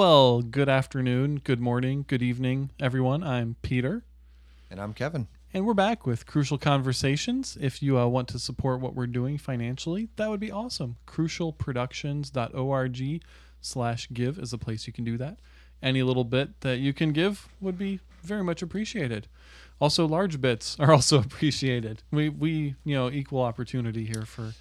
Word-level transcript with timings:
Well, 0.00 0.42
good 0.42 0.68
afternoon, 0.68 1.40
good 1.42 1.58
morning, 1.58 2.04
good 2.06 2.22
evening, 2.22 2.70
everyone. 2.78 3.24
I'm 3.24 3.56
Peter, 3.60 4.04
And 4.70 4.80
I'm 4.80 4.94
Kevin. 4.94 5.26
and 5.52 5.66
we're 5.66 5.74
back 5.74 6.06
with 6.06 6.26
Crucial 6.26 6.58
Conversations. 6.58 7.58
If 7.60 7.82
you 7.82 7.98
uh, 7.98 8.06
want 8.06 8.28
to 8.28 8.38
support 8.38 8.80
what 8.80 8.94
we're 8.94 9.08
doing 9.08 9.36
financially, 9.36 10.08
that 10.14 10.30
would 10.30 10.38
be 10.38 10.52
awesome. 10.52 10.94
Crucialproductions.org 11.08 13.22
slash 13.60 14.08
give 14.12 14.38
is 14.38 14.52
a 14.52 14.58
place 14.58 14.86
you 14.86 14.92
can 14.92 15.02
do 15.02 15.18
that. 15.18 15.40
Any 15.82 16.04
little 16.04 16.22
bit 16.24 16.60
that 16.60 16.78
you 16.78 16.92
can 16.92 17.12
give 17.12 17.48
would 17.60 17.76
be 17.76 17.98
very 18.22 18.44
much 18.44 18.62
appreciated. 18.62 19.26
Also, 19.80 20.06
large 20.06 20.40
bits 20.40 20.76
are 20.80 20.92
also 20.92 21.18
appreciated. 21.18 22.04
We, 22.12 22.28
we 22.28 22.76
you 22.84 22.94
know, 22.94 23.10
equal 23.10 23.42
opportunity 23.42 24.04
here 24.04 24.24
for 24.24 24.52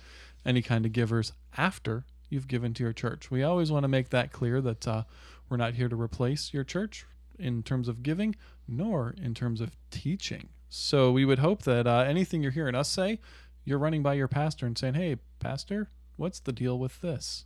any 0.44 0.64
kind 0.64 0.88
of 0.88 0.92
givers 0.92 1.34
after 1.56 2.06
you've 2.30 2.48
given 2.48 2.74
to 2.76 2.84
your 2.84 2.94
church. 2.94 3.32
We 3.32 3.44
always 3.44 3.72
want 3.72 3.84
to 3.84 3.88
make 3.88 4.10
that 4.10 4.32
clear 4.32 4.62
that 4.62 4.88
uh, 4.88 5.04
we're 5.50 5.58
not 5.58 5.74
here 5.74 5.90
to 5.90 6.00
replace 6.00 6.54
your 6.54 6.64
church 6.64 7.06
in 7.38 7.64
terms 7.64 7.88
of 7.88 8.04
giving, 8.04 8.36
nor 8.68 9.16
in 9.22 9.34
terms 9.34 9.62
of 9.62 9.76
teaching. 9.92 10.50
So 10.70 11.12
we 11.12 11.26
would 11.26 11.40
hope 11.40 11.64
that 11.64 11.88
uh, 11.88 12.06
anything 12.08 12.44
you're 12.44 12.52
hearing 12.52 12.76
us 12.76 12.90
say, 12.90 13.20
you're 13.66 13.80
running 13.80 14.04
by 14.04 14.14
your 14.14 14.28
pastor 14.28 14.66
and 14.66 14.78
saying, 14.78 14.94
"Hey, 14.96 15.18
pastor, 15.40 15.90
what's 16.16 16.40
the 16.40 16.52
deal 16.52 16.78
with 16.78 17.02
this?" 17.02 17.46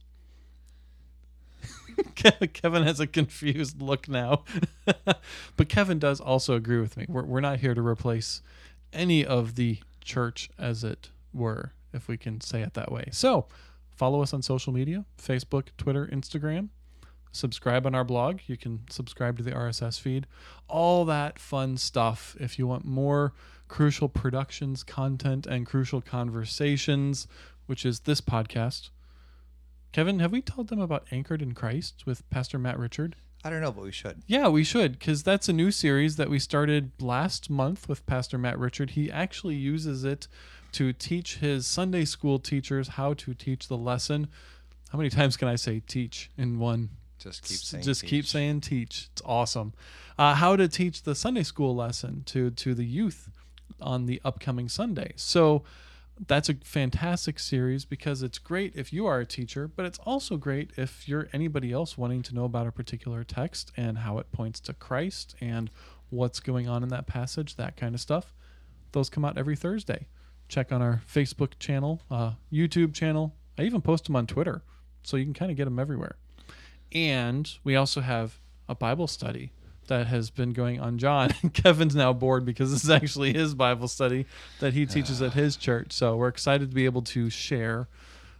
Kevin 2.54 2.84
has 2.84 3.00
a 3.00 3.08
confused 3.08 3.82
look 3.82 4.10
now, 4.10 4.44
but 5.56 5.70
Kevin 5.70 6.00
does 6.00 6.20
also 6.20 6.56
agree 6.56 6.80
with 6.80 6.98
me. 6.98 7.06
We're 7.08 7.24
we're 7.24 7.40
not 7.42 7.60
here 7.60 7.74
to 7.74 7.82
replace 7.82 8.42
any 8.92 9.26
of 9.26 9.56
the 9.56 9.80
church, 10.02 10.50
as 10.58 10.84
it 10.84 11.10
were, 11.34 11.74
if 11.94 12.08
we 12.08 12.18
can 12.18 12.42
say 12.42 12.62
it 12.62 12.74
that 12.74 12.92
way. 12.92 13.10
So 13.12 13.48
follow 13.96 14.22
us 14.22 14.34
on 14.34 14.42
social 14.42 14.74
media 14.74 15.06
Facebook, 15.18 15.68
Twitter, 15.78 16.08
Instagram. 16.12 16.70
Subscribe 17.32 17.88
on 17.88 17.96
our 17.96 18.04
blog. 18.04 18.42
You 18.46 18.58
can 18.58 18.82
subscribe 18.90 19.38
to 19.38 19.44
the 19.44 19.52
RSS 19.52 20.00
feed. 20.00 20.28
All 20.68 21.04
that 21.06 21.40
fun 21.40 21.78
stuff. 21.78 22.36
If 22.40 22.60
you 22.60 22.68
want 22.68 22.86
more 22.86 23.34
Crucial 23.68 24.08
Productions 24.08 24.84
content 24.84 25.48
and 25.48 25.66
Crucial 25.66 26.00
Conversations, 26.00 27.28
which 27.66 27.86
is 27.86 28.02
this 28.02 28.22
podcast. 28.22 28.90
Kevin, 29.92 30.20
have 30.20 30.32
we 30.32 30.42
told 30.42 30.70
them 30.70 30.80
about 30.80 31.08
Anchored 31.12 31.42
in 31.42 31.54
Christ 31.54 32.04
with 32.06 32.30
Pastor 32.30 32.60
Matt 32.60 32.78
Richard? 32.78 33.16
I 33.44 33.50
don't 33.50 33.62
know, 33.62 33.72
but 33.72 33.84
we 33.84 33.92
should. 33.92 34.24
Yeah, 34.26 34.48
we 34.48 34.64
should, 34.64 34.94
because 34.94 35.24
that's 35.24 35.50
a 35.50 35.54
new 35.54 35.70
series 35.70 36.16
that 36.16 36.30
we 36.30 36.40
started 36.40 36.92
last 37.00 37.50
month 37.50 37.90
with 37.90 38.06
Pastor 38.06 38.38
Matt 38.38 38.58
Richard. 38.58 38.92
He 38.92 39.12
actually 39.12 39.56
uses 39.56 40.06
it 40.06 40.28
to 40.74 40.94
teach 40.94 41.38
his 41.38 41.68
Sunday 41.68 42.06
school 42.06 42.40
teachers 42.40 42.90
how 42.90 43.14
to 43.16 43.34
teach 43.34 43.68
the 43.68 43.78
lesson. 43.78 44.28
How 44.92 44.98
many 44.98 45.10
times 45.10 45.36
can 45.36 45.48
I 45.48 45.56
say 45.56 45.82
teach 45.86 46.30
in 46.38 46.58
one? 46.58 46.90
Just 47.20 47.44
keep 47.44 47.58
saying. 47.58 47.84
Just 47.84 48.02
keep 48.02 48.24
teach. 48.24 48.32
saying 48.32 48.62
teach. 48.62 49.10
It's 49.12 49.22
awesome. 49.26 49.74
Uh, 50.18 50.36
how 50.36 50.56
to 50.56 50.68
teach 50.68 51.04
the 51.04 51.16
Sunday 51.16 51.44
school 51.44 51.76
lesson 51.76 52.24
to 52.28 52.52
to 52.52 52.74
the 52.74 52.86
youth 52.86 53.30
on 53.82 54.06
the 54.06 54.22
upcoming 54.24 54.70
Sunday. 54.70 55.14
So 55.16 55.64
that's 56.28 56.50
a 56.50 56.56
fantastic 56.64 57.40
series 57.40 57.86
because 57.86 58.22
it's 58.22 58.38
great 58.38 58.76
if 58.76 58.94
you 58.94 59.06
are 59.06 59.20
a 59.20 59.26
teacher, 59.26 59.68
but 59.68 59.86
it's 59.86 60.00
also 60.00 60.38
great 60.38 60.72
if 60.78 61.08
you're 61.08 61.28
anybody 61.34 61.72
else 61.72 61.98
wanting 61.98 62.22
to 62.24 62.36
know 62.36 62.46
about 62.46 62.68
a 62.68 62.72
particular 62.72 63.24
text 63.24 63.72
and 63.76 64.00
how 64.00 64.20
it 64.20 64.32
points 64.32 64.60
to 64.62 64.74
Christ 64.74 65.36
and 65.42 65.70
what's 66.10 66.40
going 66.40 66.68
on 66.68 66.84
in 66.84 66.90
that 66.90 67.08
passage, 67.08 67.56
that 67.56 67.76
kind 67.76 67.96
of 67.96 68.02
stuff. 68.02 68.34
Those 68.92 69.10
come 69.10 69.26
out 69.26 69.38
every 69.38 69.56
Thursday. 69.56 70.08
Check 70.48 70.72
on 70.72 70.82
our 70.82 71.02
Facebook 71.12 71.58
channel, 71.58 72.02
uh, 72.12 72.34
YouTube 72.52 72.94
channel. 72.94 73.34
I 73.58 73.64
even 73.64 73.82
post 73.82 74.06
them 74.06 74.16
on 74.16 74.28
Twitter, 74.28 74.62
so 75.02 75.18
you 75.18 75.26
can 75.26 75.34
kind 75.34 75.50
of 75.50 75.58
get 75.58 75.66
them 75.66 75.80
everywhere. 75.80 76.16
And 76.92 77.52
we 77.64 77.76
also 77.76 78.02
have 78.02 78.40
a 78.70 78.76
Bible 78.76 79.08
study 79.08 79.52
that 79.94 80.08
has 80.08 80.30
been 80.32 80.54
going 80.54 80.80
on. 80.80 80.98
John 80.98 81.30
Kevin's 81.54 81.96
now 81.96 82.14
bored 82.14 82.46
because 82.46 82.72
this 82.72 82.84
is 82.84 82.90
actually 82.90 83.34
his 83.34 83.54
Bible 83.54 83.88
study 83.88 84.26
that 84.60 84.74
he 84.74 84.86
teaches 84.86 85.22
at 85.22 85.34
his 85.34 85.56
church. 85.56 85.92
So 85.94 86.16
we're 86.16 86.28
excited 86.30 86.72
to 86.72 86.76
be 86.76 86.86
able 86.86 87.04
to 87.04 87.30
share 87.30 87.88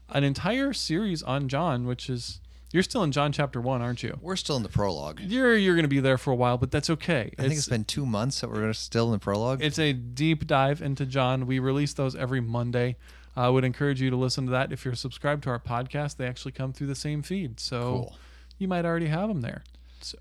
an 0.10 0.24
entire 0.24 0.74
series 0.74 1.22
on 1.22 1.48
John, 1.48 1.86
which 1.86 2.10
is 2.10 2.40
you're 2.72 2.82
still 2.84 3.04
in 3.04 3.12
John 3.12 3.32
chapter 3.32 3.62
one, 3.62 3.84
aren't 3.84 4.02
you? 4.02 4.18
We're 4.20 4.36
still 4.36 4.58
in 4.58 4.64
the 4.64 4.70
prologue. 4.70 5.20
You're 5.20 5.56
you're 5.56 5.76
going 5.76 5.84
to 5.84 5.88
be 5.90 6.00
there 6.00 6.18
for 6.18 6.32
a 6.32 6.36
while, 6.36 6.58
but 6.58 6.72
that's 6.72 6.90
okay. 6.90 7.32
I 7.38 7.44
think 7.44 7.54
it's 7.54 7.68
been 7.68 7.86
two 7.86 8.06
months 8.06 8.42
that 8.42 8.50
we're 8.50 8.74
still 8.74 9.06
in 9.06 9.12
the 9.12 9.20
prologue. 9.20 9.62
It's 9.64 9.78
a 9.78 9.94
deep 9.94 10.48
dive 10.48 10.82
into 10.82 11.06
John. 11.06 11.46
We 11.46 11.60
release 11.60 11.94
those 11.94 12.16
every 12.16 12.42
Monday. 12.42 12.96
I 13.36 13.50
would 13.50 13.64
encourage 13.64 14.02
you 14.02 14.10
to 14.10 14.16
listen 14.16 14.46
to 14.46 14.52
that. 14.52 14.72
If 14.72 14.86
you're 14.86 14.96
subscribed 14.96 15.44
to 15.44 15.50
our 15.52 15.60
podcast, 15.60 16.18
they 16.18 16.26
actually 16.28 16.52
come 16.52 16.74
through 16.74 16.88
the 16.88 16.96
same 16.96 17.22
feed. 17.22 17.60
So 17.60 17.80
Cool. 17.82 18.16
you 18.58 18.68
might 18.68 18.86
already 18.86 19.08
have 19.08 19.28
them 19.30 19.42
there. 19.42 19.64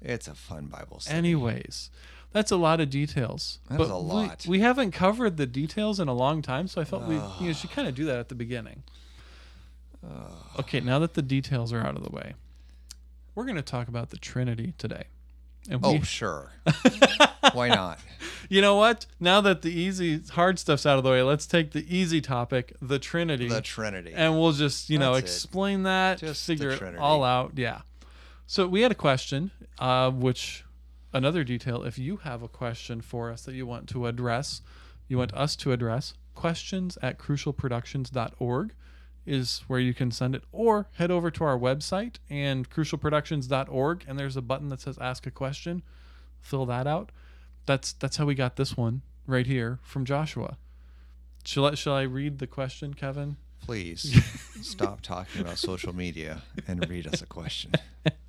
It's 0.03 0.28
a 0.28 0.34
fun 0.34 0.66
Bible 0.66 1.00
study. 1.00 1.16
Anyways, 1.19 1.91
that's 2.32 2.50
a 2.50 2.56
lot 2.56 2.81
of 2.81 2.91
details. 2.91 3.59
That 3.69 3.78
but 3.78 3.91
a 3.91 3.98
we- 3.98 4.04
lot. 4.04 4.47
We, 4.47 4.60
haven't 4.60 4.93
covered 4.93 5.37
the 5.37 5.47
details 5.47 5.98
in 6.00 6.09
a 6.09 6.15
long 6.15 6.43
time, 6.43 6.69
so 6.69 6.81
I 6.81 6.84
felt 6.84 7.04
we 7.04 7.16
you 7.16 7.48
know, 7.48 7.53
should 7.53 7.70
kind 7.70 7.88
of 7.88 7.94
do 7.94 8.04
that 8.06 8.19
at 8.19 8.28
the 8.28 8.34
beginning. 8.34 8.82
Okay, 10.59 10.81
now 10.81 10.98
that 10.98 11.15
the 11.15 11.22
details 11.22 11.72
are 11.72 11.81
out 11.81 11.97
of 11.97 12.03
the 12.03 12.10
way, 12.10 12.34
we're 13.34 13.44
going 13.44 13.56
to 13.56 13.62
talk 13.62 13.88
about 13.88 14.10
the 14.10 14.16
Trinity 14.19 14.75
today. 14.78 15.04
And 15.70 15.81
we, 15.81 15.88
oh, 15.88 16.03
sure. 16.03 16.50
Why 17.53 17.69
not? 17.69 18.00
you 18.49 18.60
know 18.60 18.75
what? 18.76 19.06
Now 19.20 19.41
that 19.43 19.62
the 19.62 19.70
easy, 19.70 20.20
hard 20.32 20.59
stuff's 20.59 20.84
out 20.84 20.99
of 20.99 21.04
the 21.04 21.10
way, 21.10 21.22
let's 21.22 21.47
take 21.47 21.70
the 21.70 21.87
easy 21.94 22.20
topic, 22.20 22.72
the 22.82 22.99
Trinity, 22.99 23.49
The 23.49 23.60
Trinity. 23.60 24.12
and 24.12 24.38
we'll 24.38 24.53
just 24.53 24.91
you 24.91 24.99
know 24.99 25.14
That's 25.14 25.31
it. 25.31 25.37
explain 25.37 25.84
that, 25.84 26.19
Just 26.19 26.44
figure 26.44 26.70
it 26.70 26.97
all 26.99 27.22
out. 27.22 27.53
Yeah. 27.56 27.82
So 28.47 28.66
we 28.66 28.82
had 28.82 28.91
a 28.91 28.97
question, 28.97 29.53
uh, 29.78 30.10
which 30.10 30.65
another 31.12 31.44
detail. 31.44 31.83
If 31.83 31.99
you 31.99 32.19
have 32.19 32.43
a 32.43 32.49
question 32.49 33.00
for 33.00 33.31
us 33.31 33.43
that 33.43 33.55
you 33.55 33.66
want 33.66 33.88
to 33.91 34.06
address, 34.06 34.62
you 35.09 35.19
want 35.19 35.34
us 35.34 35.56
to 35.56 35.72
address, 35.72 36.15
questions 36.34 36.99
at 37.03 37.19
crucialproductions.org 37.19 38.75
is 39.25 39.62
where 39.69 39.78
you 39.78 39.94
can 39.94 40.11
send 40.11 40.34
it, 40.34 40.43
or 40.50 40.88
head 40.94 41.11
over 41.11 41.31
to 41.31 41.44
our 41.44 41.59
website 41.59 42.16
and 42.28 42.69
crucialproductions.org, 42.69 44.05
and 44.09 44.19
there's 44.19 44.37
a 44.37 44.43
button 44.43 44.69
that 44.69 44.81
says 44.81 44.99
"Ask 44.99 45.27
a 45.27 45.31
Question." 45.31 45.82
Fill 46.41 46.66
that 46.66 46.87
out. 46.88 47.12
That's 47.66 47.93
that's 47.93 48.16
how 48.16 48.25
we 48.25 48.34
got 48.34 48.56
this 48.56 48.77
one 48.77 49.03
right 49.27 49.47
here 49.47 49.78
from 49.82 50.05
Joshua. 50.05 50.59
Shall 51.44 51.66
I, 51.66 51.75
shall 51.75 51.94
I 51.94 52.03
read 52.03 52.38
the 52.38 52.47
question, 52.47 52.94
Kevin? 52.94 53.37
Please 53.61 54.21
stop 54.62 55.03
talking 55.03 55.41
about 55.41 55.59
social 55.59 55.94
media 55.94 56.43
and 56.66 56.88
read 56.88 57.06
us 57.06 57.22
a 57.22 57.27
question. 57.27 57.72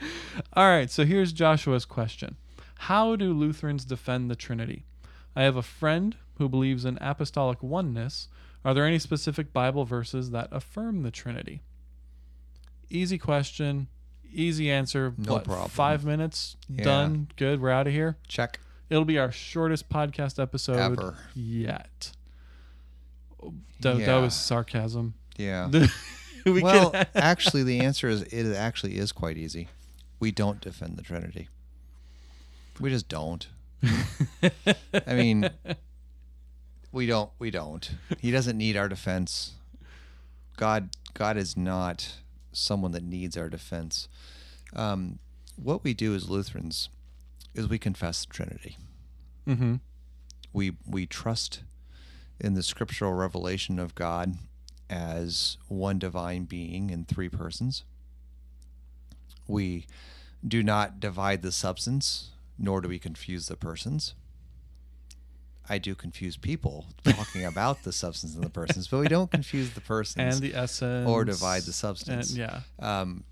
All 0.52 0.68
right, 0.68 0.90
so 0.90 1.04
here's 1.04 1.32
Joshua's 1.32 1.84
question 1.84 2.36
How 2.76 3.16
do 3.16 3.32
Lutherans 3.32 3.84
defend 3.84 4.30
the 4.30 4.36
Trinity? 4.36 4.84
I 5.34 5.42
have 5.42 5.56
a 5.56 5.62
friend 5.62 6.16
who 6.38 6.48
believes 6.48 6.84
in 6.84 6.98
apostolic 7.00 7.62
oneness. 7.62 8.28
Are 8.64 8.74
there 8.74 8.84
any 8.84 8.98
specific 8.98 9.52
Bible 9.52 9.84
verses 9.84 10.30
that 10.30 10.48
affirm 10.50 11.02
the 11.02 11.10
Trinity? 11.10 11.62
Easy 12.90 13.18
question, 13.18 13.88
easy 14.32 14.70
answer. 14.70 15.14
No 15.16 15.34
what, 15.34 15.44
problem. 15.44 15.68
Five 15.68 16.04
minutes, 16.04 16.56
Yeah. 16.68 16.84
done, 16.84 17.28
good, 17.36 17.60
we're 17.60 17.70
out 17.70 17.86
of 17.86 17.92
here. 17.92 18.16
Check. 18.28 18.60
It'll 18.88 19.04
be 19.04 19.18
our 19.18 19.32
shortest 19.32 19.88
podcast 19.88 20.40
episode 20.40 20.78
Ever. 20.78 21.16
yet. 21.34 22.12
That, 23.80 23.98
that 23.98 24.16
was 24.16 24.34
sarcasm. 24.34 25.14
Yeah. 25.36 25.70
we 26.46 26.62
well, 26.62 26.92
actually, 27.14 27.64
the 27.64 27.80
answer 27.80 28.08
is 28.08 28.22
it 28.22 28.54
actually 28.54 28.96
is 28.98 29.12
quite 29.12 29.36
easy. 29.36 29.68
We 30.18 30.30
don't 30.30 30.60
defend 30.60 30.96
the 30.96 31.02
Trinity. 31.02 31.48
We 32.80 32.90
just 32.90 33.08
don't. 33.08 33.48
I 35.06 35.14
mean, 35.14 35.50
we 36.92 37.06
don't. 37.06 37.30
We 37.38 37.50
don't. 37.50 37.90
He 38.20 38.30
doesn't 38.30 38.56
need 38.56 38.76
our 38.76 38.88
defense. 38.88 39.52
God, 40.56 40.90
God 41.14 41.36
is 41.36 41.56
not 41.56 42.14
someone 42.52 42.92
that 42.92 43.02
needs 43.02 43.36
our 43.36 43.48
defense. 43.48 44.08
Um, 44.74 45.18
what 45.56 45.84
we 45.84 45.94
do 45.94 46.14
as 46.14 46.28
Lutherans 46.28 46.88
is 47.54 47.68
we 47.68 47.78
confess 47.78 48.24
the 48.24 48.32
Trinity. 48.32 48.76
hmm 49.46 49.76
We 50.52 50.72
we 50.86 51.06
trust 51.06 51.62
in 52.40 52.54
the 52.54 52.62
scriptural 52.62 53.12
revelation 53.12 53.78
of 53.78 53.94
God 53.94 54.34
as 54.90 55.56
one 55.68 55.98
divine 55.98 56.44
being 56.44 56.90
in 56.90 57.04
three 57.04 57.28
persons. 57.28 57.84
We 59.46 59.86
do 60.46 60.62
not 60.62 61.00
divide 61.00 61.42
the 61.42 61.52
substance, 61.52 62.30
nor 62.58 62.80
do 62.80 62.88
we 62.88 62.98
confuse 62.98 63.48
the 63.48 63.56
persons. 63.56 64.14
I 65.68 65.78
do 65.78 65.94
confuse 65.94 66.36
people 66.36 66.86
talking 67.04 67.44
about 67.52 67.82
the 67.82 67.92
substance 67.92 68.34
and 68.34 68.44
the 68.44 68.50
persons, 68.50 68.88
but 68.88 68.98
we 68.98 69.08
don't 69.08 69.30
confuse 69.30 69.70
the 69.70 69.80
persons 69.80 70.34
and 70.34 70.42
the 70.42 70.56
essence 70.56 71.08
or 71.08 71.24
divide 71.24 71.62
the 71.62 71.72
substance. 71.72 72.30
And, 72.30 72.38
yeah. 72.38 72.60
Um, 72.78 73.24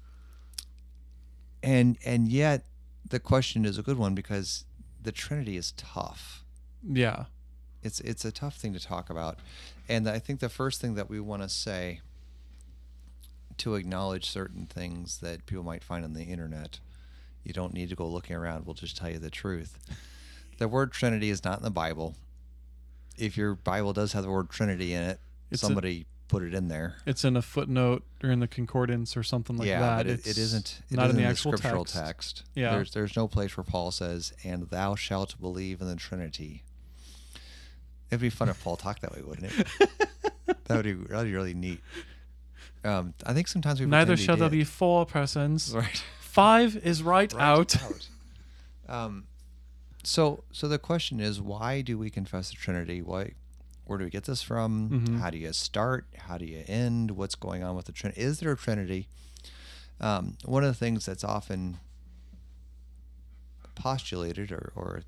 and 1.63 1.97
and 2.05 2.29
yet 2.29 2.67
the 3.09 3.21
question 3.21 3.65
is 3.65 3.79
a 3.79 3.83
good 3.83 3.99
one 3.99 4.15
because 4.15 4.65
the 5.01 5.13
Trinity 5.13 5.57
is 5.57 5.73
tough. 5.73 6.45
Yeah. 6.87 7.27
It's 7.83 8.01
it's 8.01 8.25
a 8.25 8.33
tough 8.33 8.57
thing 8.57 8.73
to 8.73 8.81
talk 8.81 9.11
about, 9.11 9.39
and 9.89 10.09
I 10.09 10.19
think 10.19 10.41
the 10.41 10.49
first 10.49 10.81
thing 10.81 10.95
that 10.95 11.11
we 11.11 11.21
want 11.21 11.43
to 11.43 11.49
say 11.49 12.01
to 13.59 13.75
acknowledge 13.75 14.29
certain 14.29 14.67
things 14.67 15.19
that 15.19 15.47
people 15.47 15.65
might 15.65 15.85
find 15.85 16.05
on 16.05 16.13
the 16.15 16.25
internet 16.25 16.81
You 17.45 17.53
don't 17.53 17.75
need 17.75 17.91
to 17.91 17.95
go 17.97 18.07
looking 18.09 18.37
around. 18.37 18.65
We'll 18.67 18.75
just 18.75 18.97
tell 18.97 19.11
you 19.11 19.19
the 19.19 19.31
truth. 19.31 19.79
The 20.59 20.67
word 20.69 20.93
Trinity 20.93 21.29
is 21.31 21.45
not 21.45 21.59
in 21.59 21.65
the 21.65 21.71
Bible. 21.71 22.15
If 23.19 23.37
your 23.37 23.55
Bible 23.55 23.93
does 23.93 24.13
have 24.15 24.23
the 24.25 24.31
word 24.31 24.49
Trinity 24.51 24.95
in 24.95 25.03
it, 25.03 25.21
It's 25.51 25.63
a- 25.63 25.67
somebody 25.67 26.07
put 26.29 26.43
it 26.43 26.55
in 26.55 26.69
there. 26.69 26.97
It's 27.07 27.23
in 27.23 27.37
a 27.37 27.43
footnote 27.43 28.03
or 28.23 28.31
in 28.31 28.41
the 28.41 28.49
concordance 28.49 29.15
or 29.17 29.23
something 29.23 29.57
like 29.59 29.69
yeah, 29.69 29.81
that. 29.81 29.97
but 29.99 30.07
it, 30.07 30.27
it 30.27 30.39
isn't. 30.39 30.81
It 30.91 30.97
not 30.97 31.05
in 31.05 31.11
isn't 31.11 31.23
the 31.23 31.29
actual 31.29 31.53
scriptural 31.53 31.85
text. 31.85 32.39
text. 32.39 32.43
Yeah. 32.55 32.71
There's 32.75 32.91
there's 32.93 33.15
no 33.17 33.29
place 33.29 33.57
where 33.57 33.65
Paul 33.65 33.91
says, 33.91 34.33
"And 34.43 34.69
thou 34.71 34.95
shalt 34.95 35.39
believe 35.41 35.81
in 35.83 35.87
the 35.87 35.97
Trinity." 35.97 36.63
It'd 38.11 38.21
be 38.21 38.31
fun 38.31 38.49
if 38.49 38.63
Paul 38.65 38.77
talked 38.77 39.03
that 39.03 39.13
way, 39.15 39.23
wouldn't 39.23 39.53
it? 39.59 39.67
that 40.65 40.77
would 40.77 40.85
be 40.85 40.95
that'd 40.95 41.27
be 41.27 41.35
really 41.35 41.55
neat. 41.55 41.81
Um, 42.85 43.15
I 43.25 43.33
think 43.33 43.49
sometimes 43.49 43.81
we 43.81 43.87
Neither 43.87 44.17
shall 44.17 44.37
there 44.37 44.51
be 44.51 44.63
four 44.65 45.07
persons. 45.07 45.73
right. 45.75 46.03
Five 46.21 46.77
is 46.77 47.03
right, 47.03 47.33
Right 47.35 47.43
out. 47.43 47.77
Um, 48.89 49.25
so 50.03 50.45
so 50.53 50.69
the 50.69 50.79
question 50.79 51.19
is, 51.21 51.41
why 51.41 51.81
do 51.81 51.97
we 51.97 52.11
confess 52.11 52.51
the 52.51 52.57
Trinity? 52.57 53.01
Why? 53.01 53.33
Where 53.87 53.99
do 53.99 54.05
we 54.05 54.11
get 54.11 54.25
this 54.25 54.43
from? 54.43 54.91
Mhm. 55.07 55.21
How 55.21 55.31
do 55.31 55.39
you 55.39 55.53
start? 55.53 56.07
How 56.17 56.37
do 56.39 56.45
you 56.45 56.65
end? 56.67 57.13
What's 57.13 57.35
going 57.35 57.63
on 57.63 57.75
with 57.77 57.87
the 57.87 57.93
Trinity? 57.93 58.21
Is 58.21 58.41
there 58.41 58.53
a 58.53 58.57
Trinity? 58.57 59.09
Um, 60.01 60.37
one 60.45 60.65
of 60.65 60.69
the 60.69 60.75
things 60.79 61.07
that's 61.07 61.23
often 61.25 61.79
postulated 63.75 64.53
or, 64.53 64.73
or 64.75 65.03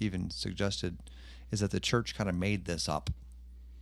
even 0.00 0.30
suggested 0.30 0.98
is 1.50 1.60
that 1.60 1.70
the 1.70 1.80
church 1.80 2.14
kind 2.16 2.28
of 2.28 2.34
made 2.36 2.64
this 2.64 2.88
up. 2.88 3.10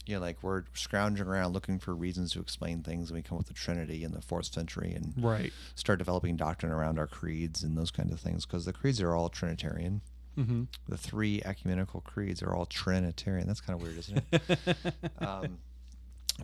You 0.06 0.16
know, 0.16 0.20
like 0.20 0.42
we're 0.42 0.64
scrounging 0.74 1.26
around 1.26 1.52
looking 1.54 1.78
for 1.78 1.94
reasons 1.94 2.32
to 2.32 2.40
explain 2.40 2.82
things, 2.82 3.10
and 3.10 3.16
we 3.16 3.22
come 3.22 3.36
up 3.36 3.40
with 3.40 3.48
the 3.48 3.54
Trinity 3.54 4.04
in 4.04 4.12
the 4.12 4.20
fourth 4.20 4.52
century, 4.52 4.92
and 4.94 5.14
Right. 5.16 5.52
start 5.74 5.98
developing 5.98 6.36
doctrine 6.36 6.72
around 6.72 6.98
our 6.98 7.06
creeds 7.06 7.62
and 7.62 7.76
those 7.76 7.90
kinds 7.90 8.12
of 8.12 8.20
things 8.20 8.44
because 8.44 8.64
the 8.64 8.72
creeds 8.72 9.00
are 9.00 9.14
all 9.14 9.28
Trinitarian. 9.28 10.02
Mm-hmm. 10.38 10.64
The 10.88 10.98
three 10.98 11.40
ecumenical 11.44 12.00
creeds 12.00 12.42
are 12.42 12.52
all 12.54 12.66
Trinitarian. 12.66 13.46
That's 13.46 13.60
kind 13.60 13.78
of 13.78 13.82
weird, 13.86 13.98
isn't 13.98 14.22
it? 14.32 14.76
um, 15.26 15.58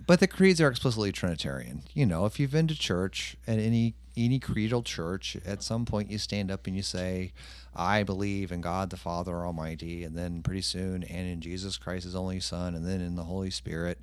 but 0.07 0.21
the 0.21 0.29
creeds 0.29 0.61
are 0.61 0.69
explicitly 0.69 1.11
Trinitarian. 1.13 1.83
You 1.93 2.07
know, 2.07 2.25
if 2.25 2.39
you've 2.39 2.53
been 2.53 2.69
to 2.69 2.79
church 2.79 3.37
at 3.47 3.59
any 3.59 3.95
any 4.17 4.39
creedal 4.39 4.83
church, 4.83 5.37
at 5.45 5.63
some 5.63 5.85
point 5.85 6.11
you 6.11 6.19
stand 6.19 6.51
up 6.51 6.67
and 6.67 6.77
you 6.77 6.83
say, 6.83 7.33
"I 7.75 8.03
believe 8.03 8.53
in 8.53 8.61
God 8.61 8.91
the 8.91 8.97
Father 8.97 9.45
Almighty," 9.45 10.05
and 10.05 10.17
then 10.17 10.43
pretty 10.43 10.63
soon, 10.63 11.03
and 11.05 11.29
in 11.29 11.41
Jesus 11.41 11.77
Christ, 11.77 12.05
His 12.05 12.15
only 12.15 12.41
Son, 12.41 12.75
and 12.75 12.87
then 12.87 13.01
in 13.01 13.17
the 13.17 13.25
Holy 13.25 13.51
Spirit. 13.51 13.99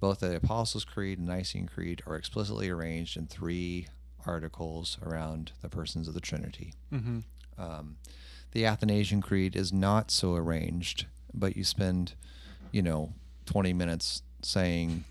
Both 0.00 0.18
the 0.18 0.34
Apostles' 0.34 0.84
Creed 0.84 1.18
and 1.18 1.28
Nicene 1.28 1.68
Creed 1.68 2.02
are 2.06 2.16
explicitly 2.16 2.68
arranged 2.68 3.16
in 3.16 3.28
three 3.28 3.86
articles 4.26 4.98
around 5.00 5.52
the 5.62 5.68
persons 5.68 6.08
of 6.08 6.14
the 6.14 6.20
Trinity. 6.20 6.74
Mm-hmm. 6.92 7.20
Um, 7.56 7.96
the 8.52 8.66
Athanasian 8.66 9.22
Creed 9.22 9.56
is 9.56 9.72
not 9.72 10.10
so 10.10 10.34
arranged, 10.34 11.06
but 11.32 11.56
you 11.56 11.64
spend, 11.64 12.14
you 12.70 12.82
know, 12.82 13.12
20 13.46 13.72
minutes 13.72 14.22
saying 14.42 15.04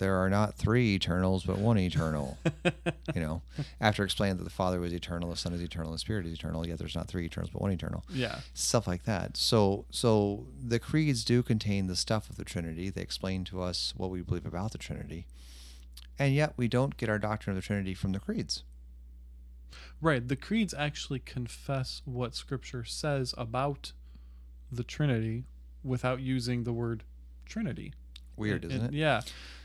there 0.00 0.16
are 0.16 0.30
not 0.30 0.54
three 0.54 0.94
eternals, 0.94 1.44
but 1.44 1.58
one 1.58 1.78
eternal. 1.78 2.38
you 3.14 3.20
know, 3.20 3.42
after 3.80 4.02
explaining 4.02 4.38
that 4.38 4.44
the 4.44 4.50
Father 4.50 4.80
was 4.80 4.92
eternal, 4.92 5.28
the 5.30 5.36
Son 5.36 5.52
is 5.52 5.60
eternal, 5.60 5.92
the 5.92 5.98
Spirit 5.98 6.26
is 6.26 6.32
eternal, 6.32 6.66
yet 6.66 6.78
there's 6.78 6.96
not 6.96 7.06
three 7.06 7.26
eternals, 7.26 7.50
but 7.52 7.60
one 7.60 7.70
eternal. 7.70 8.02
Yeah. 8.12 8.40
Stuff 8.54 8.88
like 8.88 9.04
that. 9.04 9.36
So, 9.36 9.84
so 9.90 10.46
the 10.58 10.78
creeds 10.78 11.22
do 11.22 11.42
contain 11.42 11.86
the 11.86 11.94
stuff 11.94 12.30
of 12.30 12.36
the 12.36 12.44
Trinity. 12.44 12.88
They 12.88 13.02
explain 13.02 13.44
to 13.44 13.60
us 13.60 13.92
what 13.96 14.10
we 14.10 14.22
believe 14.22 14.46
about 14.46 14.72
the 14.72 14.78
Trinity, 14.78 15.26
and 16.18 16.34
yet 16.34 16.54
we 16.56 16.66
don't 16.66 16.96
get 16.96 17.10
our 17.10 17.18
doctrine 17.18 17.54
of 17.56 17.62
the 17.62 17.66
Trinity 17.66 17.92
from 17.92 18.12
the 18.12 18.20
creeds. 18.20 18.64
Right. 20.00 20.26
The 20.26 20.36
creeds 20.36 20.72
actually 20.72 21.20
confess 21.20 22.00
what 22.06 22.34
Scripture 22.34 22.84
says 22.84 23.34
about 23.36 23.92
the 24.72 24.82
Trinity 24.82 25.44
without 25.84 26.20
using 26.20 26.64
the 26.64 26.72
word 26.72 27.04
Trinity. 27.44 27.92
Weird, 28.40 28.64
isn't 28.64 28.80
and- 28.80 28.94
it? 28.94 28.98
Yeah. 28.98 29.20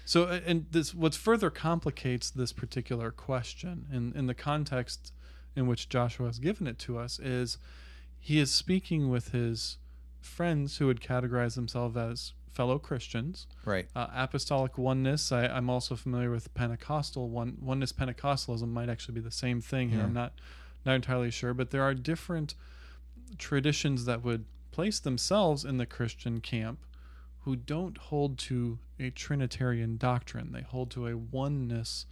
So, 0.08 0.28
and 0.28 0.68
this 0.70 0.94
what 0.94 1.16
further 1.16 1.50
complicates 1.50 2.30
this 2.30 2.54
particular 2.54 3.10
question, 3.10 3.88
in 3.92 4.14
in 4.14 4.28
the 4.28 4.36
context 4.36 5.12
in 5.56 5.66
which 5.66 5.90
Joshua 5.90 6.28
has 6.28 6.38
given 6.38 6.68
it 6.68 6.78
to 6.80 7.00
us, 7.00 7.18
is 7.20 7.58
he 8.20 8.40
is 8.40 8.52
speaking 8.52 9.10
with 9.10 9.30
his 9.32 9.78
friends 10.22 10.78
who 10.78 10.88
would 10.88 11.02
categorize 11.02 11.56
themselves 11.56 11.98
as 11.98 12.34
fellow 12.52 12.80
Christians. 12.80 13.48
Right. 13.66 13.88
Uh, 13.96 14.08
apostolic 14.14 14.78
oneness. 14.78 15.32
I, 15.32 15.46
I'm 15.48 15.70
also 15.70 15.96
familiar 15.96 16.32
with 16.32 16.54
Pentecostal 16.54 17.30
one. 17.30 17.58
Oneness 17.62 17.92
Pentecostalism 17.92 18.68
might 18.70 18.90
actually 18.90 19.16
be 19.16 19.22
the 19.22 19.32
same 19.32 19.60
thing 19.62 19.90
here. 19.90 20.00
Yeah. 20.00 20.06
I'm 20.06 20.14
not 20.14 20.34
not 20.86 20.96
entirely 20.96 21.32
sure, 21.32 21.54
but 21.54 21.72
there 21.72 21.82
are 21.82 21.94
different 21.94 22.56
traditions 23.38 24.06
that 24.06 24.24
would 24.24 24.46
place 24.72 25.00
themselves 25.00 25.66
in 25.66 25.78
the 25.78 25.86
Christian 25.86 26.42
camp 26.42 26.80
who 27.46 27.56
don't 27.56 27.98
hold 27.98 28.38
to 28.40 28.80
a 29.00 29.10
Trinitarian 29.12 29.98
doctrine. 29.98 30.52
They 30.52 30.62
hold 30.62 30.92
to 30.92 31.08
a 31.08 31.16
oneness 31.16 32.06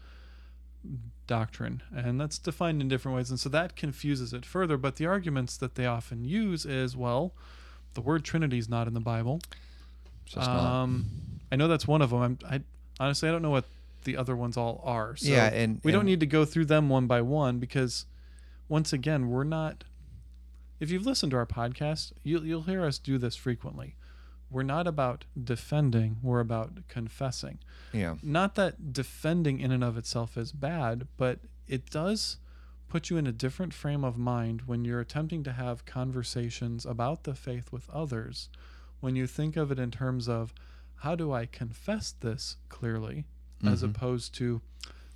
doctrine, 1.28 1.82
and 1.96 2.20
that's 2.20 2.38
defined 2.38 2.82
in 2.82 2.88
different 2.88 3.16
ways. 3.16 3.30
And 3.30 3.40
so 3.40 3.50
that 3.50 3.76
confuses 3.76 4.34
it 4.34 4.46
further. 4.46 4.78
But 4.78 4.98
the 4.98 5.06
arguments 5.06 5.58
that 5.58 5.76
they 5.76 5.86
often 5.86 6.24
use 6.26 6.66
is, 6.66 6.96
well, 6.96 7.34
the 7.94 8.02
word 8.02 8.24
Trinity 8.24 8.58
is 8.58 8.70
not 8.70 8.88
in 8.88 8.94
the 8.94 9.00
Bible. 9.00 9.42
It's 10.26 10.36
just 10.36 10.48
not. 10.48 10.60
Um, 10.84 11.06
I 11.52 11.56
know 11.56 11.68
that's 11.68 11.88
one 11.88 12.02
of 12.02 12.10
them. 12.10 12.22
I'm, 12.22 12.38
I 12.50 12.62
honestly 13.04 13.30
I 13.30 13.32
don't 13.32 13.42
know 13.42 13.50
what 13.50 13.66
the 14.04 14.18
other 14.18 14.36
ones 14.36 14.58
all 14.58 14.82
are. 14.84 15.16
So 15.16 15.30
Yeah, 15.30 15.48
and- 15.48 15.80
we 15.84 15.92
don't 15.92 16.06
need 16.06 16.20
to 16.20 16.26
go 16.26 16.46
through 16.46 16.66
them 16.66 16.90
one 16.90 17.08
by 17.08 17.22
one 17.22 17.60
because 17.60 18.06
once 18.68 18.92
again 18.94 19.30
we're 19.30 19.44
not. 19.44 19.84
If 20.80 20.92
you've 20.92 21.06
listened 21.06 21.32
to 21.32 21.38
our 21.38 21.46
podcast, 21.46 22.12
you'll 22.24 22.46
you'll 22.46 22.64
hear 22.64 22.84
us 22.86 22.98
do 22.98 23.18
this 23.18 23.36
frequently. 23.36 23.96
We're 24.54 24.64
not 24.64 24.86
about 24.88 25.26
defending. 25.42 26.18
We're 26.22 26.40
about 26.40 26.88
confessing. 26.88 27.58
Yeah. 27.92 28.16
Not 28.22 28.56
that 28.56 28.94
defending 28.94 29.60
in 29.60 29.72
and 29.72 29.84
of 29.84 29.98
itself 29.98 30.38
is 30.38 30.52
bad, 30.52 31.08
but 31.18 31.40
it 31.68 31.90
does 31.90 32.38
put 32.88 33.10
you 33.10 33.18
in 33.18 33.26
a 33.26 33.32
different 33.32 33.74
frame 33.74 34.04
of 34.04 34.18
mind 34.18 34.62
when 34.68 34.86
you're 34.86 35.00
attempting 35.00 35.44
to 35.44 35.52
have 35.54 35.86
conversations 35.86 36.86
about 36.86 37.24
the 37.24 37.34
faith 37.34 37.72
with 37.72 37.90
others. 37.90 38.50
When 39.00 39.16
you 39.16 39.26
think 39.26 39.58
of 39.58 39.72
it 39.72 39.80
in 39.80 39.90
terms 39.90 40.30
of 40.30 40.54
how 40.98 41.16
do 41.16 41.34
I 41.34 41.48
confess 41.48 42.12
this 42.12 42.58
clearly, 42.70 43.26
as 43.66 43.82
Mhm. 43.82 43.90
opposed 43.90 44.36
to 44.36 44.62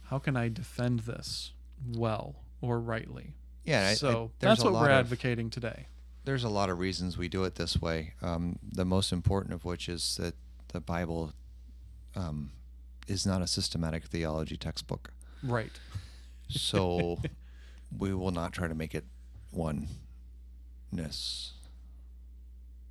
how 0.06 0.18
can 0.19 0.36
I 0.36 0.50
defend 0.50 1.01
this 1.01 1.54
well 1.86 2.44
or 2.60 2.80
rightly. 2.80 3.36
Yeah. 3.63 3.81
I- 3.81 3.90
I- 3.92 3.94
so 3.94 4.31
that's 4.40 4.64
what 4.64 4.73
we're 4.73 4.85
of- 4.90 5.06
advocating 5.06 5.50
today. 5.52 5.88
There's 6.28 6.44
a 6.44 6.50
lot 6.50 6.69
of 6.69 6.78
reasons 6.78 7.18
we 7.18 7.30
do 7.30 7.46
it 7.46 7.56
this 7.56 7.81
way. 7.81 8.14
Um, 8.22 8.60
the 8.62 8.84
most 8.84 9.14
important 9.14 9.54
of 9.54 9.64
which 9.64 9.88
is 9.88 10.18
that 10.19 10.36
the 10.74 10.81
Bible 10.81 11.31
um, 12.18 12.52
is 13.07 13.26
not 13.26 13.42
a 13.42 13.48
systematic 13.48 14.04
theology 14.04 14.57
textbook. 14.57 15.14
Right. 15.42 15.72
So 16.50 17.22
we 17.98 18.14
will 18.14 18.31
not 18.31 18.52
try 18.52 18.68
to 18.68 18.76
make 18.76 18.94
it 18.94 19.06
oneness 19.54 21.54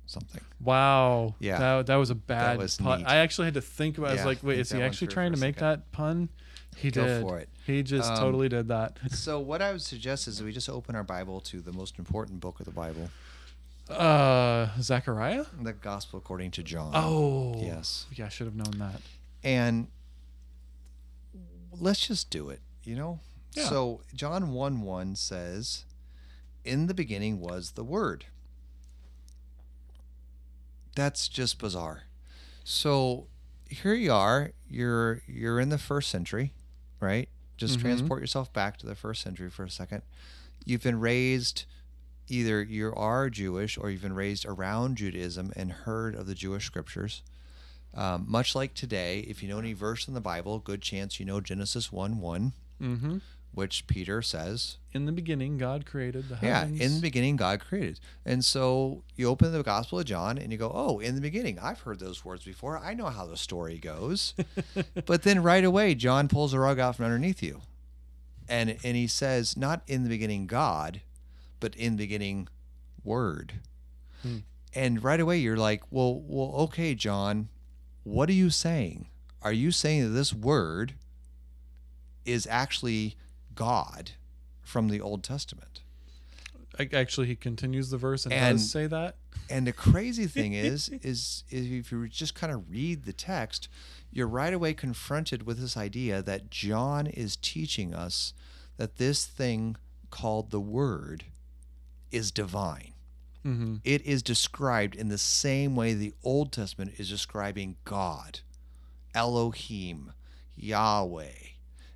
something. 0.07 0.41
Wow. 0.59 1.35
Yeah. 1.39 1.59
That, 1.59 1.85
that 1.85 1.95
was 1.97 2.09
a 2.09 2.15
bad 2.15 2.57
was 2.57 2.77
pun. 2.77 3.01
neat. 3.01 3.07
I 3.07 3.17
actually 3.17 3.45
had 3.45 3.53
to 3.53 3.61
think 3.61 3.99
about. 3.99 4.09
I 4.09 4.13
was 4.15 4.25
like, 4.25 4.39
wait, 4.41 4.57
is 4.57 4.71
he 4.71 4.81
actually 4.81 5.09
trying 5.09 5.33
to 5.33 5.39
make 5.39 5.59
second. 5.59 5.83
that 5.83 5.91
pun? 5.91 6.29
He 6.75 6.91
Go 6.91 7.05
did. 7.05 7.21
for 7.21 7.39
it. 7.39 7.49
He 7.65 7.83
just 7.83 8.11
Um, 8.11 8.17
totally 8.17 8.49
did 8.49 8.67
that. 8.69 8.97
So 9.09 9.39
what 9.39 9.61
I 9.61 9.71
would 9.71 9.81
suggest 9.81 10.27
is 10.27 10.43
we 10.43 10.51
just 10.51 10.69
open 10.69 10.95
our 10.95 11.03
Bible 11.03 11.39
to 11.41 11.59
the 11.59 11.71
most 11.71 11.97
important 11.99 12.39
book 12.39 12.59
of 12.59 12.65
the 12.65 12.71
Bible, 12.71 13.09
Uh, 13.89 14.69
Zechariah. 14.81 15.45
the 15.61 15.73
Gospel 15.73 16.19
according 16.19 16.51
to 16.51 16.63
John. 16.63 16.91
Oh, 16.93 17.55
yes. 17.61 18.05
Yeah, 18.13 18.25
I 18.25 18.29
should 18.29 18.47
have 18.47 18.55
known 18.55 18.77
that. 18.79 19.01
and 19.43 19.87
let's 21.79 22.07
just 22.07 22.29
do 22.31 22.49
it 22.49 22.59
you 22.83 22.95
know 22.95 23.19
Yeah. 23.53 23.69
so 23.69 24.01
john 24.15 24.51
1 24.51 24.81
1 24.81 25.15
says 25.15 25.85
in 26.65 26.87
the 26.87 26.93
beginning 26.95 27.39
was 27.39 27.71
the 27.71 27.83
word 27.83 28.25
that's 30.95 31.27
just 31.27 31.59
bizarre 31.59 32.03
so 32.63 33.27
here 33.69 33.93
you 33.93 34.11
are 34.11 34.51
you're 34.67 35.21
you're 35.27 35.59
in 35.59 35.69
the 35.69 35.77
first 35.77 36.09
century 36.09 36.53
right 36.99 37.29
just 37.57 37.77
Mhm. 37.77 37.81
transport 37.81 38.21
yourself 38.21 38.51
back 38.53 38.77
to 38.77 38.87
the 38.87 38.95
first 38.95 39.21
century 39.21 39.49
for 39.51 39.63
a 39.63 39.69
second 39.69 40.01
you've 40.65 40.81
been 40.83 40.99
raised 40.99 41.65
either 42.29 42.61
you 42.63 42.93
are 42.95 43.29
jewish 43.29 43.77
or 43.77 43.89
you've 43.89 44.01
been 44.01 44.13
raised 44.13 44.45
around 44.45 44.97
judaism 44.97 45.51
and 45.55 45.71
heard 45.71 46.15
of 46.15 46.27
the 46.27 46.35
jewish 46.35 46.65
scriptures 46.65 47.21
um, 47.93 48.25
much 48.27 48.53
like 48.53 48.75
today, 48.75 49.21
if 49.21 49.41
you 49.41 49.49
know 49.49 49.57
any 49.57 49.73
verse 49.73 50.07
in 50.07 50.13
the 50.13 50.21
Bible, 50.21 50.59
good 50.59 50.83
chance 50.83 51.19
you 51.19 51.25
know 51.25 51.41
Genesis 51.41 51.91
1 51.91 52.19
1, 52.19 52.53
Mm-hmm. 52.79 53.17
which 53.53 53.87
Peter 53.87 54.21
says, 54.21 54.77
In 54.93 55.05
the 55.05 55.11
beginning, 55.11 55.57
God 55.57 55.87
created 55.87 56.29
the 56.29 56.37
Yeah, 56.43 56.65
in 56.65 56.95
the 56.95 56.99
beginning, 57.01 57.37
God 57.37 57.59
created. 57.59 57.99
And 58.23 58.45
so 58.45 59.01
you 59.15 59.27
open 59.29 59.51
the 59.51 59.63
Gospel 59.63 59.99
of 59.99 60.05
John 60.05 60.37
and 60.37 60.51
you 60.51 60.59
go, 60.59 60.69
Oh, 60.71 60.99
in 60.99 61.15
the 61.15 61.21
beginning, 61.21 61.57
I've 61.57 61.79
heard 61.79 61.99
those 61.99 62.23
words 62.23 62.43
before. 62.45 62.77
I 62.77 62.93
know 62.93 63.07
how 63.07 63.25
the 63.25 63.37
story 63.37 63.79
goes. 63.79 64.35
but 65.07 65.23
then 65.23 65.41
right 65.41 65.63
away, 65.63 65.95
John 65.95 66.27
pulls 66.27 66.51
the 66.51 66.59
rug 66.59 66.77
out 66.79 66.97
from 66.97 67.05
underneath 67.05 67.41
you. 67.41 67.61
and 68.47 68.77
and 68.83 68.95
he 68.95 69.07
says 69.07 69.57
not 69.57 69.81
in 69.87 70.03
the 70.03 70.09
beginning 70.09 70.45
God, 70.45 71.01
but 71.59 71.75
in 71.75 71.93
the 71.93 72.03
beginning 72.03 72.47
Word. 73.03 73.53
Hmm. 74.21 74.37
And 74.75 75.03
right 75.03 75.19
away 75.19 75.37
you're 75.37 75.57
like, 75.57 75.83
well, 75.89 76.21
well, 76.25 76.53
okay, 76.63 76.93
John, 76.93 77.49
what 78.03 78.29
are 78.29 78.33
you 78.33 78.49
saying? 78.49 79.07
Are 79.41 79.53
you 79.53 79.71
saying 79.71 80.03
that 80.03 80.09
this 80.09 80.33
word 80.33 80.93
is 82.25 82.47
actually 82.49 83.15
God 83.55 84.11
from 84.61 84.89
the 84.89 84.99
Old 84.99 85.23
Testament? 85.23 85.81
Actually, 86.93 87.27
he 87.27 87.35
continues 87.35 87.89
the 87.89 87.97
verse 87.97 88.25
and, 88.25 88.33
And- 88.33 88.57
does 88.57 88.69
say 88.69 88.87
that. 88.87 89.15
And 89.49 89.65
the 89.65 89.73
crazy 89.73 90.27
thing 90.27 90.53
is, 90.53 90.89
is, 90.89 91.43
is 91.49 91.71
if 91.71 91.91
you 91.91 92.07
just 92.07 92.35
kind 92.35 92.51
of 92.51 92.69
read 92.69 93.05
the 93.05 93.13
text, 93.13 93.69
you're 94.11 94.27
right 94.27 94.53
away 94.53 94.73
confronted 94.73 95.43
with 95.43 95.59
this 95.59 95.77
idea 95.77 96.21
that 96.21 96.49
John 96.51 97.07
is 97.07 97.37
teaching 97.37 97.93
us 97.93 98.33
that 98.77 98.97
this 98.97 99.25
thing 99.25 99.75
called 100.09 100.51
the 100.51 100.59
Word 100.59 101.25
is 102.11 102.31
divine. 102.31 102.93
hmm 103.43 103.75
It 103.83 104.05
is 104.05 104.21
described 104.23 104.95
in 104.95 105.09
the 105.09 105.17
same 105.17 105.75
way 105.75 105.93
the 105.93 106.13
Old 106.23 106.51
Testament 106.51 106.93
is 106.97 107.09
describing 107.09 107.75
God, 107.85 108.39
Elohim, 109.13 110.13
Yahweh. 110.55 111.31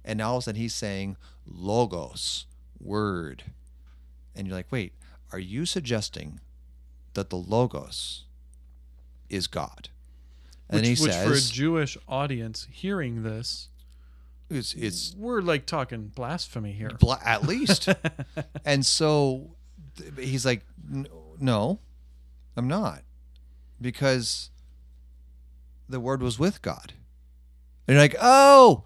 And 0.03 0.17
now 0.17 0.31
all 0.31 0.37
of 0.37 0.41
a 0.41 0.45
sudden 0.45 0.61
he's 0.61 0.73
saying 0.73 1.17
Logos, 1.45 2.45
Word. 2.79 3.43
And 4.35 4.47
you're 4.47 4.55
like, 4.55 4.71
wait, 4.71 4.93
are 5.31 5.39
you 5.39 5.65
suggesting 5.65 6.39
that 7.13 7.29
the 7.29 7.37
Logos 7.37 8.25
is 9.29 9.47
God? 9.47 9.89
And 10.69 10.81
Which, 10.81 10.99
he 10.99 11.03
which 11.03 11.13
for 11.13 11.33
a 11.33 11.41
Jewish 11.41 11.97
audience 12.07 12.67
hearing 12.71 13.23
this, 13.23 13.67
it's, 14.49 14.73
it's 14.73 15.15
we're 15.17 15.41
like 15.41 15.65
talking 15.65 16.07
blasphemy 16.15 16.71
here. 16.71 16.89
bla- 16.99 17.19
at 17.23 17.43
least. 17.43 17.89
and 18.65 18.85
so 18.85 19.55
he's 20.17 20.45
like, 20.45 20.65
no, 21.39 21.79
I'm 22.55 22.67
not. 22.67 23.01
Because 23.79 24.49
the 25.89 25.99
word 25.99 26.21
was 26.21 26.37
with 26.39 26.61
God. 26.61 26.93
And 27.87 27.95
you're 27.95 28.03
like, 28.03 28.15
oh, 28.21 28.83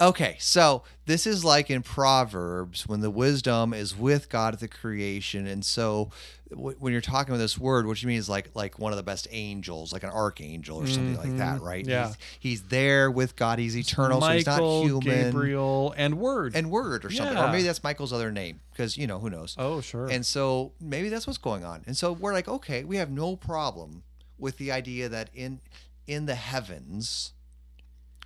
okay. 0.00 0.36
So 0.40 0.82
this 1.06 1.26
is 1.26 1.44
like 1.44 1.70
in 1.70 1.82
Proverbs 1.82 2.86
when 2.86 3.00
the 3.00 3.10
wisdom 3.10 3.72
is 3.72 3.96
with 3.96 4.28
God 4.28 4.54
at 4.54 4.60
the 4.60 4.68
creation. 4.68 5.46
And 5.46 5.64
so 5.64 6.10
w- 6.50 6.76
when 6.78 6.92
you're 6.92 7.00
talking 7.00 7.32
about 7.32 7.38
this 7.42 7.56
word, 7.58 7.86
what 7.86 8.02
you 8.02 8.08
mean 8.08 8.18
is 8.18 8.28
like 8.28 8.50
like 8.54 8.78
one 8.78 8.92
of 8.92 8.96
the 8.96 9.02
best 9.02 9.26
angels, 9.30 9.92
like 9.92 10.02
an 10.02 10.10
archangel 10.10 10.78
or 10.78 10.86
something 10.86 11.16
like 11.16 11.36
that, 11.38 11.60
right? 11.62 11.82
Mm-hmm. 11.84 11.90
Yeah. 11.90 12.06
He's, 12.08 12.16
he's 12.40 12.62
there 12.62 13.10
with 13.10 13.36
God. 13.36 13.58
He's 13.58 13.76
eternal, 13.76 14.20
so 14.20 14.28
he's 14.28 14.46
not 14.46 14.60
human 14.60 15.00
Gabriel, 15.00 15.94
and 15.96 16.18
Word. 16.18 16.54
and 16.56 16.70
word 16.70 17.04
or 17.04 17.10
something, 17.10 17.36
Yeah. 17.36 17.48
or 17.48 17.52
maybe 17.52 17.62
that's 17.64 17.82
Michael's 17.82 18.12
other 18.12 18.32
name 18.32 18.60
because 18.72 18.96
you 18.98 19.06
know 19.06 19.18
who 19.18 19.30
knows. 19.30 19.54
oh, 19.58 19.80
sure. 19.80 20.08
And 20.08 20.24
so 20.26 20.72
maybe 20.80 21.08
that's 21.08 21.26
what's 21.26 21.38
going 21.38 21.64
on. 21.64 21.82
And 21.86 21.96
so 21.96 22.12
we're 22.12 22.32
like, 22.32 22.48
okay, 22.48 22.84
we 22.84 22.96
have 22.96 23.10
no 23.10 23.36
problem 23.36 24.02
with 24.38 24.58
the 24.58 24.70
idea 24.72 25.08
that 25.08 25.30
in 25.34 25.60
in 26.06 26.26
the 26.26 26.34
heavens, 26.36 27.32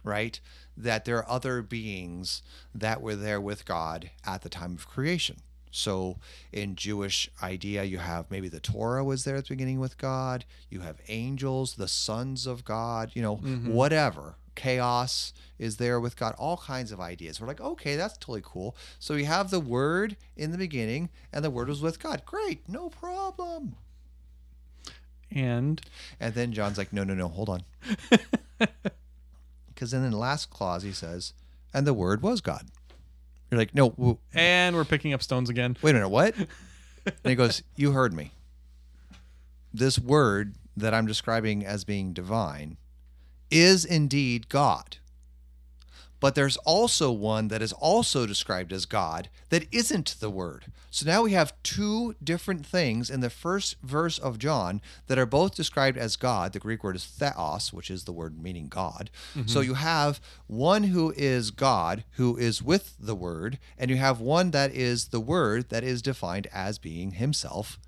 right, 0.05 0.41
that 0.83 1.05
there 1.05 1.19
are 1.19 1.31
other 1.31 1.63
beings 1.63 2.43
that 2.75 3.01
were 3.01 3.17
there 3.17 3.41
with 3.41 3.65
God 3.65 4.11
at 4.27 4.43
the 4.43 4.49
time 4.49 4.75
of 4.75 4.89
creation. 4.89 5.37
So 5.71 6.19
in 6.53 6.75
Jewish 6.75 7.31
idea, 7.43 7.85
you 7.85 7.99
have 7.99 8.31
maybe 8.31 8.49
the 8.49 8.61
Torah 8.61 9.05
was 9.05 9.25
there 9.25 9.37
at 9.37 9.45
the 9.45 9.55
beginning 9.55 9.81
with 9.81 9.99
God. 9.99 10.45
You 10.69 10.81
have 10.81 11.01
angels, 11.09 11.75
the 11.75 11.89
sons 11.89 12.47
of 12.47 12.65
God, 12.65 13.13
you 13.15 13.23
know, 13.23 13.37
mm-hmm. 13.37 13.73
whatever. 13.73 14.35
Chaos 14.57 15.33
is 15.59 15.77
there 15.77 16.01
with 16.01 16.17
God, 16.17 16.35
all 16.37 16.57
kinds 16.57 16.93
of 16.93 17.01
ideas. 17.01 17.41
We're 17.41 17.47
like, 17.47 17.61
okay, 17.61 17.97
that's 17.97 18.19
totally 18.19 18.43
cool. 18.45 18.77
So 18.99 19.15
we 19.15 19.25
have 19.25 19.51
the 19.51 19.61
word 19.61 20.17
in 20.37 20.51
the 20.51 20.59
beginning, 20.59 21.09
and 21.33 21.45
the 21.45 21.51
word 21.51 21.69
was 21.69 21.81
with 21.81 22.03
God. 22.03 22.25
Great, 22.27 22.69
no 22.69 22.91
problem. 22.91 23.77
and 25.31 25.81
And 26.19 26.35
then 26.35 26.53
John's 26.53 26.79
like, 26.79 26.93
no, 26.93 27.05
no, 27.05 27.15
no, 27.15 27.29
hold 27.29 27.49
on. 27.49 27.65
Because 29.81 29.93
then 29.93 30.05
in 30.05 30.11
the 30.11 30.19
last 30.19 30.51
clause, 30.51 30.83
he 30.83 30.93
says, 30.93 31.33
and 31.73 31.87
the 31.87 31.95
word 31.95 32.21
was 32.21 32.43
God. 32.43 32.67
You're 33.51 33.59
like, 33.59 33.75
no, 33.75 33.89
w- 33.89 34.19
and 34.35 34.77
we're 34.77 34.85
picking 34.85 35.15
up 35.15 35.23
stones 35.23 35.49
again. 35.49 35.75
wait 35.81 35.93
a 35.93 35.95
minute, 35.95 36.11
what? 36.11 36.37
and 37.07 37.17
he 37.25 37.35
goes, 37.35 37.63
you 37.77 37.93
heard 37.93 38.13
me. 38.13 38.33
This 39.73 39.99
word 39.99 40.57
that 40.77 40.93
I'm 40.93 41.07
describing 41.07 41.65
as 41.65 41.85
being 41.85 42.13
divine 42.13 42.77
is 43.51 43.87
indeed 43.87 44.51
God. 44.51 44.99
But 46.21 46.35
there's 46.35 46.59
also 46.59 47.11
one 47.11 47.49
that 47.49 47.62
is 47.62 47.73
also 47.73 48.27
described 48.27 48.73
as 48.73 48.85
God 48.85 49.29
that 49.49 49.67
isn't 49.73 50.17
the 50.21 50.31
Word. 50.31 50.67
So 50.91 51.07
now 51.07 51.23
we 51.23 51.33
have 51.33 51.55
two 51.62 52.15
different 52.23 52.67
things 52.67 53.11
in 53.11 53.21
the 53.21 53.31
first 53.31 53.77
verse 53.83 54.19
of 54.19 54.39
John 54.39 54.83
that 55.07 55.19
are 55.19 55.27
both 55.27 55.55
described 55.55 55.97
as 55.97 56.17
God. 56.17 56.53
The 56.53 56.59
Greek 56.59 56.83
word 56.83 56.97
is 56.97 57.07
theos, 57.07 57.73
which 57.73 57.91
is 57.91 58.05
the 58.05 58.12
word 58.12 58.43
meaning 58.43 58.69
God. 58.69 59.09
So 59.47 59.61
mm-hmm. 59.61 59.62
you 59.62 59.75
have 59.75 60.21
one 60.47 60.85
who 60.85 61.15
is 61.17 61.50
God, 61.50 62.05
who 62.12 62.37
is 62.37 62.62
with 62.62 62.97
the 62.99 63.15
Word, 63.15 63.59
and 63.79 63.91
you 63.91 63.97
have 63.97 64.21
one 64.21 64.50
that 64.50 64.73
is 64.73 65.09
the 65.09 65.21
Word 65.21 65.69
that 65.71 65.85
is 65.85 66.03
defined 66.03 66.49
as 66.53 66.79
being 66.79 67.12
Himself 67.12 67.79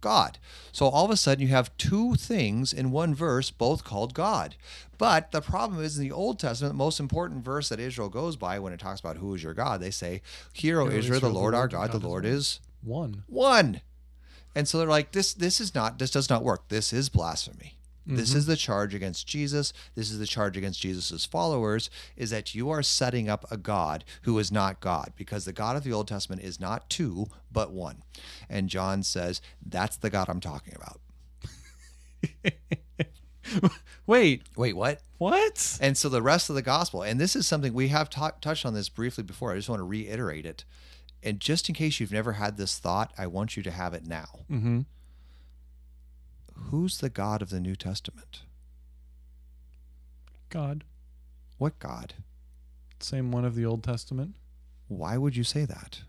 God. 0.00 0.38
So 0.72 0.86
all 0.86 1.04
of 1.04 1.10
a 1.10 1.16
sudden 1.16 1.42
you 1.42 1.48
have 1.48 1.76
two 1.76 2.14
things 2.14 2.72
in 2.72 2.90
one 2.90 3.14
verse, 3.14 3.50
both 3.50 3.84
called 3.84 4.14
God. 4.14 4.56
But 4.98 5.32
the 5.32 5.40
problem 5.40 5.82
is 5.82 5.96
in 5.98 6.04
the 6.04 6.12
Old 6.12 6.38
Testament, 6.38 6.74
the 6.74 6.78
most 6.78 7.00
important 7.00 7.44
verse 7.44 7.68
that 7.70 7.80
Israel 7.80 8.08
goes 8.08 8.36
by 8.36 8.58
when 8.58 8.72
it 8.72 8.80
talks 8.80 9.00
about 9.00 9.16
who 9.16 9.34
is 9.34 9.42
your 9.42 9.54
God, 9.54 9.80
they 9.80 9.90
say, 9.90 10.22
Hear, 10.52 10.80
O 10.80 10.84
O 10.84 10.88
Israel, 10.88 11.20
the 11.20 11.26
Israel, 11.26 11.32
Lord 11.32 11.54
our 11.54 11.68
God, 11.68 11.92
the 11.92 11.98
Lord 11.98 12.24
is 12.24 12.60
One. 12.82 13.24
one. 13.26 13.80
And 14.54 14.66
so 14.68 14.78
they're 14.78 14.86
like, 14.88 15.12
this 15.12 15.32
this 15.32 15.60
is 15.60 15.74
not 15.74 15.98
this 15.98 16.10
does 16.10 16.28
not 16.28 16.42
work. 16.42 16.68
This 16.68 16.92
is 16.92 17.08
blasphemy. 17.08 17.76
This 18.16 18.34
is 18.34 18.46
the 18.46 18.56
charge 18.56 18.94
against 18.94 19.26
Jesus. 19.26 19.72
This 19.94 20.10
is 20.10 20.18
the 20.18 20.26
charge 20.26 20.56
against 20.56 20.80
Jesus' 20.80 21.24
followers 21.24 21.90
is 22.16 22.30
that 22.30 22.54
you 22.54 22.70
are 22.70 22.82
setting 22.82 23.28
up 23.28 23.44
a 23.50 23.56
God 23.56 24.04
who 24.22 24.38
is 24.38 24.50
not 24.50 24.80
God 24.80 25.12
because 25.16 25.44
the 25.44 25.52
God 25.52 25.76
of 25.76 25.84
the 25.84 25.92
Old 25.92 26.08
Testament 26.08 26.42
is 26.42 26.60
not 26.60 26.88
two, 26.90 27.26
but 27.50 27.72
one. 27.72 28.02
And 28.48 28.68
John 28.68 29.02
says, 29.02 29.40
that's 29.64 29.96
the 29.96 30.10
God 30.10 30.28
I'm 30.28 30.40
talking 30.40 30.74
about. 30.74 31.00
Wait, 34.06 34.42
Wait, 34.56 34.76
what? 34.76 35.00
what? 35.18 35.78
And 35.80 35.96
so 35.96 36.08
the 36.08 36.22
rest 36.22 36.50
of 36.50 36.56
the 36.56 36.62
gospel, 36.62 37.02
and 37.02 37.20
this 37.20 37.34
is 37.34 37.46
something 37.46 37.72
we 37.72 37.88
have 37.88 38.10
ta- 38.10 38.32
touched 38.40 38.66
on 38.66 38.74
this 38.74 38.88
briefly 38.88 39.24
before. 39.24 39.52
I 39.52 39.56
just 39.56 39.68
want 39.68 39.80
to 39.80 39.84
reiterate 39.84 40.46
it. 40.46 40.64
And 41.22 41.40
just 41.40 41.68
in 41.68 41.74
case 41.74 42.00
you've 42.00 42.12
never 42.12 42.32
had 42.32 42.56
this 42.56 42.78
thought, 42.78 43.12
I 43.18 43.26
want 43.26 43.56
you 43.56 43.62
to 43.64 43.70
have 43.70 43.94
it 43.94 44.06
now. 44.06 44.40
Mm-hmm. 44.50 44.80
Who's 46.70 46.98
the 46.98 47.10
God 47.10 47.42
of 47.42 47.50
the 47.50 47.60
New 47.60 47.74
Testament? 47.74 48.42
God. 50.50 50.84
What 51.58 51.78
God? 51.78 52.14
Same 53.00 53.32
one 53.32 53.44
of 53.44 53.54
the 53.54 53.64
Old 53.64 53.82
Testament. 53.82 54.34
Why 54.88 55.16
would 55.16 55.36
you 55.36 55.44
say 55.44 55.64
that? 55.64 56.02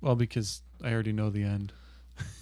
Well, 0.00 0.16
because 0.16 0.62
I 0.82 0.92
already 0.92 1.12
know 1.12 1.30
the 1.30 1.42
end. 1.42 1.72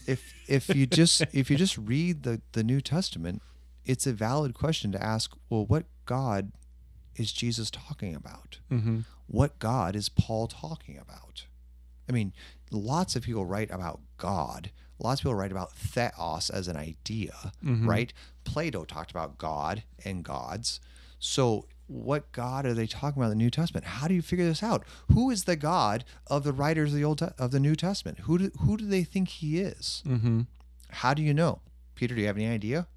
If 0.07 0.33
if 0.49 0.75
you 0.75 0.87
just 0.87 1.23
if 1.33 1.51
you 1.51 1.57
just 1.57 1.77
read 1.77 2.23
the, 2.23 2.41
the 2.53 2.65
New 2.65 2.81
Testament, 2.81 3.43
it's 3.85 4.07
a 4.07 4.13
valid 4.13 4.55
question 4.55 4.93
to 4.93 5.03
ask, 5.03 5.37
well, 5.51 5.67
what 5.67 5.85
God 6.05 6.53
is 7.17 7.33
Jesus 7.33 7.71
talking 7.71 8.15
about? 8.15 8.61
Mm-hmm. 8.71 9.01
What 9.27 9.59
God 9.59 9.95
is 9.95 10.09
Paul 10.09 10.47
talking 10.47 10.99
about? 10.99 11.47
I 12.09 12.13
mean, 12.13 12.33
lots 12.71 13.17
of 13.17 13.25
people 13.25 13.45
write 13.45 13.71
about 13.71 14.01
God. 14.17 14.71
Lots 14.99 15.21
of 15.21 15.25
people 15.25 15.35
write 15.35 15.53
about 15.53 15.73
theos 15.73 16.51
as 16.51 16.67
an 16.69 16.77
idea, 16.77 17.53
Mhm. 17.65 17.87
right? 17.87 18.13
Plato 18.45 18.85
talked 18.85 19.11
about 19.11 19.39
God 19.39 19.85
and 20.05 20.25
gods. 20.25 20.81
So, 21.19 21.67
what 21.87 22.31
God 22.33 22.67
are 22.67 22.75
they 22.75 22.87
talking 22.87 23.21
about 23.23 23.31
in 23.33 23.39
the 23.39 23.45
New 23.45 23.51
Testament? 23.51 23.87
How 23.87 24.09
do 24.09 24.15
you 24.15 24.21
figure 24.23 24.45
this 24.45 24.63
out? 24.63 24.85
Who 25.13 25.31
is 25.31 25.45
the 25.45 25.57
God 25.57 26.05
of 26.27 26.45
the 26.45 26.53
writers 26.53 26.91
of 26.93 26.97
the 26.99 27.05
Old 27.05 27.23
of 27.23 27.51
the 27.51 27.61
New 27.61 27.75
Testament? 27.77 28.21
Who 28.21 28.39
do, 28.39 28.51
who 28.61 28.77
do 28.77 28.87
they 28.87 29.05
think 29.05 29.29
he 29.29 29.59
is? 29.61 30.03
Mm-hmm. 30.07 30.43
How 30.91 31.15
do 31.15 31.23
you 31.23 31.33
know? 31.33 31.61
Peter, 31.95 32.15
do 32.15 32.21
you 32.21 32.27
have 32.27 32.37
any 32.37 32.47
idea? 32.49 32.89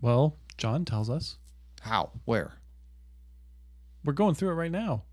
Well, 0.00 0.36
John 0.56 0.84
tells 0.84 1.08
us. 1.10 1.36
How? 1.82 2.10
Where? 2.24 2.54
We're 4.04 4.12
going 4.12 4.34
through 4.34 4.50
it 4.50 4.54
right 4.54 4.70
now. 4.70 5.04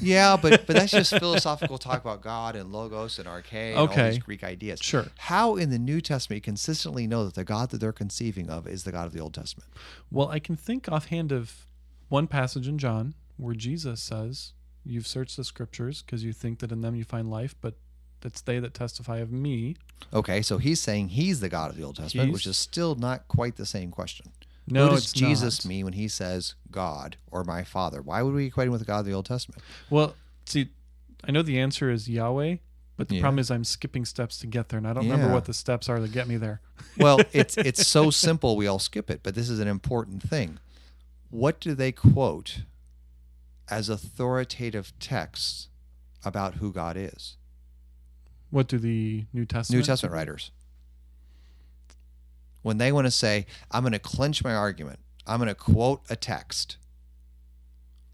Yeah, 0.00 0.36
but 0.40 0.66
but 0.66 0.76
that's 0.76 0.92
just 0.92 1.10
philosophical 1.18 1.78
talk 1.78 2.00
about 2.00 2.22
God 2.22 2.56
and 2.56 2.72
logos 2.72 3.18
and 3.18 3.28
arche 3.28 3.52
and 3.52 3.76
all 3.78 3.86
these 3.88 4.18
Greek 4.18 4.44
ideas. 4.44 4.80
Sure. 4.80 5.06
How 5.18 5.56
in 5.56 5.70
the 5.70 5.78
New 5.78 6.00
Testament 6.00 6.38
you 6.38 6.42
consistently 6.42 7.06
know 7.06 7.24
that 7.24 7.34
the 7.34 7.44
God 7.44 7.70
that 7.70 7.78
they're 7.80 7.92
conceiving 7.92 8.48
of 8.50 8.66
is 8.66 8.84
the 8.84 8.92
God 8.92 9.06
of 9.06 9.12
the 9.12 9.20
Old 9.20 9.34
Testament? 9.34 9.68
Well, 10.10 10.28
I 10.28 10.38
can 10.38 10.56
think 10.56 10.88
offhand 10.90 11.32
of 11.32 11.66
one 12.08 12.26
passage 12.26 12.68
in 12.68 12.78
John 12.78 13.14
where 13.36 13.54
Jesus 13.54 14.00
says, 14.00 14.52
You've 14.84 15.06
searched 15.06 15.36
the 15.36 15.44
scriptures 15.44 16.02
because 16.02 16.24
you 16.24 16.32
think 16.32 16.58
that 16.58 16.72
in 16.72 16.80
them 16.80 16.94
you 16.96 17.04
find 17.04 17.30
life, 17.30 17.54
but 17.60 17.74
it's 18.24 18.40
they 18.40 18.58
that 18.58 18.74
testify 18.74 19.18
of 19.18 19.30
me. 19.32 19.76
Okay, 20.12 20.42
so 20.42 20.58
he's 20.58 20.80
saying 20.80 21.08
he's 21.10 21.40
the 21.40 21.48
God 21.48 21.70
of 21.70 21.76
the 21.76 21.82
Old 21.84 21.96
Testament, 21.96 22.28
He's- 22.28 22.34
which 22.34 22.46
is 22.46 22.56
still 22.58 22.94
not 22.96 23.26
quite 23.28 23.56
the 23.56 23.66
same 23.66 23.90
question. 23.90 24.32
No, 24.72 24.88
Who 24.88 24.94
does 24.94 25.12
Jesus 25.12 25.64
not. 25.64 25.68
mean 25.68 25.84
when 25.84 25.92
he 25.94 26.08
says 26.08 26.54
God 26.70 27.16
or 27.30 27.44
my 27.44 27.62
Father? 27.62 28.00
Why 28.00 28.22
would 28.22 28.34
we 28.34 28.46
equate 28.46 28.66
him 28.66 28.72
with 28.72 28.86
God 28.86 29.00
of 29.00 29.06
the 29.06 29.12
Old 29.12 29.26
Testament? 29.26 29.62
Well, 29.90 30.16
see, 30.46 30.70
I 31.24 31.30
know 31.30 31.42
the 31.42 31.58
answer 31.60 31.90
is 31.90 32.08
Yahweh, 32.08 32.56
but 32.96 33.08
the 33.08 33.16
Yeah. 33.16 33.20
problem 33.20 33.38
is 33.38 33.50
I'm 33.50 33.64
skipping 33.64 34.04
steps 34.04 34.38
to 34.38 34.46
get 34.46 34.70
there, 34.70 34.78
and 34.78 34.86
I 34.88 34.92
don't 34.94 35.04
remember 35.04 35.32
what 35.32 35.44
the 35.44 35.54
steps 35.54 35.88
are 35.88 35.98
to 35.98 36.08
get 36.08 36.26
me 36.26 36.36
there. 36.38 36.60
Well, 36.96 37.20
it's 37.32 37.56
it's 37.58 37.86
so 37.86 38.10
simple 38.10 38.56
we 38.56 38.66
all 38.66 38.78
skip 38.78 39.10
it, 39.10 39.20
but 39.22 39.34
this 39.34 39.48
is 39.50 39.60
an 39.60 39.68
important 39.68 40.22
thing. 40.22 40.58
What 41.30 41.60
do 41.60 41.74
they 41.74 41.92
quote 41.92 42.62
as 43.68 43.88
authoritative 43.88 44.92
texts 44.98 45.68
about 46.24 46.54
who 46.56 46.72
God 46.72 46.96
is? 46.96 47.36
What 48.50 48.68
do 48.68 48.78
the 48.78 49.26
New 49.32 49.44
Testament? 49.46 49.80
New 49.80 49.86
Testament 49.86 50.12
writers. 50.14 50.50
When 52.62 52.78
they 52.78 52.92
want 52.92 53.06
to 53.06 53.10
say, 53.10 53.46
I'm 53.70 53.82
going 53.82 53.92
to 53.92 53.98
clinch 53.98 54.42
my 54.42 54.54
argument, 54.54 55.00
I'm 55.26 55.38
going 55.38 55.48
to 55.48 55.54
quote 55.54 56.02
a 56.08 56.16
text, 56.16 56.76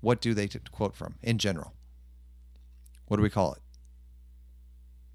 what 0.01 0.21
do 0.21 0.35
they 0.35 0.47
t- 0.47 0.59
quote 0.71 0.95
from 0.95 1.17
in 1.23 1.39
general? 1.39 1.75
What 3.07 3.17
do 3.17 3.23
we 3.23 3.31
call 3.31 3.55
it? 3.55 3.61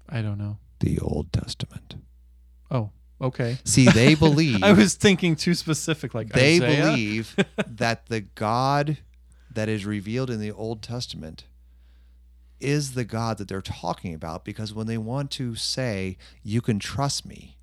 I 0.08 0.22
don't 0.22 0.38
know. 0.38 0.58
The 0.80 0.98
Old 0.98 1.32
Testament. 1.32 1.96
Oh, 2.70 2.90
okay. 3.20 3.58
See, 3.64 3.86
they 3.88 4.14
believe 4.26 4.62
I 4.62 4.72
was 4.72 4.94
thinking 4.94 5.36
too 5.36 5.54
specific, 5.54 6.14
like 6.14 6.32
they 6.32 6.56
Isaiah. 6.56 6.84
believe 6.90 7.36
that 7.66 8.06
the 8.06 8.20
God 8.20 8.98
that 9.52 9.68
is 9.68 9.86
revealed 9.86 10.30
in 10.30 10.40
the 10.40 10.52
Old 10.52 10.82
Testament 10.82 11.44
is 12.60 12.94
the 12.94 13.04
God 13.04 13.38
that 13.38 13.48
they're 13.48 13.60
talking 13.60 14.14
about 14.14 14.44
because 14.44 14.72
when 14.74 14.86
they 14.86 14.98
want 14.98 15.30
to 15.32 15.54
say, 15.54 16.16
you 16.42 16.60
can 16.60 16.78
trust 16.78 17.26
me, 17.26 17.56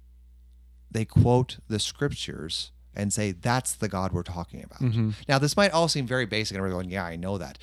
they 0.91 1.05
quote 1.05 1.57
the 1.67 1.79
scriptures 1.79 2.71
and 2.93 3.13
say, 3.13 3.31
that's 3.31 3.73
the 3.73 3.87
God 3.87 4.11
we're 4.11 4.21
talking 4.23 4.61
about. 4.63 4.81
Mhm. 4.81 5.13
Now, 5.27 5.39
this 5.39 5.55
might 5.55 5.71
all 5.71 5.87
seem 5.87 6.05
very 6.05 6.25
basic, 6.25 6.55
and 6.55 6.63
we're 6.63 6.69
going, 6.71 6.89
yeah, 6.91 7.05
I 7.05 7.15
know 7.15 7.37
that. 7.37 7.57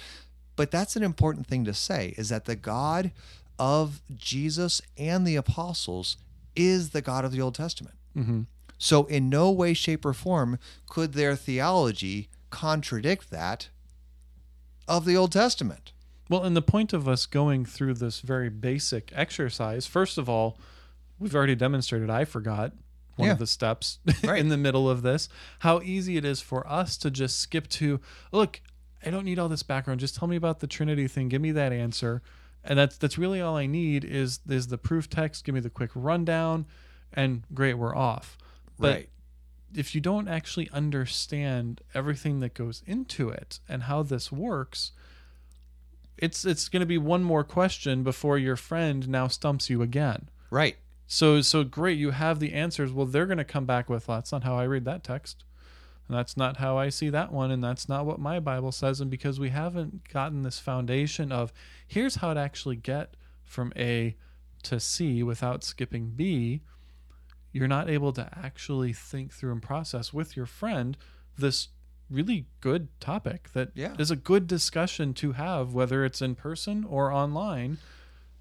But 0.56 0.70
that's 0.70 0.97
an 0.97 1.02
important 1.02 1.47
thing 1.47 1.64
to 1.66 1.75
say 1.75 2.14
is 2.16 2.30
that 2.30 2.47
the 2.47 2.56
God 2.56 3.12
of 3.58 4.00
Jesus 4.16 4.80
and 4.97 5.26
the 5.26 5.37
apostles 5.37 6.16
is 6.56 6.90
the 6.90 7.02
God 7.02 7.25
of 7.26 7.32
the 7.32 7.40
Old 7.42 7.54
Testament. 7.54 7.97
Mhm. 8.16 8.47
So, 8.78 9.04
in 9.06 9.28
no 9.28 9.50
way, 9.50 9.75
shape, 9.75 10.04
or 10.06 10.14
form 10.14 10.58
could 10.88 11.12
their 11.12 11.37
theology 11.37 12.28
contradict 12.50 13.30
that 13.30 13.68
of 14.87 15.04
the 15.04 15.16
Old 15.16 15.32
Testament. 15.32 15.92
Well, 16.30 16.44
and 16.44 16.56
the 16.56 16.62
point 16.62 16.92
of 16.92 17.06
us 17.08 17.26
going 17.26 17.64
through 17.66 17.94
this 17.94 18.20
very 18.20 18.49
basic 18.49 19.12
exercise, 19.14 19.87
first 19.87 20.16
of 20.18 20.28
all, 20.28 20.58
we've 21.18 21.35
already 21.35 21.54
demonstrated 21.54 22.08
I 22.11 22.25
forgot 22.25 22.73
one 23.18 23.26
Yeah. 23.26 23.32
of 23.32 23.38
the 23.38 23.46
steps 23.46 23.98
Right. 24.25 24.38
in 24.40 24.48
the 24.48 24.56
middle 24.56 24.88
of 24.88 25.02
this, 25.02 25.28
how 25.60 25.80
easy 25.82 26.16
it 26.16 26.25
is 26.25 26.40
for 26.40 26.66
us 26.66 26.96
to 26.98 27.10
just 27.10 27.38
skip 27.38 27.68
to, 27.68 28.00
look, 28.32 28.60
I 29.04 29.10
don't 29.10 29.25
need 29.25 29.38
all 29.38 29.48
this 29.48 29.62
background. 29.62 30.00
Just 30.00 30.16
tell 30.16 30.26
me 30.28 30.37
about 30.37 30.60
the 30.60 30.66
Trinity 30.66 31.06
thing. 31.06 31.28
Give 31.28 31.42
me 31.42 31.52
that 31.52 31.72
answer. 31.72 32.22
And 32.64 32.78
that's 32.78 32.96
that's 32.98 33.16
really 33.16 33.40
all 33.40 33.56
I 33.56 33.66
need 33.66 34.04
is 34.04 34.40
is 34.48 34.66
the 34.66 34.76
proof 34.78 35.08
text. 35.08 35.44
Give 35.44 35.54
me 35.54 35.60
the 35.60 35.70
quick 35.70 35.90
rundown, 35.94 36.66
and 37.12 37.42
great, 37.54 37.75
we're 37.75 37.94
off. 37.94 38.37
But 38.78 38.92
right. 38.94 39.08
if 39.75 39.94
you 39.94 40.00
don't 40.00 40.26
actually 40.28 40.68
understand 40.72 41.80
everything 41.94 42.40
that 42.40 42.54
goes 42.54 42.82
into 42.87 43.28
it 43.30 43.60
and 43.68 43.84
how 43.84 44.02
this 44.02 44.32
works, 44.32 44.90
it's 46.16 46.44
it's 46.44 46.68
going 46.68 46.80
to 46.80 46.87
be 46.87 46.98
one 46.98 47.22
more 47.22 47.44
question 47.44 48.02
before 48.02 48.37
your 48.38 48.56
friend 48.56 49.08
now 49.08 49.28
stumps 49.28 49.70
you 49.70 49.80
again. 49.80 50.28
Right. 50.50 50.76
So 51.11 51.41
so 51.41 51.65
great, 51.65 51.99
you 51.99 52.11
have 52.11 52.38
the 52.38 52.53
answers. 52.53 52.93
Well, 52.93 53.07
they're 53.07 53.27
going 53.27 53.38
to 53.38 53.45
come 53.45 53.65
back 53.65 53.88
with, 53.88 54.07
well, 54.07 54.19
that's 54.19 54.31
not 54.31 54.45
how 54.45 54.57
I 54.57 54.65
read 54.65 54.85
that 54.85 55.03
text. 55.03 55.43
And 56.07 56.17
that's 56.17 56.37
not 56.37 56.59
how 56.59 56.79
I 56.79 56.88
see 56.91 57.11
that 57.11 57.33
one 57.33 57.50
and 57.50 57.62
that's 57.65 57.88
not 57.88 58.07
what 58.07 58.19
my 58.19 58.41
Bible 58.41 58.73
says 58.73 59.00
and 59.00 59.11
because 59.11 59.38
we 59.38 59.50
haven't 59.50 60.09
gotten 60.09 60.43
this 60.43 60.59
foundation 60.59 61.31
of 61.33 61.53
here's 61.87 62.17
how 62.17 62.33
to 62.33 62.41
actually 62.41 62.77
get 62.77 63.15
from 63.45 63.73
A 63.77 64.17
to 64.62 64.81
C 64.81 65.23
without 65.23 65.62
skipping 65.65 66.11
B, 66.17 66.62
you're 67.53 67.68
not 67.68 67.90
able 67.90 68.12
to 68.14 68.27
actually 68.35 68.92
think 68.94 69.33
through 69.35 69.53
and 69.53 69.62
process 69.62 70.12
with 70.12 70.35
your 70.37 70.47
friend 70.47 70.97
this 71.37 71.68
really 72.11 72.47
good 72.62 72.88
topic 73.01 73.51
that 73.53 73.68
is 73.77 74.11
Yeah. 74.11 74.14
a 74.14 74.16
good 74.16 74.47
discussion 74.47 75.12
to 75.14 75.33
have 75.33 75.75
whether 75.75 76.07
it's 76.07 76.23
in 76.23 76.35
person 76.35 76.85
or 76.85 77.12
online. 77.12 77.77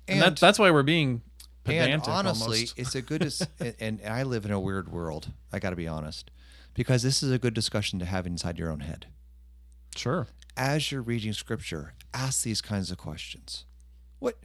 And, 0.07 0.21
And- 0.21 0.21
that, 0.21 0.39
that's 0.39 0.57
why 0.57 0.71
we're 0.71 0.83
being 0.83 1.21
And 1.67 2.03
honestly, 2.03 2.67
it's 2.75 2.95
a 2.95 3.01
good, 3.01 3.33
and 3.79 4.01
I 4.05 4.23
live 4.23 4.45
in 4.45 4.51
a 4.51 4.59
weird 4.59 4.91
world. 4.91 5.31
I 5.51 5.59
got 5.59 5.71
to 5.71 5.75
be 5.75 5.87
honest, 5.87 6.31
because 6.73 7.03
this 7.03 7.21
is 7.21 7.31
a 7.31 7.39
good 7.39 7.53
discussion 7.53 7.99
to 7.99 8.05
have 8.05 8.25
inside 8.25 8.57
your 8.57 8.71
own 8.71 8.81
head. 8.81 9.07
Sure. 9.95 10.27
As 10.55 10.91
you're 10.91 11.01
reading 11.01 11.33
scripture, 11.33 11.93
ask 12.13 12.43
these 12.43 12.61
kinds 12.61 12.91
of 12.91 12.97
questions. 12.97 13.65
What? 14.19 14.37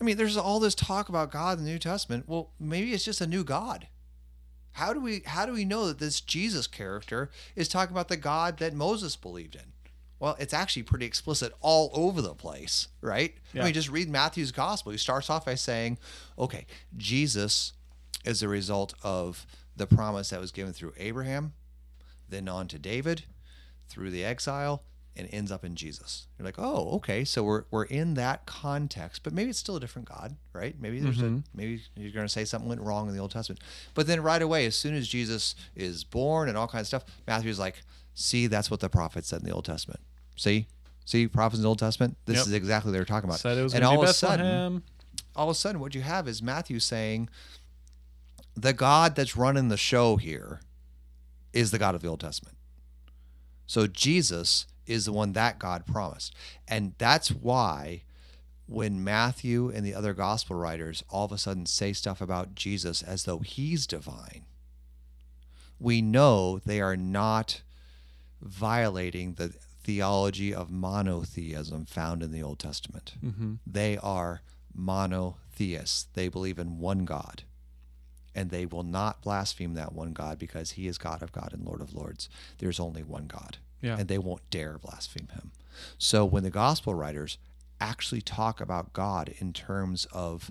I 0.00 0.04
mean, 0.04 0.16
there's 0.16 0.36
all 0.36 0.60
this 0.60 0.74
talk 0.74 1.08
about 1.08 1.30
God 1.30 1.58
in 1.58 1.64
the 1.64 1.70
New 1.70 1.78
Testament. 1.78 2.24
Well, 2.26 2.50
maybe 2.58 2.92
it's 2.92 3.04
just 3.04 3.20
a 3.20 3.26
new 3.26 3.44
God. 3.44 3.88
How 4.72 4.92
do 4.92 5.00
we 5.00 5.22
how 5.24 5.46
do 5.46 5.52
we 5.52 5.64
know 5.64 5.86
that 5.86 5.98
this 5.98 6.20
Jesus 6.20 6.66
character 6.66 7.30
is 7.54 7.66
talking 7.66 7.94
about 7.94 8.08
the 8.08 8.16
God 8.16 8.58
that 8.58 8.74
Moses 8.74 9.16
believed 9.16 9.54
in? 9.54 9.72
Well, 10.18 10.36
it's 10.38 10.54
actually 10.54 10.84
pretty 10.84 11.06
explicit 11.06 11.52
all 11.60 11.90
over 11.92 12.22
the 12.22 12.34
place, 12.34 12.88
right? 13.00 13.34
Yeah. 13.52 13.62
I 13.62 13.64
mean, 13.66 13.74
just 13.74 13.90
read 13.90 14.08
Matthew's 14.08 14.52
gospel. 14.52 14.92
He 14.92 14.98
starts 14.98 15.28
off 15.28 15.44
by 15.44 15.56
saying, 15.56 15.98
okay, 16.38 16.66
Jesus 16.96 17.72
is 18.24 18.42
a 18.42 18.48
result 18.48 18.94
of 19.02 19.46
the 19.76 19.86
promise 19.86 20.30
that 20.30 20.40
was 20.40 20.52
given 20.52 20.72
through 20.72 20.94
Abraham, 20.96 21.52
then 22.28 22.48
on 22.48 22.66
to 22.68 22.78
David, 22.78 23.24
through 23.88 24.10
the 24.10 24.24
exile, 24.24 24.82
and 25.16 25.28
ends 25.32 25.50
up 25.50 25.64
in 25.64 25.74
Jesus. 25.76 26.26
You're 26.38 26.44
like, 26.44 26.58
oh, 26.58 26.90
okay, 26.96 27.24
so 27.24 27.42
we're 27.42 27.64
we're 27.70 27.84
in 27.84 28.14
that 28.14 28.44
context, 28.46 29.22
but 29.22 29.32
maybe 29.32 29.50
it's 29.50 29.58
still 29.58 29.76
a 29.76 29.80
different 29.80 30.08
God, 30.08 30.36
right? 30.52 30.76
Maybe 30.78 31.00
there's 31.00 31.20
a 31.20 31.24
mm-hmm. 31.24 31.38
maybe 31.54 31.82
you're 31.94 32.12
going 32.12 32.26
to 32.26 32.32
say 32.32 32.44
something 32.44 32.68
went 32.68 32.82
wrong 32.82 33.08
in 33.08 33.14
the 33.14 33.20
Old 33.20 33.30
Testament, 33.30 33.62
but 33.94 34.06
then 34.06 34.22
right 34.22 34.42
away, 34.42 34.66
as 34.66 34.76
soon 34.76 34.94
as 34.94 35.08
Jesus 35.08 35.54
is 35.74 36.04
born 36.04 36.48
and 36.48 36.58
all 36.58 36.68
kinds 36.68 36.92
of 36.92 37.02
stuff, 37.02 37.04
Matthew's 37.26 37.58
like, 37.58 37.82
see, 38.16 38.48
that's 38.48 38.70
what 38.70 38.80
the 38.80 38.88
prophets 38.88 39.28
said 39.28 39.40
in 39.40 39.46
the 39.46 39.52
Old 39.52 39.66
Testament. 39.66 40.00
See, 40.34 40.66
see, 41.04 41.28
prophets 41.28 41.58
in 41.58 41.62
the 41.62 41.68
Old 41.68 41.78
Testament. 41.78 42.16
This 42.24 42.38
Yep. 42.38 42.46
is 42.48 42.52
exactly 42.54 42.90
what 42.90 42.94
they're 42.94 43.04
talking 43.04 43.28
about. 43.28 43.38
Said 43.38 43.58
it 43.58 43.62
was 43.62 43.74
and 43.74 43.84
all 43.84 44.02
of 44.02 44.08
a 44.08 44.12
sudden, 44.12 44.82
all 45.36 45.48
of 45.48 45.54
a 45.54 45.58
sudden 45.58 45.80
what 45.80 45.94
you 45.94 46.00
have 46.00 46.26
is 46.26 46.42
Matthew 46.42 46.80
saying 46.80 47.28
the 48.54 48.72
God 48.72 49.14
that's 49.14 49.36
running 49.36 49.68
the 49.68 49.76
show 49.76 50.16
here 50.16 50.60
is 51.52 51.70
the 51.70 51.78
God 51.78 51.94
of 51.94 52.02
the 52.02 52.08
Old 52.08 52.20
Testament. 52.20 52.56
So 53.66 53.86
Jesus 53.86 54.66
is 54.86 55.04
the 55.04 55.12
one 55.12 55.32
that 55.34 55.58
God 55.58 55.84
promised. 55.84 56.34
And 56.66 56.94
that's 56.96 57.30
why 57.30 58.04
when 58.66 59.04
Matthew 59.04 59.68
and 59.68 59.84
the 59.84 59.94
other 59.94 60.14
gospel 60.14 60.56
writers 60.56 61.04
all 61.10 61.24
of 61.26 61.32
a 61.32 61.38
sudden 61.38 61.66
say 61.66 61.92
stuff 61.92 62.20
about 62.20 62.54
Jesus 62.54 63.02
as 63.02 63.24
though 63.24 63.40
he's 63.40 63.86
divine, 63.86 64.46
we 65.78 66.00
know 66.00 66.60
they 66.64 66.80
are 66.80 66.96
not 66.96 67.62
violating 68.46 69.34
the 69.34 69.48
theology 69.82 70.54
of 70.54 70.70
monotheism 70.70 71.84
found 71.86 72.22
in 72.22 72.32
the 72.32 72.42
Old 72.42 72.58
Testament. 72.58 73.14
Mm-hmm. 73.24 73.54
They 73.66 73.98
are 73.98 74.42
monotheists. 74.74 76.08
They 76.14 76.28
believe 76.28 76.58
in 76.58 76.78
one 76.78 77.04
God. 77.04 77.42
And 78.34 78.50
they 78.50 78.66
will 78.66 78.82
not 78.82 79.22
blaspheme 79.22 79.74
that 79.74 79.92
one 79.94 80.12
God 80.12 80.38
because 80.38 80.72
he 80.72 80.86
is 80.86 80.98
God 80.98 81.22
of 81.22 81.32
God 81.32 81.52
and 81.52 81.64
Lord 81.64 81.80
of 81.80 81.94
Lords. 81.94 82.28
There's 82.58 82.80
only 82.80 83.02
one 83.02 83.26
God. 83.26 83.58
Yeah. 83.80 83.96
And 83.98 84.08
they 84.08 84.18
won't 84.18 84.48
dare 84.50 84.78
blaspheme 84.78 85.28
him. 85.32 85.52
So 85.98 86.24
when 86.24 86.42
the 86.42 86.50
gospel 86.50 86.94
writers 86.94 87.38
actually 87.80 88.20
talk 88.22 88.60
about 88.60 88.92
God 88.92 89.32
in 89.38 89.52
terms 89.52 90.06
of 90.12 90.50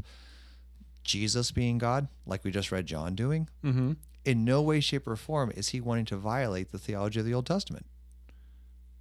Jesus 1.03 1.51
being 1.51 1.77
God, 1.77 2.08
like 2.25 2.43
we 2.43 2.51
just 2.51 2.71
read 2.71 2.86
John 2.88 3.15
doing, 3.15 3.49
Mm-hmm. 3.63 3.93
In 4.26 4.44
no 4.46 4.62
way, 4.62 4.80
shape, 4.80 5.08
or 5.08 5.16
form 5.16 5.52
is 5.56 5.70
he 5.70 5.82
wanting 5.82 6.06
to 6.06 6.18
violate 6.18 6.72
the 6.72 6.80
theology 6.80 7.20
of 7.20 7.26
the 7.26 7.34
Old 7.34 7.46
Testament. 7.46 7.86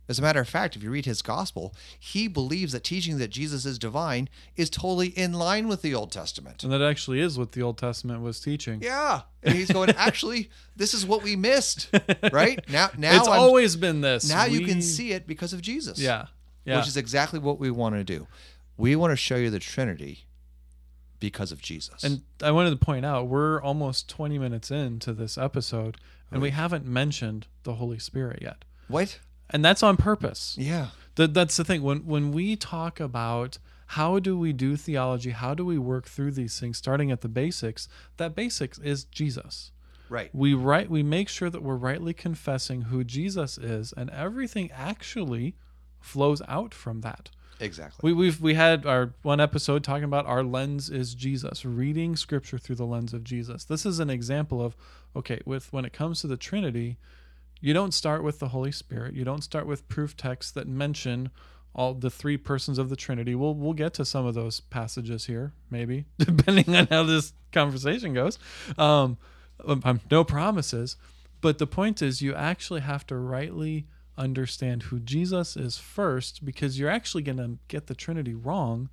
As 0.06 0.18
a 0.18 0.22
matter 0.22 0.40
of 0.40 0.48
fact, 0.48 0.76
if 0.76 0.82
you 0.82 0.90
read 0.90 1.06
his 1.06 1.22
gospel, 1.22 1.74
he 1.98 2.28
believes 2.28 2.72
that 2.72 2.84
teaching 2.84 3.16
that 3.18 3.28
Jesus 3.30 3.64
is 3.64 3.78
divine 3.78 4.28
is 4.54 4.68
totally 4.68 5.08
in 5.08 5.32
line 5.32 5.66
with 5.66 5.80
the 5.80 5.94
Old 5.94 6.12
Testament. 6.12 6.62
And 6.62 6.70
that 6.72 6.82
actually 6.82 7.20
is 7.20 7.38
what 7.38 7.52
the 7.52 7.62
Old 7.62 7.78
Testament 7.78 8.20
was 8.20 8.38
teaching. 8.38 8.82
Yeah. 8.82 9.22
And 9.42 9.54
he's 9.54 9.70
going, 9.70 9.90
actually, 9.96 10.50
this 10.76 10.92
is 10.92 11.06
what 11.06 11.22
we 11.22 11.36
missed. 11.36 11.88
Right? 12.32 12.60
Now 12.68 12.90
now 12.98 13.16
it's 13.16 13.26
I'm- 13.28 13.40
always 13.40 13.76
been 13.76 14.02
this. 14.02 14.28
now 14.28 14.44
you 14.44 14.66
can 14.66 14.82
see 14.82 15.12
it 15.12 15.26
because 15.26 15.54
of 15.54 15.62
Jesus. 15.62 15.98
Yeah. 15.98 16.26
Yeah. 16.66 16.78
Which 16.78 16.88
is 16.88 16.98
exactly 16.98 17.38
what 17.38 17.58
we 17.58 17.70
want 17.70 17.94
to 17.94 18.04
do. 18.04 18.26
We 18.76 18.96
want 18.96 19.12
to 19.12 19.16
show 19.16 19.36
you 19.36 19.48
the 19.48 19.58
Trinity 19.58 20.26
because 21.20 21.52
of 21.52 21.60
Jesus. 21.62 22.02
and 22.04 22.22
I 22.42 22.50
wanted 22.50 22.70
to 22.70 22.76
point 22.76 23.06
out 23.06 23.28
we're 23.28 23.60
almost 23.62 24.08
20 24.08 24.38
minutes 24.38 24.70
into 24.70 25.12
this 25.12 25.38
episode 25.38 25.96
and 26.30 26.42
we 26.42 26.50
haven't 26.50 26.84
mentioned 26.84 27.46
the 27.62 27.74
Holy 27.74 27.98
Spirit 27.98 28.40
yet. 28.42 28.64
what? 28.88 29.20
And 29.50 29.64
that's 29.64 29.82
on 29.82 29.96
purpose. 29.96 30.56
Yeah. 30.58 30.88
That 31.16 31.34
that's 31.34 31.56
the 31.56 31.64
thing. 31.64 31.82
When 31.82 32.06
when 32.06 32.32
we 32.32 32.56
talk 32.56 32.98
about 32.98 33.58
how 33.88 34.18
do 34.18 34.36
we 34.38 34.52
do 34.52 34.76
theology, 34.76 35.30
how 35.30 35.54
do 35.54 35.64
we 35.64 35.78
work 35.78 36.06
through 36.06 36.32
these 36.32 36.58
things, 36.58 36.78
starting 36.78 37.10
at 37.12 37.20
the 37.20 37.28
basics, 37.28 37.88
that 38.16 38.34
basics 38.34 38.78
is 38.78 39.04
Jesus. 39.04 39.70
Right. 40.08 40.30
We 40.34 40.54
right 40.54 40.88
we 40.90 41.02
make 41.02 41.28
sure 41.28 41.50
that 41.50 41.62
we're 41.62 41.76
rightly 41.76 42.14
confessing 42.14 42.82
who 42.82 43.04
Jesus 43.04 43.58
is, 43.58 43.92
and 43.96 44.10
everything 44.10 44.70
actually 44.72 45.56
flows 46.00 46.42
out 46.48 46.74
from 46.74 47.02
that. 47.02 47.30
Exactly. 47.60 47.98
We, 48.02 48.12
we've 48.12 48.40
we 48.40 48.54
had 48.54 48.84
our 48.86 49.14
one 49.22 49.40
episode 49.40 49.84
talking 49.84 50.04
about 50.04 50.26
our 50.26 50.42
lens 50.42 50.90
is 50.90 51.14
Jesus, 51.14 51.64
reading 51.64 52.16
Scripture 52.16 52.58
through 52.58 52.76
the 52.76 52.86
lens 52.86 53.12
of 53.12 53.24
Jesus. 53.24 53.64
This 53.64 53.86
is 53.86 53.98
an 54.00 54.10
example 54.10 54.64
of 54.64 54.76
okay, 55.14 55.40
with 55.44 55.72
when 55.72 55.84
it 55.84 55.92
comes 55.92 56.20
to 56.20 56.26
the 56.26 56.36
Trinity, 56.36 56.98
you 57.60 57.72
don't 57.72 57.94
start 57.94 58.22
with 58.22 58.40
the 58.40 58.48
Holy 58.48 58.72
Spirit. 58.72 59.14
You 59.14 59.24
don't 59.24 59.44
start 59.44 59.66
with 59.66 59.88
proof 59.88 60.16
texts 60.16 60.52
that 60.52 60.66
mention 60.66 61.30
all 61.74 61.94
the 61.94 62.10
three 62.10 62.36
persons 62.36 62.78
of 62.78 62.88
the 62.88 62.96
Trinity. 62.96 63.34
We'll 63.34 63.54
we'll 63.54 63.72
get 63.72 63.94
to 63.94 64.04
some 64.04 64.26
of 64.26 64.34
those 64.34 64.60
passages 64.60 65.26
here, 65.26 65.52
maybe 65.70 66.06
depending 66.18 66.74
on 66.74 66.86
how 66.88 67.04
this 67.04 67.32
conversation 67.52 68.14
goes. 68.14 68.38
Um, 68.76 69.18
um, 69.64 70.00
no 70.10 70.24
promises, 70.24 70.96
but 71.40 71.58
the 71.58 71.66
point 71.66 72.02
is, 72.02 72.20
you 72.20 72.34
actually 72.34 72.80
have 72.80 73.06
to 73.06 73.16
rightly 73.16 73.86
understand 74.16 74.84
who 74.84 75.00
Jesus 75.00 75.56
is 75.56 75.78
first, 75.78 76.44
because 76.44 76.78
you're 76.78 76.90
actually 76.90 77.22
going 77.22 77.38
to 77.38 77.58
get 77.68 77.86
the 77.86 77.94
Trinity 77.94 78.34
wrong 78.34 78.88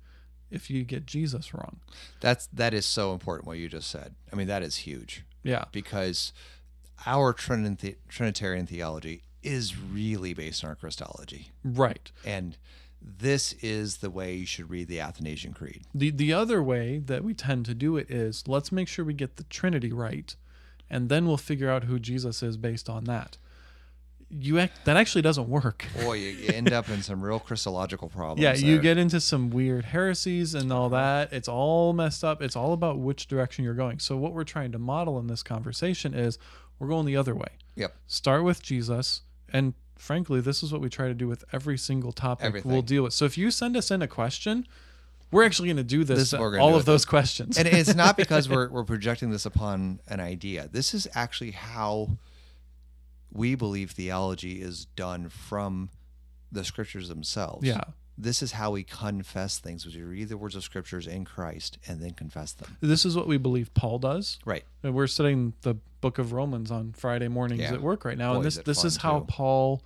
if 0.50 0.70
you 0.70 0.84
get 0.84 1.06
Jesus 1.06 1.54
wrong. 1.54 1.80
That's 2.20 2.46
that 2.52 2.74
is 2.74 2.86
so 2.86 3.12
important 3.12 3.46
what 3.46 3.58
you 3.58 3.68
just 3.68 3.90
said. 3.90 4.14
I 4.32 4.36
mean, 4.36 4.46
that 4.48 4.62
is 4.62 4.76
huge 4.76 5.24
Yeah, 5.42 5.64
because 5.72 6.32
our 7.06 7.32
Trinity, 7.32 7.96
Trinitarian 8.08 8.66
theology 8.66 9.22
is 9.42 9.76
really 9.76 10.34
based 10.34 10.62
on 10.62 10.70
our 10.70 10.76
Christology, 10.76 11.50
right. 11.64 12.12
and 12.24 12.56
this 13.00 13.54
is 13.54 13.96
the 13.96 14.10
way 14.10 14.34
you 14.34 14.46
should 14.46 14.70
read 14.70 14.86
the 14.86 15.00
Athanasian 15.00 15.52
Creed. 15.52 15.82
The 15.94 16.10
the 16.10 16.32
other 16.32 16.62
way 16.62 16.98
that 16.98 17.24
we 17.24 17.34
tend 17.34 17.66
to 17.66 17.74
do 17.74 17.96
it 17.96 18.10
is 18.10 18.46
let's 18.46 18.70
make 18.70 18.88
sure 18.88 19.04
we 19.04 19.14
get 19.14 19.36
the 19.36 19.44
Trinity 19.44 19.92
right, 19.92 20.36
and 20.90 21.08
then 21.08 21.26
we'll 21.26 21.38
figure 21.38 21.70
out 21.70 21.84
who 21.84 21.98
Jesus 21.98 22.42
is 22.42 22.56
based 22.56 22.88
on 22.88 23.04
that. 23.04 23.38
You 24.34 24.58
act, 24.60 24.86
that 24.86 24.96
actually 24.96 25.22
doesn't 25.22 25.48
work. 25.48 25.84
Boy, 26.02 26.14
you 26.14 26.52
end 26.52 26.72
up 26.72 26.88
in 26.88 27.02
some 27.02 27.20
real 27.22 27.38
Christological 27.38 28.08
problems. 28.08 28.40
Yeah, 28.40 28.54
you 28.54 28.74
there. 28.74 28.82
get 28.82 28.98
into 28.98 29.20
some 29.20 29.50
weird 29.50 29.84
heresies 29.86 30.54
and 30.54 30.72
all 30.72 30.88
that. 30.88 31.32
It's 31.32 31.48
all 31.48 31.92
messed 31.92 32.24
up. 32.24 32.40
It's 32.40 32.56
all 32.56 32.72
about 32.72 32.98
which 32.98 33.26
direction 33.26 33.64
you're 33.64 33.74
going. 33.74 33.98
So 33.98 34.16
what 34.16 34.32
we're 34.32 34.44
trying 34.44 34.72
to 34.72 34.78
model 34.78 35.18
in 35.18 35.26
this 35.26 35.42
conversation 35.42 36.14
is 36.14 36.38
we're 36.78 36.88
going 36.88 37.04
the 37.06 37.16
other 37.16 37.34
way. 37.34 37.48
Yep. 37.76 37.94
Start 38.06 38.42
with 38.44 38.62
Jesus 38.62 39.22
and 39.52 39.74
frankly, 39.96 40.40
this 40.40 40.62
is 40.62 40.72
what 40.72 40.80
we 40.80 40.88
try 40.88 41.06
to 41.08 41.14
do 41.14 41.28
with 41.28 41.44
every 41.52 41.78
single 41.78 42.12
topic 42.12 42.44
Everything. 42.44 42.72
we'll 42.72 42.82
deal 42.82 43.04
with. 43.04 43.12
So 43.12 43.24
if 43.24 43.38
you 43.38 43.50
send 43.50 43.76
us 43.76 43.90
in 43.90 44.02
a 44.02 44.08
question, 44.08 44.66
we're 45.30 45.44
actually 45.44 45.68
going 45.68 45.76
to 45.76 45.84
do 45.84 46.04
this, 46.04 46.18
This 46.18 46.24
is 46.24 46.30
to 46.30 46.36
what 46.36 46.42
we're 46.42 46.50
gonna 46.52 46.64
all 46.64 46.74
of 46.74 46.84
those 46.84 47.04
questions. 47.04 47.56
and 47.56 47.68
it's 47.68 47.94
not 47.94 48.16
because 48.16 48.48
we're 48.48 48.68
we're 48.68 48.84
projecting 48.84 49.30
this 49.30 49.46
upon 49.46 50.00
an 50.08 50.20
idea. 50.20 50.68
This 50.72 50.92
is 50.94 51.06
actually 51.14 51.52
how 51.52 52.08
we 53.32 53.54
believe 53.54 53.90
theology 53.92 54.60
is 54.60 54.84
done 54.96 55.28
from 55.28 55.90
the 56.50 56.64
scriptures 56.64 57.08
themselves. 57.08 57.66
yeah. 57.66 57.80
This 58.18 58.42
is 58.42 58.52
how 58.52 58.72
we 58.72 58.84
confess 58.84 59.58
things, 59.58 59.86
which 59.86 59.96
we 59.96 60.02
read 60.02 60.28
the 60.28 60.36
words 60.36 60.54
of 60.54 60.62
scriptures 60.62 61.06
in 61.06 61.24
Christ 61.24 61.78
and 61.88 62.02
then 62.02 62.10
confess 62.12 62.52
them. 62.52 62.76
This 62.82 63.06
is 63.06 63.16
what 63.16 63.26
we 63.26 63.38
believe 63.38 63.72
Paul 63.72 63.98
does. 63.98 64.38
Right. 64.44 64.64
And 64.82 64.94
we're 64.94 65.06
studying 65.06 65.54
the 65.62 65.76
book 66.02 66.18
of 66.18 66.32
Romans 66.34 66.70
on 66.70 66.92
Friday 66.92 67.28
mornings 67.28 67.62
Yeah. 67.62 67.72
at 67.72 67.80
work 67.80 68.04
right 68.04 68.18
now. 68.18 68.32
Boy, 68.32 68.36
and 68.36 68.44
this 68.44 68.58
it 68.58 68.66
this 68.66 68.84
is 68.84 68.98
how 68.98 69.20
too. 69.20 69.24
Paul 69.28 69.82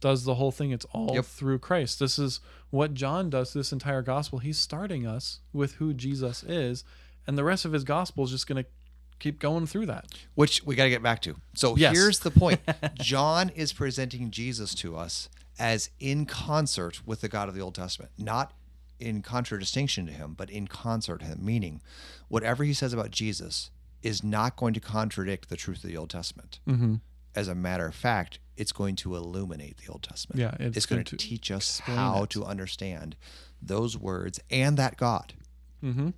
does 0.00 0.24
the 0.24 0.36
whole 0.36 0.50
thing. 0.50 0.70
It's 0.70 0.86
all 0.86 1.14
Yep. 1.14 1.26
through 1.26 1.58
Christ. 1.58 1.98
This 1.98 2.18
is 2.18 2.40
what 2.70 2.94
John 2.94 3.28
does 3.28 3.52
this 3.52 3.72
entire 3.72 4.02
gospel. 4.02 4.38
He's 4.38 4.58
starting 4.58 5.06
us 5.06 5.40
with 5.52 5.74
who 5.74 5.92
Jesus 5.92 6.42
is, 6.44 6.82
and 7.26 7.36
the 7.36 7.44
rest 7.44 7.66
of 7.66 7.72
his 7.72 7.84
gospel 7.84 8.24
is 8.24 8.30
just 8.30 8.46
going 8.46 8.64
to 8.64 8.70
keep 9.18 9.38
going 9.38 9.66
through 9.66 9.86
that. 9.86 10.06
Which 10.34 10.62
we 10.64 10.74
got 10.74 10.84
to 10.84 10.90
get 10.90 11.02
back 11.02 11.20
to. 11.22 11.36
So 11.54 11.76
Yes. 11.76 11.96
here's 11.96 12.18
the 12.20 12.30
point 12.30 12.60
John 12.94 13.50
is 13.50 13.72
presenting 13.72 14.30
Jesus 14.30 14.74
to 14.76 14.96
us 14.96 15.28
as 15.58 15.90
in 15.98 16.26
concert 16.26 17.00
with 17.06 17.20
the 17.22 17.28
God 17.28 17.48
of 17.48 17.54
the 17.54 17.60
Old 17.60 17.74
Testament, 17.74 18.12
not 18.18 18.52
in 19.00 19.22
contradistinction 19.22 20.06
to 20.06 20.12
him, 20.12 20.34
but 20.36 20.50
in 20.50 20.66
concert 20.66 21.18
to 21.20 21.26
him, 21.26 21.38
meaning 21.42 21.80
whatever 22.28 22.64
he 22.64 22.72
says 22.72 22.92
about 22.92 23.10
Jesus 23.10 23.70
is 24.02 24.22
not 24.22 24.56
going 24.56 24.74
to 24.74 24.80
contradict 24.80 25.48
the 25.48 25.56
truth 25.56 25.82
of 25.82 25.90
the 25.90 25.96
Old 25.96 26.10
Testament. 26.10 26.60
Mm-hmm. 26.68 26.96
As 27.34 27.48
a 27.48 27.54
matter 27.54 27.86
of 27.86 27.94
fact, 27.94 28.38
it's 28.56 28.72
going 28.72 28.96
to 28.96 29.14
illuminate 29.16 29.78
the 29.78 29.92
Old 29.92 30.02
Testament. 30.02 30.40
Yeah, 30.40 30.54
it's 30.66 30.76
it's, 30.78 30.86
going 30.86 30.98
going 30.98 31.04
to 31.06 31.16
to 31.16 31.28
teach 31.28 31.50
us 31.50 31.80
how 31.80 32.22
it. 32.24 32.30
to 32.30 32.44
understand 32.44 33.16
those 33.60 33.96
words 33.98 34.40
and 34.50 34.76
that 34.78 34.96
God. 34.96 35.34
Mm-hmm. 35.82 36.10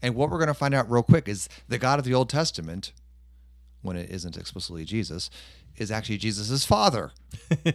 And 0.00 0.14
what 0.14 0.30
we're 0.30 0.38
going 0.38 0.48
to 0.48 0.54
find 0.54 0.74
out 0.74 0.90
real 0.90 1.02
quick 1.02 1.28
is 1.28 1.48
the 1.68 1.78
God 1.78 1.98
of 1.98 2.04
the 2.04 2.14
Old 2.14 2.28
Testament, 2.28 2.92
when 3.82 3.96
it 3.96 4.10
isn't 4.10 4.36
explicitly 4.36 4.84
Jesus, 4.84 5.30
is 5.76 5.90
actually 5.90 6.18
Jesus' 6.18 6.64
father, 6.64 7.12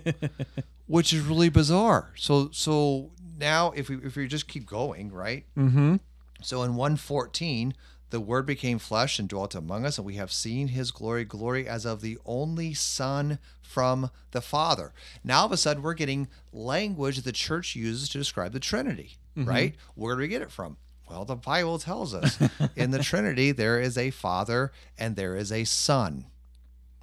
which 0.88 1.14
is 1.14 1.22
really 1.22 1.50
bizarre. 1.50 2.12
So, 2.16 2.50
so 2.52 3.12
now 3.40 3.72
if 3.76 3.90
we 3.90 3.98
if 3.98 4.16
we 4.16 4.28
just 4.28 4.48
keep 4.48 4.66
going, 4.66 5.12
right? 5.12 5.46
Mm-hmm. 5.58 5.98
So 6.42 6.64
in 6.64 6.76
114, 6.76 7.74
the 8.10 8.20
word 8.20 8.46
became 8.46 8.80
flesh 8.80 9.20
and 9.20 9.28
dwelt 9.28 9.56
among 9.56 9.86
us, 9.86 9.98
and 9.98 10.06
we 10.06 10.16
have 10.16 10.32
seen 10.32 10.70
his 10.70 10.92
glory, 10.92 11.26
glory 11.26 11.68
as 11.68 11.86
of 11.86 12.02
the 12.02 12.18
only 12.26 12.74
Son 12.74 13.40
from 13.62 14.12
the 14.32 14.42
Father. 14.42 14.94
Now 15.24 15.40
all 15.40 15.46
of 15.48 15.52
a 15.52 15.58
sudden 15.58 15.84
we're 15.84 15.94
getting 15.94 16.28
language 16.54 17.18
that 17.18 17.26
the 17.26 17.32
church 17.32 17.76
uses 17.76 18.10
to 18.10 18.18
describe 18.18 18.54
the 18.54 18.60
Trinity, 18.60 19.18
right? 19.36 19.76
Where 19.96 20.16
do 20.16 20.22
we 20.22 20.28
get 20.28 20.42
it 20.42 20.52
from? 20.52 20.78
Well, 21.10 21.26
the 21.26 21.36
Bible 21.36 21.80
tells 21.80 22.14
us 22.14 22.38
in 22.76 22.92
the 22.92 23.00
Trinity 23.00 23.52
there 23.52 23.80
is 23.80 23.98
a 23.98 24.12
Father 24.12 24.72
and 24.98 25.16
there 25.16 25.36
is 25.36 25.52
a 25.52 25.64
Son, 25.64 26.26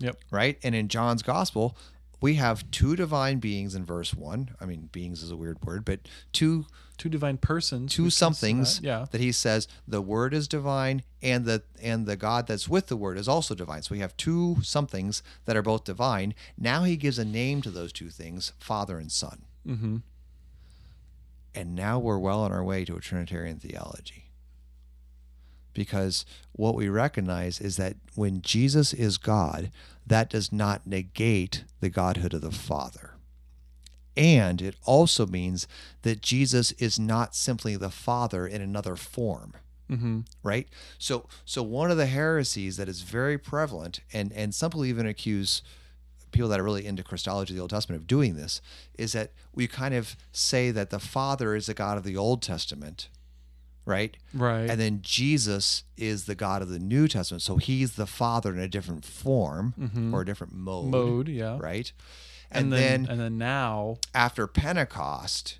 Yep. 0.01 0.17
right? 0.31 0.59
And 0.63 0.75
in 0.75 0.89
John's 0.89 1.23
Gospel, 1.23 1.77
we 2.21 2.35
have 2.35 2.71
two 2.71 2.97
divine 2.97 3.39
beings 3.39 3.75
in 3.75 3.85
verse 3.85 4.15
one. 4.15 4.51
I 4.61 4.67
mean, 4.67 4.89
beings 4.93 5.23
is 5.23 5.31
a 5.31 5.37
weird 5.37 5.65
word, 5.65 5.85
but 5.85 6.01
two 6.33 6.67
Two 6.97 7.09
divine 7.09 7.39
persons. 7.39 7.93
two 7.93 8.03
we 8.03 8.07
can 8.07 8.11
see 8.13 8.17
somethings 8.19 8.81
that. 8.81 8.87
Yeah. 8.87 9.07
that 9.11 9.21
he 9.21 9.33
says 9.33 9.67
the 9.87 10.01
word 10.01 10.33
is 10.33 10.47
divine 10.47 11.03
and 11.21 11.45
the 11.45 11.65
and 11.83 12.07
the 12.07 12.15
god 12.15 12.47
that's 12.47 12.69
with 12.69 12.87
the 12.87 12.97
word 12.97 13.19
is 13.19 13.27
also 13.27 13.53
divine 13.57 13.83
so 13.83 13.93
we 13.93 13.99
have 13.99 14.17
two 14.17 14.59
somethings 14.63 15.21
that 15.45 15.57
are 15.57 15.63
both 15.63 15.83
divine 15.83 16.35
now 16.57 16.85
he 16.85 16.97
gives 16.97 17.19
a 17.19 17.25
name 17.25 17.61
to 17.63 17.71
those 17.71 17.93
two 17.93 18.11
things 18.11 18.53
father 18.61 18.99
and 18.99 19.11
son 19.11 19.43
Mm-hmm. 19.67 19.97
And 21.55 21.75
now 21.75 21.99
we're 21.99 22.19
well 22.19 22.41
on 22.41 22.53
our 22.53 22.65
way 22.65 22.85
to 22.85 22.97
a 22.97 23.01
trinitarian 23.01 23.59
theology 23.59 24.31
because 25.73 26.25
what 26.53 26.75
we 26.75 26.89
recognize 26.89 27.61
is 27.61 27.77
that 27.77 27.97
when 28.15 28.41
jesus 28.43 28.93
is 28.93 29.19
god 29.19 29.71
that 30.07 30.31
does 30.31 30.53
not 30.53 30.87
negate 30.87 31.65
the 31.81 31.91
godhood 31.91 32.35
of 32.35 32.41
the 32.41 32.51
father 32.51 33.11
and 34.17 34.63
it 34.63 34.77
also 34.85 35.27
means 35.27 35.67
that 36.03 36.21
Jesus 36.23 36.71
is 36.73 37.01
not 37.01 37.35
simply 37.35 37.75
the 37.75 37.91
Father 37.91 38.47
in 38.47 38.63
another 38.63 38.95
form, 38.95 39.55
Mm-hmm. 39.91 40.21
right? 40.45 40.69
So, 40.99 41.27
so 41.45 41.65
one 41.65 41.91
of 41.91 41.97
the 41.97 42.07
heresies 42.07 42.77
that 42.77 42.89
is 42.89 43.01
very 43.01 43.37
prevalent, 43.39 44.03
and 44.13 44.33
and 44.33 44.55
some 44.55 44.71
people 44.71 44.85
even 44.85 45.05
accuse 45.09 45.63
people 46.35 46.51
that 46.51 46.61
are 46.61 46.65
really 46.65 46.85
into 46.85 47.03
Christology 47.03 47.53
of 47.53 47.57
the 47.57 47.63
Old 47.63 47.71
Testament 47.71 48.03
of 48.03 48.07
doing 48.07 48.37
this, 48.37 48.61
is 48.99 49.13
that 49.13 49.33
we 49.55 49.67
kind 49.67 49.95
of 49.95 50.17
say 50.33 50.71
that 50.71 50.91
the 50.91 50.99
Father 50.99 51.55
is 51.55 51.67
the 51.67 51.75
God 51.75 51.97
of 51.97 52.05
the 52.05 52.17
Old 52.17 52.43
Testament, 52.43 53.09
right? 53.87 54.17
Right. 54.35 54.69
And 54.69 54.81
then 54.81 55.01
Jesus 55.03 55.85
is 55.97 56.27
the 56.27 56.35
God 56.35 56.61
of 56.61 56.69
the 56.69 56.79
New 56.79 57.09
Testament, 57.09 57.43
so 57.43 57.57
he's 57.57 57.93
the 57.93 58.07
Father 58.07 58.53
in 58.53 58.59
a 58.59 58.69
different 58.69 59.05
form 59.05 59.75
mm-hmm. 59.79 60.15
or 60.15 60.23
a 60.23 60.27
different 60.27 60.53
mode, 60.53 60.87
Mode. 60.87 61.29
Yeah. 61.29 61.57
right? 61.61 61.93
And, 62.51 62.65
And, 62.65 62.73
then, 62.73 63.03
then 63.03 63.11
and 63.11 63.21
then 63.21 63.39
now 63.39 63.97
after 64.15 64.47
Pentecost, 64.47 65.59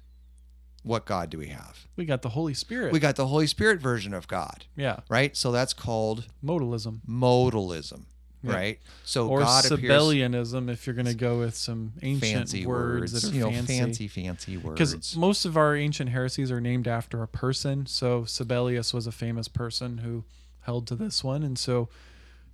what 0.83 1.07
God 1.07 1.31
do 1.31 1.39
we 1.39 1.49
have? 1.49 1.87
we 1.97 2.05
got 2.05 2.23
the 2.23 2.31
Holy 2.31 2.55
Spirit. 2.55 2.93
We 2.93 3.01
got 3.01 3.17
the 3.17 3.27
Holy 3.27 3.47
Spirit 3.47 3.81
version 3.81 4.13
of 4.13 4.29
God, 4.29 4.67
yeah. 4.77 5.01
right? 5.09 5.37
So 5.37 5.51
that's 5.51 5.73
called 5.73 6.27
Modalism. 6.45 7.01
modalism, 7.09 8.03
Yeah. 8.45 8.55
right? 8.55 8.79
So 9.05 9.29
or 9.29 9.41
God 9.41 9.65
appears 9.71 9.91
Sabellianism, 9.91 10.71
if 10.71 10.87
you're 10.87 10.95
going 10.95 11.07
to 11.07 11.15
go 11.15 11.39
with 11.39 11.55
some 11.57 11.95
ancient 12.03 12.33
fancy 12.33 12.67
words, 12.67 13.13
words, 13.13 13.23
that 13.23 13.31
are 13.31 13.35
you 13.35 13.41
know, 13.41 13.51
fancy. 13.51 13.79
fancy, 13.79 14.09
fancy 14.09 14.57
Because 14.57 15.17
most 15.17 15.45
of 15.45 15.57
our 15.57 15.75
ancient 15.75 16.11
heresies 16.11 16.51
are 16.51 16.61
named 16.61 16.87
after 16.87 17.23
a 17.23 17.29
person. 17.29 17.87
So 17.87 18.23
Sabellius 18.23 18.93
was 18.93 19.07
a 19.07 19.13
famous 19.13 19.49
person 19.49 19.99
who 19.99 20.25
held 20.61 20.87
to 20.89 20.95
this 20.95 21.25
one, 21.25 21.43
and 21.43 21.59
so 21.59 21.89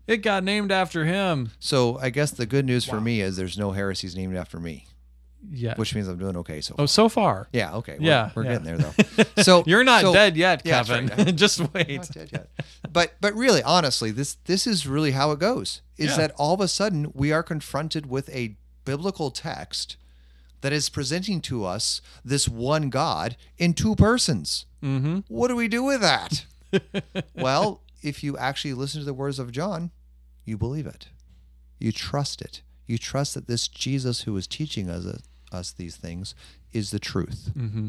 it 0.06 0.18
got 0.18 0.44
named 0.44 0.72
after 0.72 1.04
him. 1.04 1.50
So 1.60 1.98
I 1.98 2.10
guess 2.10 2.30
the 2.30 2.46
good 2.46 2.66
news 2.66 2.84
for 2.84 3.00
me 3.00 3.20
is 3.20 3.36
there's 3.36 3.58
no 3.58 3.72
heresies 3.72 4.16
named 4.16 4.36
after 4.36 4.58
me, 4.58 4.86
Yeah. 5.50 5.74
which 5.76 5.94
means 5.94 6.06
I'm 6.08 6.18
doing 6.18 6.36
okay 6.38 6.60
so 6.60 6.74
oh, 6.74 6.76
far. 6.82 6.86
so 6.88 7.08
far. 7.08 7.48
Yeah, 7.52 7.74
okay. 7.76 7.96
We're, 7.98 8.06
Yeah, 8.06 8.30
we're 8.34 8.44
yeah. 8.44 8.58
getting 8.58 8.64
there 8.64 8.78
though. 8.78 9.24
So 9.42 9.64
You're 9.66 9.84
not 9.84 10.02
so- 10.02 10.12
dead 10.12 10.36
yet, 10.36 10.62
Yeah, 10.64 10.82
Kevin. 10.82 11.06
right. 11.16 11.34
Just 11.34 11.60
wait. 11.72 11.88
not 11.96 12.10
dead 12.10 12.30
yet. 12.32 12.50
But 12.92 13.14
but 13.20 13.34
really, 13.34 13.62
honestly, 13.62 14.10
this 14.10 14.34
this 14.44 14.66
is 14.66 14.86
really 14.86 15.12
how 15.12 15.30
it 15.32 15.38
goes. 15.38 15.82
Is 15.96 16.10
Yeah. 16.10 16.16
that 16.18 16.32
all 16.36 16.54
of 16.54 16.60
a 16.60 16.68
sudden 16.68 17.10
we 17.14 17.32
are 17.32 17.42
confronted 17.42 18.06
with 18.06 18.28
a 18.30 18.56
biblical 18.84 19.30
text 19.30 19.96
that 20.62 20.72
is 20.72 20.88
presenting 20.90 21.40
to 21.40 21.64
us 21.64 22.00
this 22.24 22.48
one 22.48 22.90
God 22.90 23.36
in 23.56 23.72
two 23.72 23.94
persons. 23.96 24.66
Mm-hmm. 24.82 25.20
What 25.28 25.48
do 25.48 25.56
we 25.56 25.68
do 25.68 25.82
with 25.82 26.00
that? 26.02 26.44
well, 27.34 27.82
if 28.02 28.22
you 28.22 28.36
actually 28.36 28.74
listen 28.74 29.00
to 29.00 29.04
the 29.06 29.14
words 29.14 29.38
of 29.38 29.52
John, 29.52 29.90
you 30.44 30.56
believe 30.58 30.86
it. 30.86 31.08
You 31.78 31.92
trust 31.92 32.42
it. 32.42 32.62
You 32.86 32.98
trust 32.98 33.34
that 33.34 33.46
this 33.46 33.68
Jesus 33.68 34.22
who 34.22 34.36
is 34.36 34.46
teaching 34.46 34.90
us 34.90 35.04
us 35.52 35.72
these 35.72 35.96
things 35.96 36.34
is 36.72 36.90
the 36.90 36.98
truth. 36.98 37.50
Mm-hmm. 37.56 37.88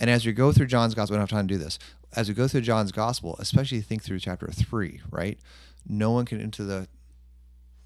And 0.00 0.10
as 0.10 0.26
we 0.26 0.32
go 0.32 0.52
through 0.52 0.66
John's 0.66 0.94
gospel, 0.94 1.14
we 1.14 1.18
don't 1.18 1.30
have 1.30 1.36
time 1.38 1.46
to 1.48 1.54
do 1.54 1.62
this. 1.62 1.78
As 2.16 2.28
we 2.28 2.34
go 2.34 2.48
through 2.48 2.62
John's 2.62 2.92
gospel, 2.92 3.36
especially 3.38 3.80
think 3.80 4.02
through 4.02 4.18
chapter 4.20 4.46
three, 4.48 5.00
right? 5.10 5.38
No 5.88 6.10
one 6.12 6.24
can 6.24 6.40
enter 6.40 6.64
the 6.64 6.88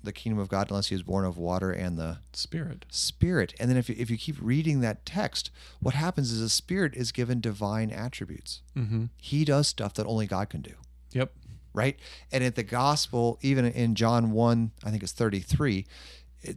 the 0.01 0.12
kingdom 0.12 0.38
of 0.38 0.48
God 0.48 0.70
unless 0.70 0.87
he 0.87 0.94
is 0.94 1.03
born 1.03 1.24
of 1.24 1.37
water 1.37 1.72
and 1.72 1.98
the 1.98 2.18
Spirit. 2.33 2.87
spirit. 2.88 3.53
And 3.59 3.68
then 3.68 3.77
if 3.77 3.88
you, 3.88 3.96
if 3.98 4.09
you 4.11 4.16
keep 4.16 4.37
reading 4.40 4.81
that 4.81 5.05
text, 5.05 5.51
what 5.81 5.94
happens 5.94 6.31
is 6.31 6.40
the 6.40 6.48
spirit 6.48 6.94
is 6.94 7.11
given 7.11 7.40
divine 7.40 7.90
attributes. 7.90 8.62
Mm-hmm. 8.77 9.07
He 9.20 9.44
does 9.44 9.66
stuff 9.66 9.94
that 9.94 10.07
only 10.07 10.29
God 10.29 10.51
can 10.51 10.61
do 10.61 10.74
Yep. 11.12 11.33
right? 11.74 11.98
And 12.31 12.44
at 12.44 12.55
the 12.55 12.62
gospel, 12.62 13.38
even 13.42 13.64
in 13.66 13.96
John 13.96 14.31
1, 14.31 14.70
I 14.85 14.90
think 14.90 15.03
it's 15.03 15.12
33, 15.12 15.79
it- 15.81 15.87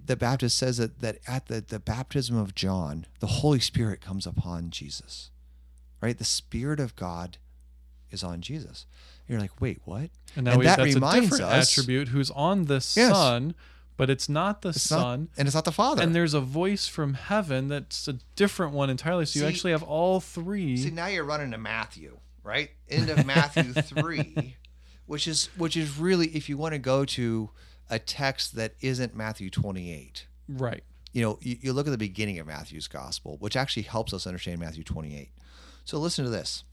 the 0.05 0.15
Baptist 0.15 0.57
says 0.57 0.77
that, 0.77 0.99
that 1.01 1.17
at 1.27 1.47
the, 1.47 1.61
the 1.61 1.79
baptism 1.79 2.37
of 2.37 2.53
John, 2.55 3.05
the 3.19 3.27
Holy 3.27 3.59
Spirit 3.59 3.99
comes 4.01 4.27
upon 4.27 4.69
Jesus, 4.69 5.31
right? 6.01 6.17
The 6.17 6.23
Spirit 6.23 6.79
of 6.79 6.95
God 6.95 7.37
is 8.11 8.23
on 8.23 8.41
Jesus. 8.41 8.85
You're 9.27 9.39
like, 9.39 9.59
wait, 9.61 9.79
what? 9.85 10.09
And 10.35 10.45
now 10.45 10.51
And 10.51 10.59
we, 10.59 10.65
that 10.65 10.77
that's 10.77 10.91
a 10.91 10.95
reminds 10.95 11.29
different 11.29 11.51
us- 11.51 11.71
attribute 11.71 12.09
who's 12.09 12.29
on 12.31 12.65
the 12.65 12.75
Yes. 12.75 12.93
Son, 13.11 13.55
but 13.97 14.09
it's 14.09 14.27
not 14.29 14.61
the 14.61 14.69
It's 14.69 14.91
not- 14.91 14.99
Son. 14.99 15.29
and 15.37 15.47
it's 15.47 15.55
not 15.55 15.65
the 15.65 15.71
Father. 15.71 16.03
and 16.03 16.13
there's 16.13 16.33
a 16.33 16.41
voice 16.41 16.87
from 16.87 17.13
heaven 17.15 17.67
that's 17.67 18.07
a 18.07 18.13
different 18.35 18.73
one 18.73 18.89
entirely. 18.89 19.25
So 19.25 19.39
you 19.39 19.45
actually 19.47 19.71
have 19.71 19.83
all 19.83 20.19
three. 20.19 20.77
See, 20.77 20.89
now 20.91 21.07
you're 21.07 21.23
running 21.23 21.51
to 21.51 21.57
Matthew, 21.57 22.17
right? 22.43 22.71
End 22.89 23.09
of 23.09 23.25
Matthew 23.25 23.73
3, 23.81 24.57
which 25.05 25.27
is 25.27 25.49
which 25.57 25.75
is 25.77 25.97
really 25.97 26.27
if 26.29 26.49
you 26.49 26.57
want 26.57 26.73
to 26.73 26.79
go 26.79 27.05
to 27.05 27.49
a 27.91 27.99
text 27.99 28.55
that 28.55 28.73
isn't 28.81 29.15
Matthew 29.15 29.51
28. 29.51 30.25
right. 30.47 30.83
you 31.11 31.21
know, 31.21 31.37
you, 31.41 31.57
you 31.61 31.73
look 31.73 31.85
at 31.85 31.91
the 31.91 31.97
beginning 31.97 32.39
of 32.39 32.47
Matthew's 32.47 32.87
gospel, 32.87 33.35
which 33.39 33.57
actually 33.57 33.83
helps 33.83 34.13
us 34.13 34.25
understand 34.25 34.59
Matthew 34.59 34.83
28. 34.83 35.29
So 35.83 35.99
listen 35.99 36.23
to 36.23 36.31
this. 36.31 36.63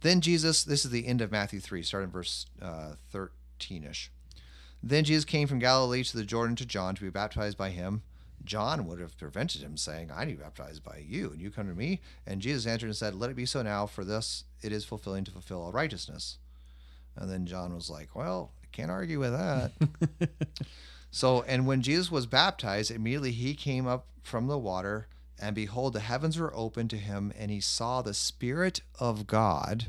Then 0.00 0.20
Jesus, 0.20 0.64
this 0.64 0.84
is 0.84 0.90
the 0.90 1.06
end 1.06 1.20
of 1.20 1.30
Matthew 1.30 1.60
3, 1.60 1.82
starting 1.82 2.10
verse 2.10 2.46
uh, 2.60 2.94
13 3.10 3.84
ish. 3.84 4.10
Then 4.82 5.04
Jesus 5.04 5.24
came 5.24 5.46
from 5.46 5.58
Galilee 5.58 6.02
to 6.04 6.16
the 6.16 6.24
Jordan 6.24 6.56
to 6.56 6.66
John 6.66 6.94
to 6.94 7.02
be 7.02 7.10
baptized 7.10 7.56
by 7.56 7.70
him. 7.70 8.02
John 8.42 8.86
would 8.86 8.98
have 8.98 9.18
prevented 9.18 9.60
him, 9.60 9.76
saying, 9.76 10.10
I 10.10 10.24
need 10.24 10.32
to 10.32 10.38
be 10.38 10.42
baptized 10.42 10.82
by 10.82 11.04
you, 11.06 11.30
and 11.30 11.40
you 11.40 11.50
come 11.50 11.68
to 11.68 11.74
me. 11.74 12.00
And 12.26 12.40
Jesus 12.40 12.66
answered 12.66 12.86
and 12.86 12.96
said, 12.96 13.14
Let 13.14 13.28
it 13.28 13.36
be 13.36 13.44
so 13.44 13.60
now, 13.60 13.86
for 13.86 14.02
this 14.02 14.44
it 14.62 14.72
is 14.72 14.86
fulfilling 14.86 15.24
to 15.24 15.30
fulfill 15.30 15.62
all 15.62 15.72
righteousness. 15.72 16.38
And 17.14 17.30
then 17.30 17.44
John 17.44 17.74
was 17.74 17.90
like, 17.90 18.16
Well, 18.16 18.52
can't 18.72 18.90
argue 18.90 19.18
with 19.18 19.32
that. 19.32 19.72
So, 21.10 21.42
and 21.42 21.66
when 21.66 21.82
Jesus 21.82 22.10
was 22.10 22.26
baptized, 22.26 22.90
immediately 22.90 23.32
he 23.32 23.54
came 23.54 23.86
up 23.86 24.06
from 24.22 24.46
the 24.46 24.58
water, 24.58 25.08
and 25.40 25.56
behold, 25.56 25.92
the 25.92 26.00
heavens 26.00 26.38
were 26.38 26.54
opened 26.54 26.90
to 26.90 26.96
him, 26.96 27.32
and 27.36 27.50
he 27.50 27.60
saw 27.60 28.00
the 28.00 28.14
Spirit 28.14 28.80
of 28.98 29.26
God. 29.26 29.86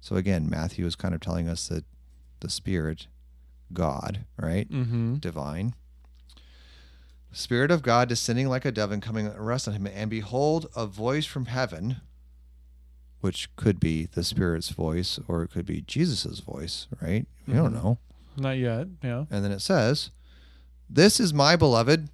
So, 0.00 0.16
again, 0.16 0.48
Matthew 0.48 0.86
is 0.86 0.94
kind 0.94 1.14
of 1.14 1.20
telling 1.20 1.48
us 1.48 1.68
that 1.68 1.84
the 2.40 2.50
Spirit, 2.50 3.08
God, 3.72 4.24
right? 4.36 4.70
Mm-hmm. 4.70 5.16
Divine. 5.16 5.74
Spirit 7.32 7.72
of 7.72 7.82
God 7.82 8.08
descending 8.08 8.48
like 8.48 8.64
a 8.64 8.70
dove 8.70 8.92
and 8.92 9.02
coming 9.02 9.26
and 9.26 9.44
rest 9.44 9.66
on 9.66 9.74
him. 9.74 9.88
And 9.88 10.08
behold, 10.08 10.68
a 10.76 10.86
voice 10.86 11.26
from 11.26 11.46
heaven, 11.46 11.96
which 13.24 13.48
could 13.56 13.80
be 13.80 14.04
the 14.12 14.22
Spirit's 14.22 14.68
voice 14.68 15.18
or 15.26 15.42
it 15.42 15.50
could 15.50 15.64
be 15.64 15.80
Jesus' 15.80 16.40
voice, 16.40 16.86
right? 17.00 17.26
We 17.46 17.54
don't 17.54 17.72
Mhm. 17.72 17.82
know. 17.82 17.98
Not 18.36 18.58
yet. 18.58 18.86
Yeah. 19.02 19.24
And 19.30 19.42
then 19.42 19.50
it 19.52 19.60
says, 19.62 20.10
This 20.90 21.18
is 21.18 21.32
my 21.32 21.56
beloved 21.56 22.10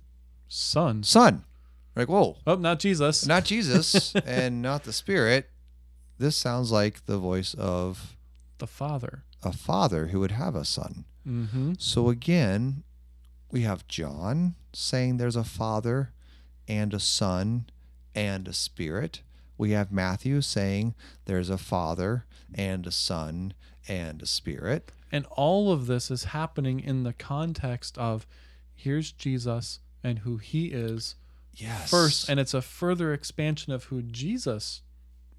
Son. 0.48 1.02
Son. 1.02 1.42
Like, 1.96 2.08
whoa, 2.08 2.36
Oh, 2.46 2.54
not 2.54 2.78
Jesus. 2.78 3.26
not 3.26 3.44
Jesus 3.44 4.14
and 4.24 4.62
not 4.62 4.84
the 4.84 4.92
Spirit. 4.92 5.50
This 6.18 6.36
sounds 6.36 6.70
like 6.70 7.06
the 7.06 7.18
voice 7.18 7.54
of 7.54 8.16
the 8.58 8.68
Father. 8.68 9.24
a 9.42 9.52
father 9.52 10.08
who 10.08 10.20
would 10.20 10.32
have 10.32 10.54
a 10.54 10.64
son. 10.66 11.06
Mm-hmm. 11.26 11.72
So 11.78 12.08
again, 12.10 12.84
we 13.50 13.62
have 13.62 13.88
John 13.88 14.54
saying 14.72 15.16
there's 15.16 15.34
a 15.34 15.42
father 15.44 16.12
and 16.68 16.92
a 16.94 17.00
son 17.00 17.64
and 18.14 18.46
a 18.46 18.52
spirit. 18.52 19.22
We 19.60 19.72
have 19.72 19.92
Matthew 19.92 20.40
saying 20.40 20.94
there's 21.26 21.50
a 21.50 21.58
father 21.58 22.24
and 22.54 22.86
a 22.86 22.90
son 22.90 23.52
and 23.86 24.22
a 24.22 24.26
spirit. 24.26 24.90
And 25.12 25.26
all 25.26 25.70
of 25.70 25.86
this 25.86 26.10
is 26.10 26.24
happening 26.24 26.80
in 26.80 27.02
the 27.02 27.12
context 27.12 27.98
of 27.98 28.26
here's 28.74 29.12
Jesus 29.12 29.80
and 30.02 30.20
who 30.20 30.38
he 30.38 30.68
is 30.68 31.14
Yes. 31.52 31.90
first, 31.90 32.28
and 32.30 32.40
it's 32.40 32.54
a 32.54 32.62
further 32.62 33.12
expansion 33.12 33.70
of 33.74 33.84
who 33.84 34.00
Jesus 34.00 34.80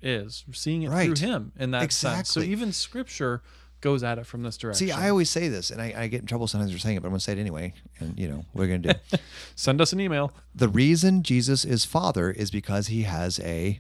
is, 0.04 0.46
seeing 0.52 0.84
it 0.84 0.90
Right. 0.90 1.06
through 1.18 1.28
him 1.28 1.52
in 1.58 1.72
that 1.72 1.92
sense. 1.92 2.30
So 2.30 2.42
even 2.42 2.72
scripture 2.74 3.42
goes 3.80 4.04
at 4.04 4.20
it 4.20 4.28
from 4.28 4.44
this 4.44 4.56
direction. 4.56 4.86
See, 4.88 4.92
I 4.92 5.10
always 5.10 5.32
say 5.32 5.48
this, 5.48 5.72
and 5.72 5.82
I, 5.82 5.96
I 5.98 6.08
get 6.08 6.22
in 6.22 6.28
trouble 6.28 6.46
sometimes 6.46 6.72
for 6.72 6.78
saying 6.78 6.98
it, 6.98 7.00
but 7.00 7.08
I'm 7.08 7.14
going 7.14 7.20
to 7.20 7.24
say 7.24 7.32
it 7.34 7.40
anyway. 7.40 7.74
And, 8.00 8.20
you 8.20 8.28
know, 8.28 8.46
are 8.56 8.68
going 8.68 8.84
to 8.84 8.94
do? 8.94 9.18
Send 9.56 9.82
us 9.82 9.92
an 9.94 10.00
email, 10.00 10.32
the 10.54 10.70
reason 10.70 11.24
Jesus 11.24 11.66
is 11.66 11.86
Father 11.86 12.30
is 12.30 12.52
because 12.52 12.86
he 12.88 13.02
has 13.04 13.40
a 13.40 13.80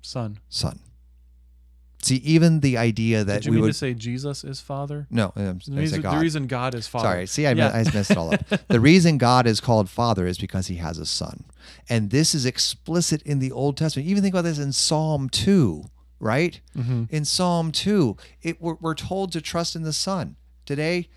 son. 0.00 0.38
son. 0.48 0.80
See, 2.00 2.16
even 2.16 2.60
the 2.60 2.78
idea 2.78 3.24
that 3.24 3.42
Did 3.42 3.46
you 3.46 3.50
we 3.50 3.56
mean 3.56 3.62
would. 3.62 3.68
to 3.72 3.74
say 3.78 3.92
Jesus 3.92 4.44
is 4.44 4.60
Father? 4.60 5.08
no, 5.10 5.32
I'm, 5.34 5.58
The 5.66 5.72
I 5.74 5.80
reason, 5.80 5.86
say 5.88 5.96
the 5.96 6.02
God. 6.02 6.22
reason 6.22 6.46
God 6.46 6.74
is 6.76 6.86
Father. 6.86 7.08
Sorry. 7.08 7.26
See, 7.26 7.44
I, 7.46 7.52
Yeah. 7.52 7.68
I 7.70 7.82
messed 7.92 8.12
it 8.12 8.16
all 8.16 8.32
up. 8.32 8.44
the 8.68 8.78
reason 8.80 9.18
God 9.18 9.46
is 9.48 9.60
called 9.60 9.90
Father 9.90 10.24
is 10.26 10.38
because 10.38 10.68
he 10.68 10.76
has 10.76 10.98
a 10.98 11.04
son. 11.06 11.44
And 11.88 12.10
this 12.10 12.34
is 12.36 12.46
explicit 12.46 13.20
in 13.22 13.40
the 13.40 13.50
Old 13.50 13.76
Testament. 13.76 14.08
Even 14.08 14.22
think 14.22 14.32
about 14.32 14.42
this 14.44 14.60
in 14.60 14.72
Psalm 14.72 15.28
2, 15.28 15.84
right? 16.20 16.60
Mhm. 16.76 17.10
In 17.10 17.24
Psalm 17.24 17.72
2, 17.72 18.16
it, 18.42 18.62
we're, 18.62 18.76
we're 18.80 18.94
told 18.94 19.32
to 19.32 19.40
trust 19.40 19.74
in 19.74 19.82
the 19.82 19.92
Son. 19.92 20.36
Today, 20.66 21.08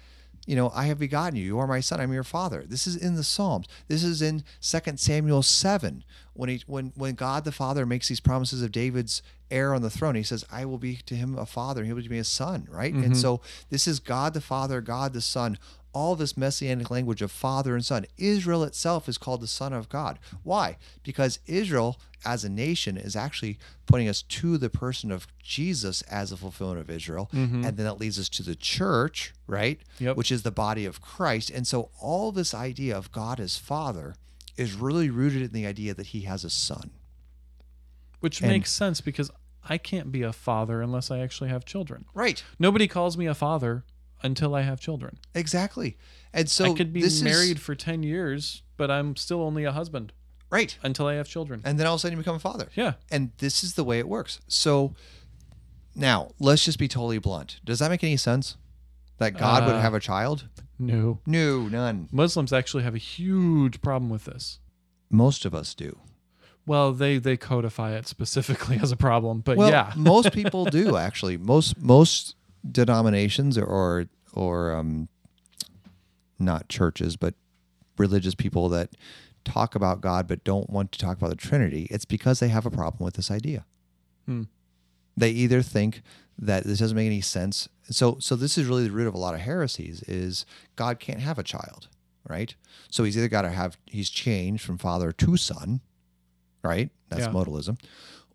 you 0.48 0.56
know, 0.56 0.72
I 0.74 0.86
have 0.88 0.98
begotten 0.98 1.36
you. 1.38 1.46
You 1.46 1.60
are 1.60 1.68
my 1.68 1.80
son. 1.82 2.02
I'm 2.02 2.12
your 2.12 2.24
father. 2.24 2.64
This 2.68 2.88
is 2.88 2.96
in 2.96 3.14
the 3.16 3.24
Psalms. 3.24 3.68
This 3.88 4.04
is 4.04 4.24
in 4.24 4.44
2 4.62 4.80
Samuel 4.98 5.44
7 5.44 6.04
when 6.34 6.50
he 6.50 6.64
when 6.68 6.94
when 6.96 7.16
God 7.16 7.44
the 7.44 7.52
Father 7.52 7.86
makes 7.86 8.08
these 8.08 8.20
promises 8.20 8.62
of 8.62 8.72
David's 8.72 9.22
heir 9.50 9.74
on 9.74 9.82
the 9.82 9.90
throne. 9.90 10.16
He 10.16 10.24
says, 10.24 10.46
"I 10.52 10.66
will 10.66 10.78
be 10.78 10.98
to 11.06 11.16
him 11.16 11.38
a 11.38 11.46
father, 11.46 11.82
and 11.82 11.88
he 11.88 11.94
will 11.94 12.02
be 12.08 12.18
a 12.18 12.24
son." 12.24 12.68
Right? 12.70 12.94
And 12.94 13.04
mm-hmm. 13.04 13.14
so 13.14 13.42
this 13.70 13.88
is 13.88 14.00
God 14.00 14.34
the 14.34 14.42
Father, 14.42 14.82
God 14.82 15.14
the 15.14 15.22
Son, 15.22 15.58
all 15.94 16.16
this 16.16 16.38
messianic 16.38 16.90
language 16.90 17.22
of 17.22 17.32
father 17.32 17.76
and 17.76 17.86
son. 17.86 18.06
Israel 18.18 18.64
itself 18.64 19.10
is 19.10 19.18
called 19.18 19.42
the 19.42 19.48
son 19.48 19.74
of 19.74 19.90
God. 19.90 20.20
Why? 20.44 20.78
Because 21.04 21.40
Israel 21.46 22.00
as 22.24 22.44
a 22.44 22.50
nation 22.50 22.98
is 22.98 23.16
actually 23.16 23.58
pointing 23.88 24.08
us 24.08 24.22
to 24.22 24.58
the 24.58 24.70
person 24.70 25.12
of 25.12 25.28
Jesus 25.42 26.02
as 26.04 26.32
a 26.32 26.38
fulfillment 26.38 26.80
of 26.80 26.90
Israel. 26.90 27.30
Mm-hmm. 27.34 27.66
And 27.66 27.78
then 27.78 27.86
that 27.86 28.00
leads 28.00 28.20
us 28.20 28.30
to 28.30 28.44
the 28.44 28.56
church, 28.56 29.34
right? 29.48 29.80
Yep. 30.00 30.18
Which 30.18 30.32
is 30.32 30.44
the 30.44 30.52
body 30.52 30.86
of 30.86 31.02
Christ. 31.02 31.50
And 31.50 31.66
so 31.66 31.90
all 32.00 32.32
this 32.32 32.54
idea 32.54 32.96
of 32.96 33.12
God 33.12 33.40
as 33.40 33.58
Father 33.58 34.16
is 34.62 34.74
really 34.76 35.10
rooted 35.10 35.42
in 35.42 35.52
the 35.52 35.66
idea 35.66 35.94
that 35.94 36.08
he 36.08 36.22
has 36.22 36.44
a 36.44 36.50
son. 36.50 36.92
Which 38.20 38.42
And- 38.42 38.52
makes 38.52 38.72
sense 38.72 39.02
because 39.02 39.32
I 39.64 39.78
can't 39.78 40.12
be 40.12 40.22
a 40.24 40.34
father 40.34 40.82
unless 40.82 41.12
I 41.12 41.20
actually 41.20 41.50
have 41.50 41.66
children. 41.66 42.06
Right. 42.14 42.44
Nobody 42.60 42.88
calls 42.88 43.18
me 43.18 43.26
a 43.28 43.34
father 43.34 43.84
until 44.24 44.54
I 44.56 44.62
have 44.62 44.80
children. 44.80 45.18
Exactly. 45.34 45.98
And 46.34 46.50
so 46.50 46.72
I 46.72 46.76
could 46.76 46.94
be 46.94 47.02
this 47.02 47.14
is- 47.16 47.24
married 47.24 47.60
for 47.60 47.76
10 47.76 48.04
years, 48.04 48.62
but 48.78 48.90
I'm 48.92 49.16
still 49.16 49.42
only 49.42 49.64
a 49.64 49.72
husband 49.72 50.14
right. 50.50 50.78
until 50.84 51.08
I 51.08 51.16
have 51.16 51.28
children. 51.28 51.62
And 51.66 51.80
then 51.80 51.88
all 51.88 51.96
of 51.96 52.00
a 52.00 52.02
sudden 52.02 52.18
you 52.18 52.22
become 52.24 52.36
a 52.36 52.40
father. 52.40 52.70
Yeah. 52.76 52.94
And 53.10 53.32
this 53.40 53.64
is 53.64 53.74
the 53.74 53.84
way 53.84 54.00
it 54.00 54.08
works. 54.08 54.40
So 54.48 54.94
now 55.96 56.32
let's 56.40 56.64
just 56.66 56.78
be 56.80 56.88
totally 56.88 57.18
blunt. 57.18 57.60
Does 57.66 57.80
that 57.80 57.90
make 57.90 58.04
any 58.04 58.18
sense? 58.18 58.58
That 59.18 59.38
God 59.38 59.66
would 59.66 59.76
Uh, 59.76 59.82
have 59.82 59.94
a 59.94 60.00
child? 60.00 60.48
No. 60.82 61.20
No, 61.26 61.68
none. 61.68 62.10
Muslims 62.12 62.52
actually 62.52 62.84
have 62.84 62.96
a 62.96 63.00
huge 63.00 63.82
problem 63.82 64.10
with 64.10 64.26
this. 64.26 64.60
Most 65.10 65.46
of 65.46 65.54
us 65.54 65.76
do. 65.76 66.00
Well, 66.66 66.94
they 66.94 67.18
they 67.18 67.38
codify 67.38 67.96
it 67.96 68.08
specifically 68.08 68.78
as 68.82 68.92
a 68.92 68.98
problem, 68.98 69.42
but 69.42 69.58
Well, 69.58 69.70
yeah. 69.70 69.94
most 69.98 70.32
people 70.34 70.66
do 70.66 70.98
actually. 70.98 71.38
Most 71.38 71.80
most 71.80 72.36
denominations 72.70 73.58
or 73.58 74.08
or 74.34 74.74
um, 74.74 75.08
not 76.40 76.70
churches, 76.70 77.16
but 77.18 77.34
religious 77.98 78.36
people 78.36 78.70
that 78.70 78.90
talk 79.44 79.76
about 79.76 80.02
God 80.02 80.28
but 80.28 80.44
don't 80.44 80.70
want 80.70 80.92
to 80.94 81.00
talk 81.00 81.18
about 81.18 81.30
the 81.30 81.36
Trinity. 81.36 81.88
It's 81.90 82.06
because 82.06 82.40
they 82.40 82.50
have 82.50 82.66
a 82.66 82.72
problem 82.72 83.04
with 83.06 83.16
this 83.16 83.32
idea. 83.32 83.66
Hmm. 84.26 84.44
They 85.18 85.30
either 85.32 85.62
think 85.62 86.02
that 86.40 86.64
this 86.64 86.80
doesn't 86.80 86.96
make 86.96 87.06
any 87.08 87.22
sense. 87.22 87.68
So 87.90 88.18
so 88.20 88.36
this 88.36 88.58
is 88.58 88.66
really 88.66 88.86
the 88.86 88.92
root 88.92 89.08
of 89.08 89.14
a 89.14 89.18
lot 89.20 89.34
of 89.34 89.42
heresies. 89.42 90.02
Is 90.04 90.46
God 90.76 91.00
can't 91.00 91.20
have 91.22 91.38
a 91.38 91.44
child, 91.44 91.88
right? 92.28 92.56
So 92.90 93.04
he's 93.04 93.18
either 93.18 93.28
got 93.28 93.44
to 93.44 93.50
have 93.52 93.78
he's 93.86 94.10
changed 94.10 94.64
from 94.64 94.78
father 94.78 95.12
to 95.12 95.38
son, 95.38 95.82
right? 96.64 96.90
That's 97.10 97.26
Yeah. 97.26 97.32
modalism 97.32 97.78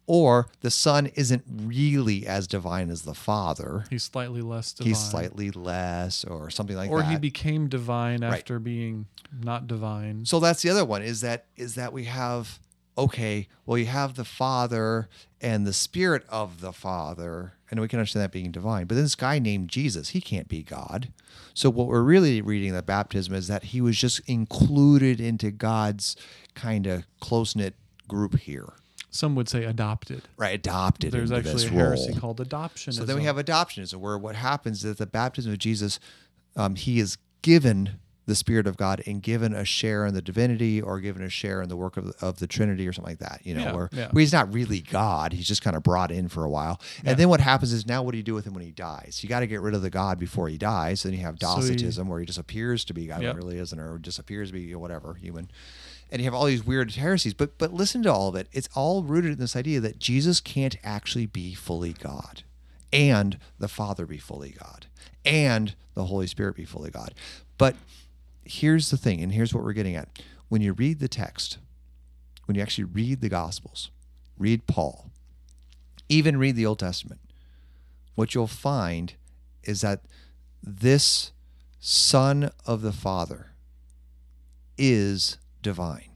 or 0.08 0.46
the 0.60 0.70
Son 0.70 1.06
isn't 1.16 1.42
really 1.48 2.26
as 2.28 2.46
divine 2.46 2.90
as 2.90 3.02
the 3.02 3.14
Father. 3.14 3.84
He's 3.90 4.04
slightly 4.04 4.40
less 4.40 4.72
divine. 4.72 4.88
He's 4.88 4.98
slightly 5.10 5.50
less, 5.50 6.24
or 6.24 6.48
something 6.48 6.76
like 6.76 6.90
or 6.90 7.00
that. 7.02 7.08
Or 7.08 7.10
he 7.10 7.16
became 7.16 7.68
divine 7.68 8.22
Right. 8.22 8.34
after 8.38 8.60
being 8.60 9.06
not 9.42 9.66
divine. 9.66 10.24
So 10.24 10.38
that's 10.38 10.62
the 10.62 10.70
other 10.70 10.84
one 10.84 11.02
is 11.02 11.22
that 11.22 11.46
is 11.56 11.74
that 11.74 11.92
we 11.92 12.04
have 12.04 12.60
okay, 12.98 13.48
well 13.64 13.78
you 13.78 13.86
have 13.86 14.14
the 14.14 14.24
Father 14.24 15.08
and 15.40 15.66
the 15.66 15.72
Spirit 15.72 16.24
of 16.28 16.60
the 16.60 16.72
Father, 16.72 17.52
and 17.70 17.78
we 17.80 17.88
can 17.88 17.98
understand 17.98 18.22
that 18.24 18.32
being 18.32 18.50
divine. 18.50 18.86
But 18.86 18.94
then 18.94 19.04
this 19.04 19.14
guy 19.14 19.38
named 19.38 19.68
Jesus, 19.68 20.10
he 20.10 20.20
can't 20.20 20.48
be 20.48 20.62
God. 20.62 21.12
So 21.54 21.68
what 21.70 21.86
we're 21.88 22.02
really 22.02 22.40
reading 22.40 22.70
in 22.70 22.74
the 22.74 22.82
baptism 22.82 23.34
is 23.34 23.48
that 23.48 23.64
he 23.64 23.80
was 23.80 23.96
just 23.98 24.20
included 24.28 25.20
into 25.20 25.50
God's 25.50 26.16
kind 26.54 26.86
of 26.86 27.04
close 27.20 27.54
knit 27.54 27.74
group 28.08 28.38
here, 28.38 28.72
Some 29.10 29.34
would 29.34 29.48
say 29.48 29.64
adopted. 29.64 30.22
right? 30.36 30.54
Adopted 30.54 31.12
There's 31.12 31.32
actually 31.32 31.66
a 31.66 31.70
heresy 31.70 32.10
role. 32.12 32.20
called 32.20 32.40
adoption. 32.40 32.92
So 32.92 33.04
then 33.04 33.16
we 33.16 33.24
have 33.24 33.36
adoptionism, 33.36 33.96
where 33.96 34.16
what 34.16 34.36
happens 34.36 34.84
is 34.84 34.92
at 34.92 34.98
the 34.98 35.06
baptism 35.06 35.52
of 35.52 35.58
Jesus, 35.58 35.98
um, 36.56 36.76
he 36.76 36.98
is 37.00 37.18
given 37.42 37.98
the 38.26 38.34
Spirit 38.34 38.66
of 38.66 38.76
God 38.76 39.00
and 39.06 39.22
given 39.22 39.54
a 39.54 39.64
share 39.64 40.04
in 40.04 40.12
the 40.12 40.20
divinity 40.20 40.82
or 40.82 40.98
given 41.00 41.22
a 41.22 41.28
share 41.28 41.62
in 41.62 41.68
the 41.68 41.76
work 41.76 41.96
of 41.96 42.06
the, 42.06 42.14
of 42.26 42.38
the 42.40 42.46
Trinity 42.46 42.86
or 42.88 42.92
something 42.92 43.12
like 43.12 43.20
that. 43.20 43.40
You 43.44 43.54
know, 43.54 43.62
Yeah, 43.62 43.72
where, 43.74 43.88
yeah. 43.92 44.08
where 44.10 44.20
he's 44.20 44.32
not 44.32 44.52
really 44.52 44.80
God; 44.80 45.32
he's 45.32 45.46
just 45.46 45.62
kind 45.62 45.76
of 45.76 45.82
brought 45.84 46.10
in 46.10 46.28
for 46.28 46.44
a 46.44 46.50
while. 46.50 46.80
And 47.04 47.16
then 47.18 47.28
what 47.28 47.40
happens 47.40 47.72
is 47.72 47.86
now 47.86 48.02
what 48.02 48.10
do 48.12 48.16
you 48.18 48.24
do 48.24 48.34
with 48.34 48.44
him 48.46 48.52
when 48.54 48.64
he 48.64 48.72
dies? 48.72 49.20
You 49.22 49.28
got 49.28 49.40
to 49.40 49.46
get 49.46 49.60
rid 49.60 49.74
of 49.74 49.82
the 49.82 49.90
God 49.90 50.18
before 50.18 50.48
he 50.48 50.58
dies. 50.58 51.04
Then 51.04 51.12
you 51.12 51.20
have 51.20 51.36
So 51.40 51.56
he- 51.60 51.68
Docetism, 51.70 52.08
where 52.08 52.20
he 52.20 52.26
just 52.26 52.38
appears 52.38 52.84
to 52.86 52.94
be 52.94 53.06
God, 53.06 53.22
Yep. 53.22 53.34
but 53.34 53.42
really 53.44 53.58
isn't, 53.58 53.78
or 53.78 53.98
disappears 53.98 54.48
to 54.48 54.54
be 54.54 54.74
whatever 54.74 55.14
human. 55.14 55.48
And 56.10 56.20
you 56.20 56.24
have 56.26 56.34
all 56.34 56.44
these 56.46 56.64
weird 56.66 56.92
heresies, 56.92 57.34
but 57.34 57.58
but 57.58 57.72
listen 57.72 58.02
to 58.04 58.12
all 58.12 58.28
of 58.28 58.34
it. 58.36 58.48
It's 58.52 58.68
all 58.74 59.02
rooted 59.02 59.32
in 59.32 59.38
this 59.38 59.56
idea 59.56 59.80
that 59.80 59.98
Jesus 59.98 60.40
can't 60.40 60.76
actually 60.84 61.26
be 61.26 61.54
fully 61.54 61.92
God 61.92 62.42
and 62.92 63.38
the 63.58 63.68
Father 63.68 64.06
be 64.06 64.18
fully 64.18 64.50
God, 64.58 64.86
and 65.24 65.74
the 65.94 66.04
Holy 66.04 66.26
Spirit 66.28 66.54
be 66.56 66.64
fully 66.64 66.90
God. 66.90 67.12
But 67.58 67.74
here's 68.46 68.90
the 68.90 68.96
thing, 68.96 69.20
and 69.22 69.32
here's 69.32 69.52
what 69.54 69.62
we're 69.64 69.72
getting 69.72 69.94
at. 69.96 70.08
When 70.48 70.62
you 70.62 70.72
read 70.72 70.98
the 71.00 71.08
text, 71.08 71.58
when 72.46 72.54
you 72.56 72.62
actually 72.62 72.84
read 72.84 73.20
the 73.20 73.28
Gospels, 73.28 73.90
read 74.38 74.66
Paul, 74.66 75.10
even 76.08 76.36
read 76.38 76.56
the 76.56 76.66
Old 76.66 76.78
Testament, 76.78 77.20
what 78.14 78.34
you'll 78.34 78.46
find 78.46 79.14
is 79.64 79.80
that 79.80 80.02
this 80.62 81.32
Son 81.80 82.50
of 82.64 82.82
the 82.82 82.92
Father 82.92 83.52
is 84.78 85.38
divine 85.62 86.10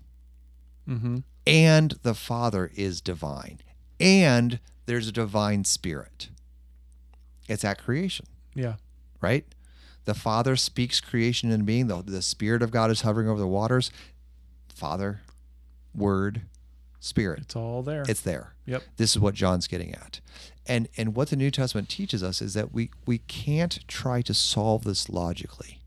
hmm 0.86 1.18
and 1.46 1.92
the 2.02 2.14
Father 2.14 2.70
is 2.74 3.00
divine, 3.00 3.60
and 3.98 4.60
there's 4.86 5.08
a 5.08 5.12
divine 5.12 5.64
spirit. 5.64 6.28
It's 7.48 7.64
at 7.64 7.78
creation, 7.82 8.26
Yeah. 8.54 8.74
right? 9.22 9.44
The 10.10 10.14
Father 10.14 10.56
speaks 10.56 11.00
creation 11.00 11.52
into 11.52 11.64
being. 11.64 11.86
The, 11.86 12.02
the 12.02 12.20
Spirit 12.20 12.62
of 12.62 12.72
God 12.72 12.90
is 12.90 13.02
hovering 13.02 13.28
over 13.28 13.38
the 13.38 13.46
waters. 13.46 13.92
Father, 14.74 15.20
Word, 15.94 16.42
Spirit. 16.98 17.42
It's 17.42 17.54
all 17.54 17.84
there. 17.84 18.04
It's 18.08 18.22
there. 18.22 18.54
Yep. 18.66 18.82
This 18.96 19.10
is 19.10 19.20
what 19.20 19.34
John's 19.34 19.68
getting 19.68 19.94
at. 19.94 20.18
And 20.66 20.88
and 20.96 21.14
what 21.14 21.30
the 21.30 21.36
New 21.36 21.52
Testament 21.52 21.88
teaches 21.88 22.24
us 22.24 22.42
is 22.42 22.54
that 22.54 22.74
we 22.74 22.90
we 23.06 23.18
can't 23.18 23.86
try 23.86 24.20
to 24.22 24.34
solve 24.34 24.82
this 24.82 25.08
logically. 25.08 25.78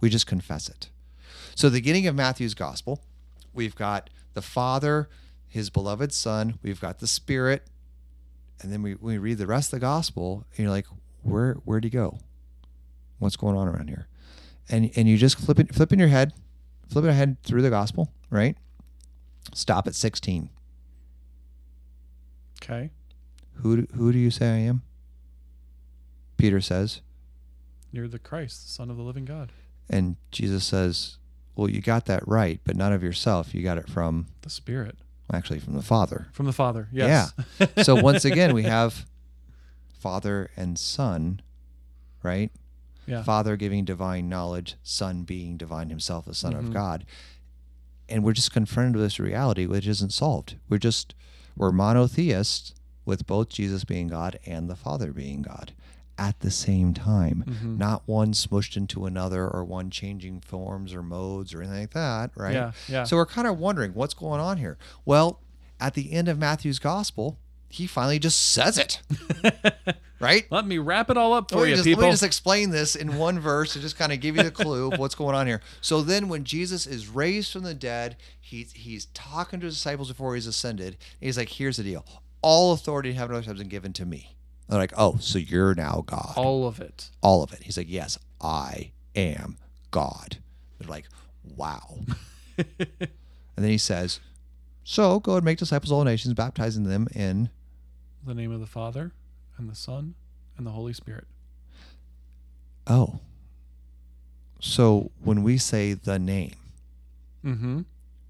We 0.00 0.10
just 0.10 0.26
confess 0.26 0.68
it. 0.68 0.90
So 1.54 1.68
the 1.68 1.78
beginning 1.78 2.08
of 2.08 2.16
Matthew's 2.16 2.54
gospel, 2.54 3.00
we've 3.52 3.76
got 3.76 4.10
the 4.32 4.42
Father, 4.42 5.08
his 5.46 5.70
beloved 5.70 6.12
Son, 6.12 6.58
we've 6.64 6.80
got 6.80 6.98
the 6.98 7.06
Spirit, 7.06 7.62
and 8.60 8.72
then 8.72 8.82
we, 8.82 8.96
we 8.96 9.18
read 9.18 9.38
the 9.38 9.46
rest 9.46 9.72
of 9.72 9.78
the 9.78 9.86
gospel, 9.86 10.46
and 10.56 10.64
you're 10.64 10.74
like, 10.74 10.86
where 11.22 11.54
where'd 11.64 11.84
he 11.84 11.90
go? 11.90 12.18
What's 13.18 13.36
going 13.36 13.56
on 13.56 13.68
around 13.68 13.88
here? 13.88 14.08
And 14.68 14.90
and 14.96 15.08
you 15.08 15.16
just 15.18 15.38
flip 15.38 15.58
it 15.58 15.74
flipping 15.74 15.98
your 15.98 16.08
head, 16.08 16.32
flip 16.88 17.04
it 17.04 17.08
ahead 17.08 17.36
through 17.42 17.62
the 17.62 17.70
gospel, 17.70 18.12
right? 18.30 18.56
Stop 19.52 19.86
at 19.86 19.94
16. 19.94 20.48
okay. 22.62 22.90
Who 23.58 23.82
do, 23.82 23.86
who 23.94 24.12
do 24.12 24.18
you 24.18 24.30
say 24.30 24.46
I 24.48 24.56
am? 24.58 24.82
Peter 26.36 26.60
says, 26.60 27.02
You're 27.92 28.08
the 28.08 28.18
Christ, 28.18 28.64
the 28.64 28.70
Son 28.70 28.90
of 28.90 28.96
the 28.96 29.02
living 29.02 29.24
God. 29.24 29.52
and 29.88 30.16
Jesus 30.32 30.64
says, 30.64 31.18
"Well, 31.54 31.70
you 31.70 31.80
got 31.80 32.06
that 32.06 32.26
right, 32.26 32.60
but 32.64 32.74
not 32.74 32.92
of 32.92 33.02
yourself. 33.02 33.54
You 33.54 33.62
got 33.62 33.78
it 33.78 33.88
from 33.88 34.26
The 34.42 34.50
Spirit. 34.50 34.96
actually 35.32 35.60
from 35.60 35.74
the 35.74 35.82
Father." 35.82 36.26
From 36.32 36.46
the 36.46 36.52
Father. 36.52 36.88
Yes. 36.90 37.32
so 37.82 37.94
once 37.94 38.24
again, 38.24 38.54
we 38.54 38.64
have 38.64 39.06
Father 39.92 40.50
and 40.56 40.76
Son, 40.78 41.40
right? 42.22 42.50
Yeah. 43.06 43.22
Father 43.22 43.56
giving 43.56 43.84
divine 43.84 44.28
knowledge, 44.28 44.76
Son 44.82 45.22
being 45.24 45.56
divine 45.56 45.90
himself, 45.90 46.24
the 46.24 46.34
Son 46.34 46.52
Mhm. 46.54 46.58
of 46.58 46.72
God. 46.72 47.04
And 48.08 48.22
we're 48.24 48.32
just 48.34 48.52
confronted 48.52 48.96
with 48.96 49.04
this 49.04 49.18
reality 49.20 49.66
which 49.66 49.86
isn't 49.86 50.12
solved. 50.12 50.56
We're 50.68 50.78
just 50.78 51.14
we're 51.56 51.70
monotheists 51.72 52.74
with 53.04 53.26
both 53.26 53.48
Jesus 53.48 53.84
being 53.84 54.08
God 54.08 54.38
and 54.46 54.68
the 54.68 54.74
Father 54.76 55.12
being 55.12 55.42
God 55.42 55.72
at 56.18 56.40
the 56.40 56.50
same 56.50 56.94
time. 56.94 57.44
Mhm. 57.46 57.78
Not 57.78 58.02
one 58.06 58.32
smushed 58.32 58.76
into 58.76 59.04
another 59.06 59.48
or 59.48 59.64
one 59.64 59.90
changing 59.90 60.40
forms 60.40 60.92
or 60.94 61.02
modes 61.02 61.52
or 61.54 61.60
anything 61.62 61.80
like 61.80 61.90
that, 61.92 62.30
right? 62.36 62.54
Yeah. 62.54 62.72
Yeah. 62.88 63.04
So 63.04 63.16
we're 63.16 63.26
kind 63.26 63.46
of 63.48 63.58
wondering 63.58 63.94
what's 63.94 64.14
going 64.14 64.40
on 64.40 64.58
here. 64.58 64.78
Well, 65.04 65.40
at 65.80 65.94
the 65.94 66.12
end 66.12 66.28
of 66.28 66.38
Matthew's 66.38 66.78
gospel, 66.78 67.38
he 67.68 67.86
finally 67.86 68.18
just 68.18 68.38
says 68.40 68.78
it. 68.78 69.00
right? 70.24 70.46
Let 70.50 70.66
me 70.66 70.78
wrap 70.78 71.10
it 71.10 71.16
all 71.16 71.32
up 71.32 71.50
for 71.50 71.58
Let 71.58 71.68
you, 71.68 71.74
just, 71.74 71.84
people. 71.84 72.00
let 72.02 72.08
me 72.08 72.12
just 72.12 72.22
explain 72.22 72.70
this 72.70 72.96
in 72.96 73.16
one 73.18 73.38
verse 73.38 73.74
to 73.74 73.80
just 73.80 73.98
kind 73.98 74.12
of 74.12 74.20
give 74.20 74.36
you 74.36 74.42
the 74.42 74.50
clue 74.50 74.90
of 74.92 74.98
what's 74.98 75.14
going 75.14 75.34
on 75.34 75.46
here. 75.46 75.60
So 75.80 76.00
then, 76.00 76.28
when 76.28 76.44
Jesus 76.44 76.86
is 76.86 77.08
raised 77.08 77.52
from 77.52 77.62
the 77.62 77.74
dead, 77.74 78.16
he's 78.40 78.72
he's 78.72 79.06
talking 79.06 79.60
to 79.60 79.66
his 79.66 79.74
disciples 79.74 80.08
before 80.08 80.34
he's 80.34 80.46
ascended. 80.46 80.96
He's 81.20 81.36
like, 81.36 81.50
"Here's 81.50 81.76
the 81.76 81.82
deal: 81.82 82.04
all 82.42 82.72
authority 82.72 83.10
in 83.10 83.16
heaven 83.16 83.36
and 83.36 83.42
earth 83.42 83.48
has 83.48 83.58
been 83.58 83.68
given 83.68 83.92
to 83.94 84.06
me." 84.06 84.36
They're 84.68 84.78
like, 84.78 84.94
"Oh, 84.96 85.18
so 85.20 85.38
you're 85.38 85.74
now 85.74 86.04
God?" 86.06 86.32
all 86.36 86.66
of 86.66 86.80
it. 86.80 87.10
all 87.22 87.42
of 87.42 87.52
it. 87.52 87.62
He's 87.62 87.76
like, 87.76 87.90
Yes, 87.90 88.18
I 88.40 88.92
am 89.14 89.58
God. 89.90 90.38
They're 90.78 90.88
like, 90.88 91.06
Wow. 91.56 91.98
and 92.56 93.08
then 93.56 93.70
he 93.70 93.78
says, 93.78 94.20
So 94.84 95.20
go 95.20 95.36
and 95.36 95.44
make 95.44 95.58
disciples 95.58 95.90
of 95.90 95.98
all 95.98 96.04
nations, 96.04 96.32
baptizing 96.34 96.84
them 96.84 97.08
in. 97.14 97.50
The 98.26 98.34
name 98.34 98.52
of 98.52 98.60
the 98.60 98.66
Father 98.66 99.12
and 99.58 99.68
the 99.70 99.74
Son 99.74 100.14
and 100.56 100.66
the 100.66 100.70
Holy 100.72 100.92
Spirit. 100.92 101.26
Oh. 102.86 103.20
So 104.60 105.10
when 105.22 105.42
we 105.42 105.58
say 105.58 105.92
the 105.94 106.18
name, 106.18 106.54
Mm-hmm. 107.44 107.82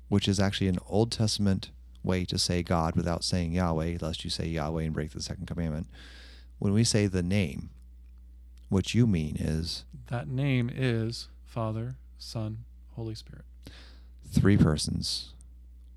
which 0.09 0.27
is 0.27 0.41
actually 0.41 0.67
an 0.67 0.81
Old 0.89 1.13
Testament 1.13 1.71
way 2.03 2.25
to 2.25 2.37
say 2.37 2.65
God 2.65 2.97
without 2.97 3.23
saying 3.23 3.53
Yahweh, 3.53 3.99
lest 4.01 4.25
you 4.25 4.31
say 4.31 4.47
Yahweh 4.49 4.83
and 4.83 4.93
break 4.93 5.13
the 5.13 5.23
second 5.23 5.47
commandment, 5.47 5.87
when 6.59 6.73
we 6.73 6.83
say 6.83 7.07
the 7.07 7.23
name, 7.23 7.71
what 8.71 8.93
you 8.93 9.07
mean 9.07 9.37
is 9.39 9.85
That 10.09 10.27
name 10.27 10.69
is 10.75 11.29
Father, 11.47 11.95
Son, 12.19 12.65
Holy 12.97 13.15
Spirit. 13.15 13.45
three 14.29 14.57
persons, 14.57 15.33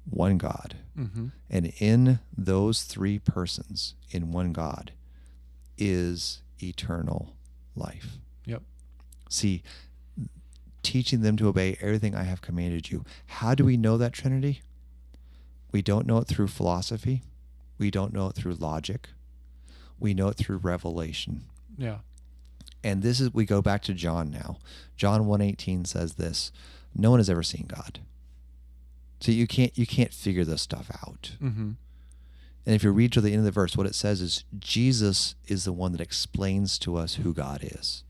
one 0.07 0.37
God. 0.37 0.75
Mm-hmm. 0.95 1.27
And 1.49 1.73
in 1.79 2.19
those 2.37 2.83
three 2.83 3.17
persons, 3.17 3.95
in 4.11 4.31
one 4.31 4.53
God, 4.53 4.91
is 5.77 6.41
eternal 6.61 7.35
life. 7.75 8.17
Yep. 8.45 8.63
See, 9.29 9.63
teaching 10.83 11.21
them 11.21 11.35
to 11.37 11.47
obey 11.47 11.77
everything 11.81 12.15
I 12.15 12.23
have 12.23 12.41
commanded 12.41 12.89
you. 12.89 13.03
How 13.27 13.53
do 13.53 13.65
we 13.65 13.77
know 13.77 13.97
that 13.97 14.13
Trinity? 14.13 14.61
We 15.71 15.81
don't 15.81 16.07
know 16.07 16.17
it 16.19 16.27
through 16.27 16.47
philosophy. 16.47 17.23
We 17.77 17.91
don't 17.91 18.13
know 18.13 18.27
it 18.29 18.35
through 18.35 18.55
logic. 18.55 19.09
We 19.99 20.13
know 20.13 20.29
it 20.29 20.37
through 20.37 20.57
revelation. 20.57 21.43
Yeah. 21.77 21.97
And 22.83 23.03
this 23.03 23.19
is 23.19 23.33
we 23.33 23.45
go 23.45 23.61
back 23.61 23.81
to 23.83 23.93
John 23.93 24.31
now. 24.31 24.59
John 24.95 25.25
1:18 25.25 25.85
says 25.85 26.13
this, 26.13 26.51
no 26.95 27.11
one 27.11 27.19
has 27.19 27.29
ever 27.29 27.43
seen 27.43 27.67
God. 27.67 27.99
So 29.19 29.31
you 29.31 29.47
can't 29.47 29.77
you 29.77 29.85
can't 29.85 30.13
figure 30.13 30.45
this 30.45 30.61
stuff 30.61 30.89
out. 31.05 31.31
Mm-hmm. 31.41 31.71
And 32.67 32.75
if 32.75 32.83
you 32.83 32.91
read 32.91 33.13
to 33.13 33.21
the 33.21 33.29
end 33.29 33.39
of 33.39 33.45
the 33.45 33.51
verse, 33.51 33.77
what 33.77 33.87
it 33.87 33.95
says 33.95 34.19
is 34.19 34.43
Jesus 34.59 35.35
is 35.47 35.63
the 35.63 35.71
one 35.71 35.93
that 35.93 36.01
explains 36.01 36.77
to 36.79 36.97
us 36.97 37.15
who 37.15 37.33
God 37.33 37.61
is. 37.63 38.03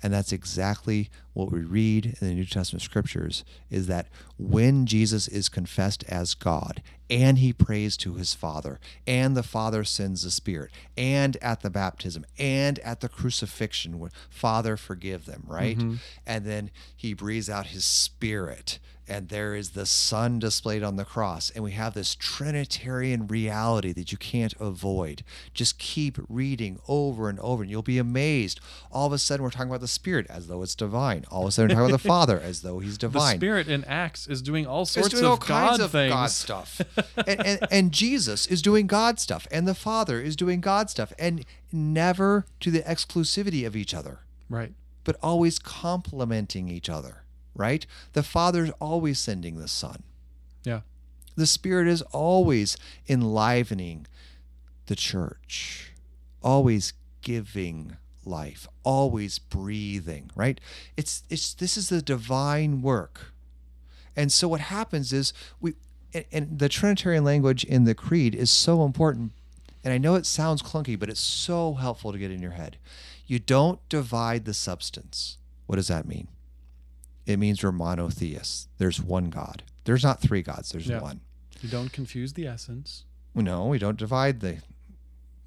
And 0.00 0.14
that's 0.14 0.30
exactly 0.30 1.10
what 1.36 1.52
we 1.52 1.60
read 1.60 2.16
in 2.18 2.26
the 2.26 2.34
New 2.34 2.46
Testament 2.46 2.82
scriptures 2.82 3.44
is 3.70 3.88
that 3.88 4.08
when 4.38 4.86
Jesus 4.86 5.28
is 5.28 5.50
confessed 5.50 6.02
as 6.08 6.32
God 6.32 6.82
and 7.10 7.36
he 7.36 7.52
prays 7.52 7.98
to 7.98 8.14
his 8.14 8.32
Father, 8.32 8.80
and 9.06 9.36
the 9.36 9.42
Father 9.42 9.84
sends 9.84 10.22
the 10.22 10.30
Spirit, 10.30 10.70
and 10.96 11.36
at 11.42 11.60
the 11.60 11.68
baptism, 11.68 12.24
and 12.38 12.78
at 12.78 13.00
the 13.00 13.08
crucifixion, 13.10 13.98
when 13.98 14.12
Father, 14.30 14.78
forgive 14.78 15.26
them, 15.26 15.44
right? 15.46 15.76
Mm-hmm. 15.76 15.96
And 16.26 16.46
then 16.46 16.70
he 16.96 17.12
breathes 17.12 17.50
out 17.50 17.66
his 17.66 17.84
Spirit 17.84 18.78
and 19.08 19.28
there 19.28 19.54
is 19.54 19.70
the 19.70 19.86
Son 19.86 20.38
displayed 20.38 20.82
on 20.82 20.96
the 20.96 21.04
cross, 21.04 21.50
and 21.50 21.62
we 21.62 21.72
have 21.72 21.94
this 21.94 22.14
Trinitarian 22.14 23.26
reality 23.26 23.92
that 23.92 24.10
you 24.10 24.18
can't 24.18 24.54
avoid. 24.58 25.22
Just 25.54 25.78
keep 25.78 26.18
reading 26.28 26.80
over 26.88 27.28
and 27.28 27.38
over, 27.40 27.62
and 27.62 27.70
you'll 27.70 27.82
be 27.82 27.98
amazed. 27.98 28.60
All 28.90 29.06
of 29.06 29.12
a 29.12 29.18
sudden, 29.18 29.44
we're 29.44 29.50
talking 29.50 29.68
about 29.68 29.80
the 29.80 29.88
Spirit 29.88 30.26
as 30.28 30.48
though 30.48 30.62
it's 30.62 30.74
divine. 30.74 31.24
All 31.30 31.42
of 31.42 31.48
a 31.48 31.50
sudden, 31.52 31.70
talking 31.76 31.90
about 31.90 32.00
the 32.02 32.08
Father 32.08 32.40
as 32.40 32.62
though 32.62 32.78
He's 32.78 32.96
divine. 32.98 33.34
The. 33.34 33.38
Spirit 33.38 33.68
in 33.68 33.84
Acts 33.84 34.26
is 34.26 34.42
doing 34.42 34.66
all 34.66 34.84
sorts 34.86 35.10
doing 35.10 35.24
all 35.24 35.34
of 35.34 35.40
kinds 35.40 35.78
God 35.78 35.84
of 35.84 35.90
things. 35.90 36.12
God 36.12 36.30
stuff, 36.30 36.80
and, 37.26 37.46
and 37.46 37.68
and 37.70 37.92
Jesus 37.92 38.46
is 38.46 38.62
doing 38.62 38.86
God 38.86 39.18
stuff, 39.20 39.46
and 39.50 39.66
the 39.66 39.74
Father 39.74 40.20
is 40.20 40.36
doing 40.36 40.60
God 40.60 40.90
stuff, 40.90 41.12
and 41.18 41.44
never 41.72 42.46
to 42.60 42.70
the 42.70 42.80
exclusivity 42.80 43.66
of 43.66 43.74
each 43.76 43.92
other 43.94 44.20
Right. 44.48 44.72
but 45.04 45.16
always 45.22 45.58
complementing 45.58 46.68
each 46.68 46.88
other, 46.88 47.24
right? 47.54 47.84
The 48.12 48.22
Father's 48.22 48.70
always 48.80 49.18
sending 49.18 49.58
the 49.58 49.68
Son. 49.68 50.02
Yeah. 50.64 50.80
The 51.36 51.46
Spirit 51.46 51.86
is 51.88 52.02
always 52.12 52.76
enlivening 53.08 54.06
the 54.86 54.96
church, 54.96 55.92
always 56.42 56.92
giving 57.22 57.96
life, 58.26 58.66
always 58.82 59.38
breathing, 59.38 60.30
right? 60.34 60.60
It's 60.96 61.22
it's 61.30 61.54
this 61.54 61.76
is 61.76 61.88
the 61.88 62.02
divine 62.02 62.82
work. 62.82 63.32
And 64.14 64.32
so 64.32 64.48
what 64.48 64.60
happens 64.60 65.12
is 65.12 65.32
we 65.60 65.74
and, 66.14 66.24
and 66.32 66.58
the 66.58 66.68
Trinitarian 66.68 67.24
language 67.24 67.64
in 67.64 67.84
the 67.84 67.94
creed 67.94 68.34
is 68.34 68.50
so 68.50 68.84
important. 68.84 69.32
And 69.84 69.92
I 69.92 69.98
know 69.98 70.14
it 70.16 70.26
sounds 70.26 70.62
clunky, 70.62 70.98
but 70.98 71.08
it's 71.08 71.20
so 71.20 71.74
helpful 71.74 72.10
to 72.12 72.18
get 72.18 72.30
in 72.32 72.42
your 72.42 72.52
head. 72.52 72.76
You 73.26 73.38
don't 73.38 73.78
divide 73.88 74.44
the 74.44 74.54
substance. 74.54 75.36
What 75.66 75.76
does 75.76 75.88
that 75.88 76.06
mean? 76.08 76.28
It 77.26 77.38
means 77.38 77.62
we're 77.62 77.72
monotheists. 77.72 78.68
There's 78.78 79.00
one 79.00 79.30
God. 79.30 79.62
There's 79.84 80.02
not 80.04 80.20
three 80.20 80.42
gods, 80.42 80.70
there's 80.70 80.86
Yeah. 80.88 81.00
one. 81.00 81.20
You 81.60 81.68
don't 81.68 81.92
confuse 81.92 82.32
the 82.34 82.46
essence. 82.46 83.04
No, 83.34 83.66
we 83.66 83.78
don't 83.78 83.98
divide 83.98 84.40
the 84.40 84.58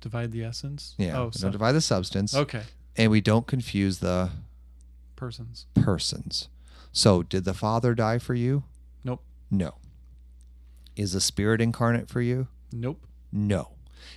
Divide 0.02 0.32
the 0.32 0.43
essence. 0.43 0.95
yeah, 0.97 1.18
Oh, 1.20 1.26
we 1.26 1.32
so, 1.34 1.43
don't 1.43 1.52
divide 1.52 1.74
the 1.74 1.82
substance. 1.82 2.34
okay. 2.36 2.64
And 2.95 3.12
we 3.12 3.22
don't 3.22 3.47
confuse 3.47 4.00
the 4.00 4.30
Persons. 5.16 5.66
persons. 5.76 6.47
So, 6.91 7.24
did 7.24 7.43
the 7.45 7.54
Father 7.54 7.93
die 7.93 8.18
for 8.20 8.34
you? 8.34 8.64
Nope. 9.04 9.22
No. 9.52 9.76
Is 10.95 11.14
the 11.14 11.22
Spirit 11.22 11.62
incarnate 11.62 12.10
for 12.10 12.22
you? 12.22 12.47
Nope. 12.72 13.06
No. 13.32 13.70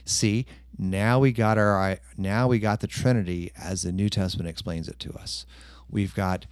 See, 0.05 0.47
now 0.79 1.19
we 1.19 1.33
got 1.33 1.59
our 1.59 1.99
now 2.17 2.49
we 2.49 2.59
got 2.59 2.81
the 2.81 2.87
Trinity 2.87 3.51
as 3.57 3.83
the 3.83 3.93
New 3.93 4.09
Testament 4.09 4.49
explains 4.49 4.89
it 4.89 4.99
to 5.01 5.13
us. 5.15 5.45
We've 5.91 6.15
got 6.15 6.47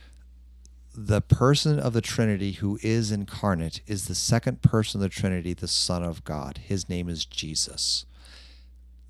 the 0.95 1.21
person 1.21 1.79
of 1.79 1.93
the 1.93 2.01
Trinity 2.01 2.53
who 2.53 2.79
is 2.83 3.11
incarnate 3.13 3.81
is 3.87 4.07
the 4.09 4.15
second 4.15 4.61
person 4.63 4.99
of 4.99 5.03
the 5.03 5.09
Trinity, 5.09 5.55
the 5.55 5.69
Son 5.69 6.03
of 6.03 6.25
God. 6.25 6.59
His 6.59 6.89
name 6.89 7.09
is 7.09 7.25
Jesus. 7.25 8.05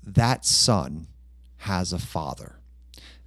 That 0.03 0.45
Son 0.45 1.07
has 1.57 1.93
a 1.93 1.99
Father. 1.99 2.55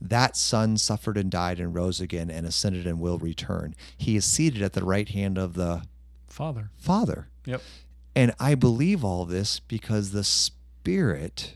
That 0.00 0.36
Son 0.36 0.76
suffered 0.76 1.16
and 1.16 1.30
died 1.30 1.58
and 1.58 1.74
rose 1.74 2.00
again 2.00 2.30
and 2.30 2.46
ascended 2.46 2.86
and 2.86 3.00
will 3.00 3.18
return. 3.18 3.74
He 3.96 4.16
is 4.16 4.24
seated 4.24 4.60
at 4.60 4.72
the 4.72 4.84
right 4.84 5.08
hand 5.08 5.38
of 5.38 5.54
the 5.54 5.82
Father. 6.26 6.70
Father. 6.76 7.28
Yep. 7.46 7.62
And 8.16 8.32
I 8.38 8.54
believe 8.54 9.04
all 9.04 9.24
this 9.24 9.60
because 9.60 10.10
the 10.10 10.24
Spirit, 10.24 11.54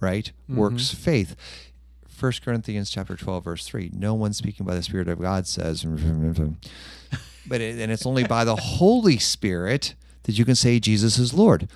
right, 0.00 0.30
mm-hmm. 0.44 0.60
works 0.60 0.92
faith. 0.92 1.36
1 2.18 2.32
Corinthians 2.44 2.90
chapter 2.90 3.16
12, 3.16 3.44
verse 3.44 3.66
3. 3.66 3.90
No 3.92 4.14
one 4.14 4.32
speaking 4.32 4.66
by 4.66 4.74
the 4.74 4.82
Spirit 4.82 5.08
of 5.08 5.20
God 5.20 5.46
says, 5.46 5.84
but 7.46 7.60
it, 7.60 7.78
and 7.80 7.90
it's 7.90 8.06
only 8.06 8.24
by 8.24 8.44
the 8.44 8.56
Holy 8.56 9.18
Spirit 9.18 9.94
that 10.24 10.38
you 10.38 10.44
can 10.44 10.54
say 10.54 10.78
Jesus 10.78 11.18
is 11.18 11.34
Lord. 11.34 11.68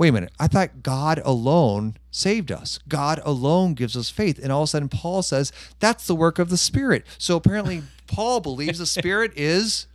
Wait 0.00 0.08
a 0.08 0.12
minute. 0.12 0.32
I 0.40 0.46
thought 0.46 0.82
God 0.82 1.20
alone 1.26 1.94
saved 2.10 2.50
us. 2.50 2.78
God 2.88 3.20
alone 3.22 3.74
gives 3.74 3.98
us 3.98 4.08
faith. 4.08 4.40
And 4.42 4.50
all 4.50 4.62
of 4.62 4.64
a 4.64 4.68
sudden, 4.68 4.88
Paul 4.88 5.20
says 5.20 5.52
that's 5.78 6.06
the 6.06 6.14
work 6.14 6.38
of 6.38 6.48
the 6.48 6.56
Spirit. 6.56 7.04
So 7.18 7.36
apparently, 7.36 7.82
Paul 8.06 8.40
believes 8.40 8.78
the 8.78 8.86
Spirit 8.86 9.30
is 9.36 9.88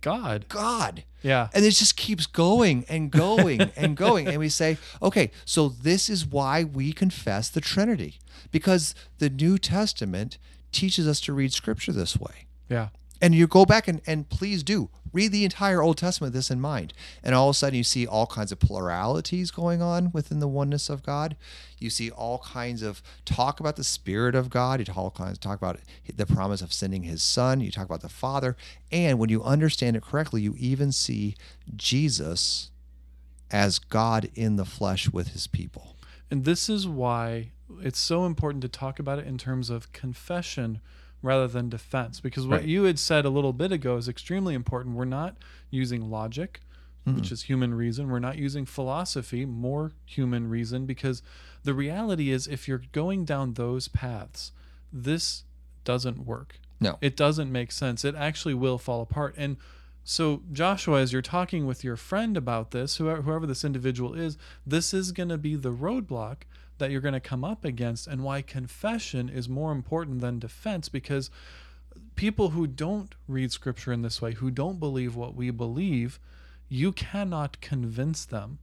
God. 0.00 0.46
God. 0.48 1.04
Yeah. 1.22 1.46
And 1.54 1.64
it 1.64 1.70
just 1.70 1.96
keeps 1.96 2.26
going 2.26 2.86
and 2.88 3.08
going 3.08 3.60
and 3.76 3.96
going. 3.96 4.26
And 4.26 4.38
we 4.38 4.48
say, 4.48 4.78
okay, 5.00 5.30
so 5.44 5.68
this 5.68 6.10
is 6.10 6.26
why 6.26 6.64
we 6.64 6.92
confess 6.92 7.48
the 7.48 7.60
Trinity, 7.60 8.18
because 8.50 8.96
the 9.18 9.30
New 9.30 9.58
Testament 9.58 10.38
teaches 10.72 11.06
us 11.06 11.20
to 11.20 11.32
read 11.32 11.52
Scripture 11.52 11.92
this 11.92 12.18
way. 12.18 12.46
Yeah. 12.68 12.88
And 13.20 13.34
you 13.34 13.46
go 13.46 13.64
back 13.64 13.88
and, 13.88 14.00
and 14.06 14.28
please 14.28 14.62
do 14.62 14.90
read 15.16 15.32
the 15.32 15.44
entire 15.44 15.82
Old 15.82 15.96
Testament 15.96 16.32
with 16.32 16.34
this 16.34 16.50
in 16.50 16.60
mind. 16.60 16.92
And 17.22 17.34
all 17.34 17.48
of 17.48 17.54
a 17.54 17.58
sudden, 17.58 17.76
you 17.76 17.84
see 17.84 18.06
all 18.06 18.26
kinds 18.26 18.52
of 18.52 18.60
pluralities 18.60 19.50
going 19.50 19.80
on 19.80 20.12
within 20.12 20.40
the 20.40 20.46
oneness 20.46 20.90
of 20.90 21.02
God. 21.02 21.36
You 21.78 21.88
see 21.88 22.10
all 22.10 22.38
kinds 22.40 22.82
of 22.82 23.02
talk 23.24 23.58
about 23.58 23.76
the 23.76 23.84
Spirit 23.84 24.34
of 24.34 24.50
God. 24.50 24.78
You 24.78 24.84
talk, 24.84 24.98
all 24.98 25.10
kinds, 25.10 25.38
talk 25.38 25.56
about 25.56 25.78
the 26.14 26.26
promise 26.26 26.60
of 26.60 26.70
sending 26.70 27.04
His 27.04 27.22
Son. 27.22 27.62
You 27.62 27.70
talk 27.70 27.86
about 27.86 28.02
the 28.02 28.10
Father. 28.10 28.56
And 28.92 29.18
when 29.18 29.30
you 29.30 29.42
understand 29.42 29.96
it 29.96 30.02
correctly, 30.02 30.42
you 30.42 30.54
even 30.58 30.92
see 30.92 31.34
Jesus 31.74 32.70
as 33.50 33.78
God 33.78 34.28
in 34.34 34.56
the 34.56 34.66
flesh 34.66 35.10
with 35.10 35.28
His 35.28 35.46
people. 35.46 35.96
And 36.30 36.44
this 36.44 36.68
is 36.68 36.86
why 36.86 37.52
it's 37.80 37.98
so 37.98 38.26
important 38.26 38.60
to 38.62 38.68
talk 38.68 38.98
about 38.98 39.18
it 39.18 39.26
in 39.26 39.38
terms 39.38 39.70
of 39.70 39.92
confession 39.92 40.80
rather 41.22 41.48
than 41.48 41.68
defense. 41.68 42.20
Because 42.20 42.46
what 42.46 42.60
Right. 42.60 42.68
you 42.68 42.84
had 42.84 42.98
said 42.98 43.24
a 43.24 43.30
little 43.30 43.52
bit 43.52 43.72
ago 43.72 43.96
is 43.96 44.08
extremely 44.08 44.54
important. 44.54 44.96
We're 44.96 45.04
not 45.04 45.36
using 45.70 46.10
logic, 46.10 46.60
which 47.04 47.14
mm-hmm. 47.14 47.34
is 47.34 47.42
human 47.44 47.74
reason. 47.74 48.08
We're 48.08 48.18
not 48.18 48.38
using 48.38 48.66
philosophy, 48.66 49.44
more 49.44 49.92
human 50.04 50.48
reason. 50.48 50.86
Because 50.86 51.22
the 51.64 51.74
reality 51.74 52.30
is, 52.30 52.46
if 52.46 52.68
you're 52.68 52.82
going 52.92 53.24
down 53.24 53.54
those 53.54 53.88
paths, 53.88 54.52
this 54.92 55.44
doesn't 55.84 56.24
work. 56.24 56.60
No. 56.80 56.98
It 57.00 57.16
doesn't 57.16 57.50
make 57.50 57.72
sense. 57.72 58.04
It 58.04 58.14
actually 58.14 58.54
will 58.54 58.78
fall 58.78 59.00
apart. 59.00 59.34
And 59.38 59.56
so, 60.04 60.42
Joshua, 60.52 61.00
as 61.00 61.12
you're 61.12 61.22
talking 61.22 61.66
with 61.66 61.82
your 61.82 61.96
friend 61.96 62.36
about 62.36 62.70
this, 62.70 62.96
whoever, 62.96 63.22
whoever 63.22 63.46
this 63.46 63.64
individual 63.64 64.14
is, 64.14 64.36
this 64.64 64.94
is 64.94 65.10
going 65.10 65.30
to 65.30 65.38
be 65.38 65.56
the 65.56 65.72
roadblock 65.72 66.42
that 66.78 66.90
you're 66.90 67.00
going 67.00 67.14
to 67.14 67.20
come 67.20 67.44
up 67.44 67.64
against, 67.64 68.06
and 68.06 68.22
why 68.22 68.42
confession 68.42 69.28
is 69.28 69.48
more 69.48 69.72
important 69.72 70.20
than 70.20 70.38
defense 70.38 70.88
because 70.88 71.30
people 72.14 72.50
who 72.50 72.66
don't 72.66 73.14
read 73.28 73.52
scripture 73.52 73.92
in 73.92 74.02
this 74.02 74.20
way, 74.20 74.34
who 74.34 74.50
don't 74.50 74.80
believe 74.80 75.16
what 75.16 75.34
we 75.34 75.50
believe, 75.50 76.18
you 76.68 76.92
cannot 76.92 77.60
convince 77.60 78.24
them 78.24 78.58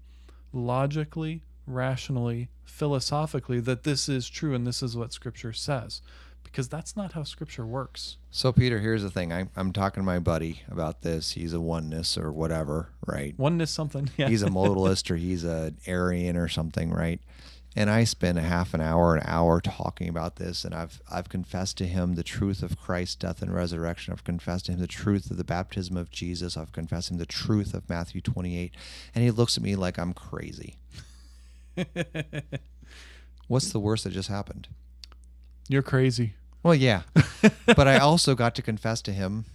logically, 0.51 1.41
rationally, 1.65 2.49
philosophically 2.63 3.59
that 3.59 3.83
this 3.83 4.09
is 4.09 4.29
true 4.29 4.53
and 4.53 4.67
this 4.67 4.83
is 4.83 4.95
what 4.95 5.13
scripture 5.13 5.53
says 5.53 6.01
because 6.43 6.67
that's 6.67 6.95
not 6.95 7.13
how 7.13 7.23
scripture 7.23 7.65
works. 7.65 8.17
So, 8.29 8.51
Peter, 8.51 8.79
here's 8.79 9.01
the 9.01 9.09
thing. 9.09 9.33
I, 9.33 9.47
I'm 9.55 9.73
talking 9.73 10.01
to 10.01 10.05
my 10.05 10.19
buddy 10.19 10.61
about 10.69 11.01
this. 11.01 11.31
He's 11.31 11.51
a 11.53 11.59
oneness 11.59 12.15
or 12.15 12.31
whatever, 12.31 12.89
right? 13.07 13.33
Oneness 13.39 13.71
something. 13.71 14.09
Yeah. 14.17 14.29
he's 14.29 14.43
a 14.43 14.49
modalist 14.49 15.09
or 15.09 15.15
he's 15.15 15.43
a 15.43 15.73
Arian 15.87 16.37
or 16.37 16.47
something, 16.47 16.91
right? 16.91 17.19
And 17.75 17.89
I 17.89 18.03
spend 18.03 18.37
a 18.37 18.43
half 18.43 18.73
an 18.75 18.81
hour, 18.81 19.15
an 19.15 19.23
hour 19.25 19.59
talking 19.59 20.07
about 20.07 20.35
this, 20.35 20.63
and 20.63 20.75
I've 20.75 21.01
I've 21.11 21.29
confessed 21.29 21.77
to 21.79 21.87
him 21.87 22.13
the 22.13 22.23
truth 22.23 22.61
of 22.61 22.79
Christ's 22.79 23.15
death 23.15 23.41
and 23.41 23.53
resurrection. 23.53 24.13
I've 24.13 24.23
confessed 24.23 24.67
to 24.67 24.73
him 24.73 24.79
the 24.79 24.87
truth 24.87 25.31
of 25.31 25.37
the 25.37 25.43
baptism 25.43 25.97
of 25.97 26.11
Jesus. 26.11 26.55
I've 26.55 26.71
confessed 26.71 27.09
him 27.09 27.17
the 27.17 27.25
truth 27.25 27.73
of 27.73 27.89
Matthew 27.89 28.21
28, 28.21 28.73
and 29.15 29.23
he 29.23 29.31
looks 29.31 29.57
at 29.57 29.63
me 29.63 29.75
like 29.75 29.97
I'm 29.97 30.13
crazy. 30.13 30.75
What's 33.47 33.71
the 33.71 33.79
worst 33.79 34.03
that 34.03 34.13
just 34.13 34.29
happened? 34.29 34.67
You're 35.67 35.81
crazy. 35.81 36.35
Well, 36.61 36.75
yeah, 36.75 37.01
but 37.65 37.87
I 37.87 37.97
also 37.97 38.35
got 38.35 38.53
to 38.55 38.61
confess 38.61 39.01
to 39.03 39.11
him 39.11 39.45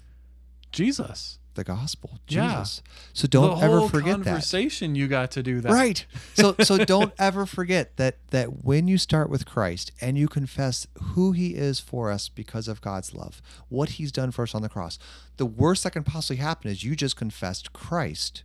Jesus. 0.72 1.38
The 1.58 1.64
gospel, 1.64 2.18
Yeah. 2.28 2.60
Jesus. 2.60 2.82
So 3.12 3.26
don't 3.28 3.60
ever 3.62 3.88
forget 3.88 4.18
that. 4.18 4.24
conversation 4.24 4.94
you 4.94 5.08
got 5.08 5.32
to 5.32 5.42
do 5.42 5.60
that. 5.60 5.72
Right. 5.72 6.06
So 6.34 6.54
so 6.62 6.78
don't 6.84 7.12
ever 7.18 7.44
forget 7.44 7.96
that 7.96 8.16
that 8.30 8.64
when 8.64 8.88
you 8.88 8.96
start 8.96 9.28
with 9.28 9.44
Christ 9.44 9.90
and 10.00 10.16
you 10.16 10.28
confess 10.28 10.86
who 11.12 11.32
he 11.32 11.48
is 11.56 11.80
for 11.80 12.10
us 12.10 12.28
because 12.28 12.68
of 12.68 12.80
God's 12.80 13.12
love, 13.12 13.42
what 13.68 13.90
he's 13.90 14.12
done 14.12 14.30
for 14.30 14.44
us 14.44 14.54
on 14.54 14.62
the 14.62 14.68
cross, 14.68 14.98
the 15.36 15.46
worst 15.46 15.82
that 15.84 15.90
can 15.92 16.04
possibly 16.04 16.36
happen 16.36 16.70
is 16.70 16.84
you 16.84 16.94
just 16.96 17.16
confessed 17.16 17.72
Christ 17.72 18.44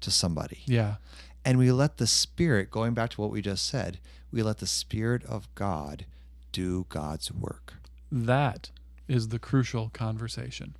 to 0.00 0.10
somebody. 0.10 0.62
Yeah. 0.66 0.96
And 1.44 1.58
we 1.58 1.70
let 1.70 1.98
the 1.98 2.06
spirit 2.06 2.70
going 2.70 2.94
back 2.94 3.10
to 3.10 3.20
what 3.20 3.30
we 3.30 3.42
just 3.42 3.66
said, 3.66 3.98
we 4.32 4.42
let 4.42 4.58
the 4.58 4.66
spirit 4.66 5.22
of 5.24 5.52
God 5.54 6.06
do 6.52 6.86
God's 6.88 7.30
work. 7.30 7.74
That 8.10 8.70
is 9.08 9.28
the 9.28 9.38
crucial 9.38 9.90
conversation. 9.90 10.76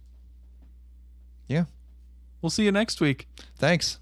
Yeah. 1.52 1.64
We'll 2.40 2.50
see 2.50 2.64
you 2.64 2.72
next 2.72 3.00
week. 3.00 3.28
Thanks. 3.58 3.98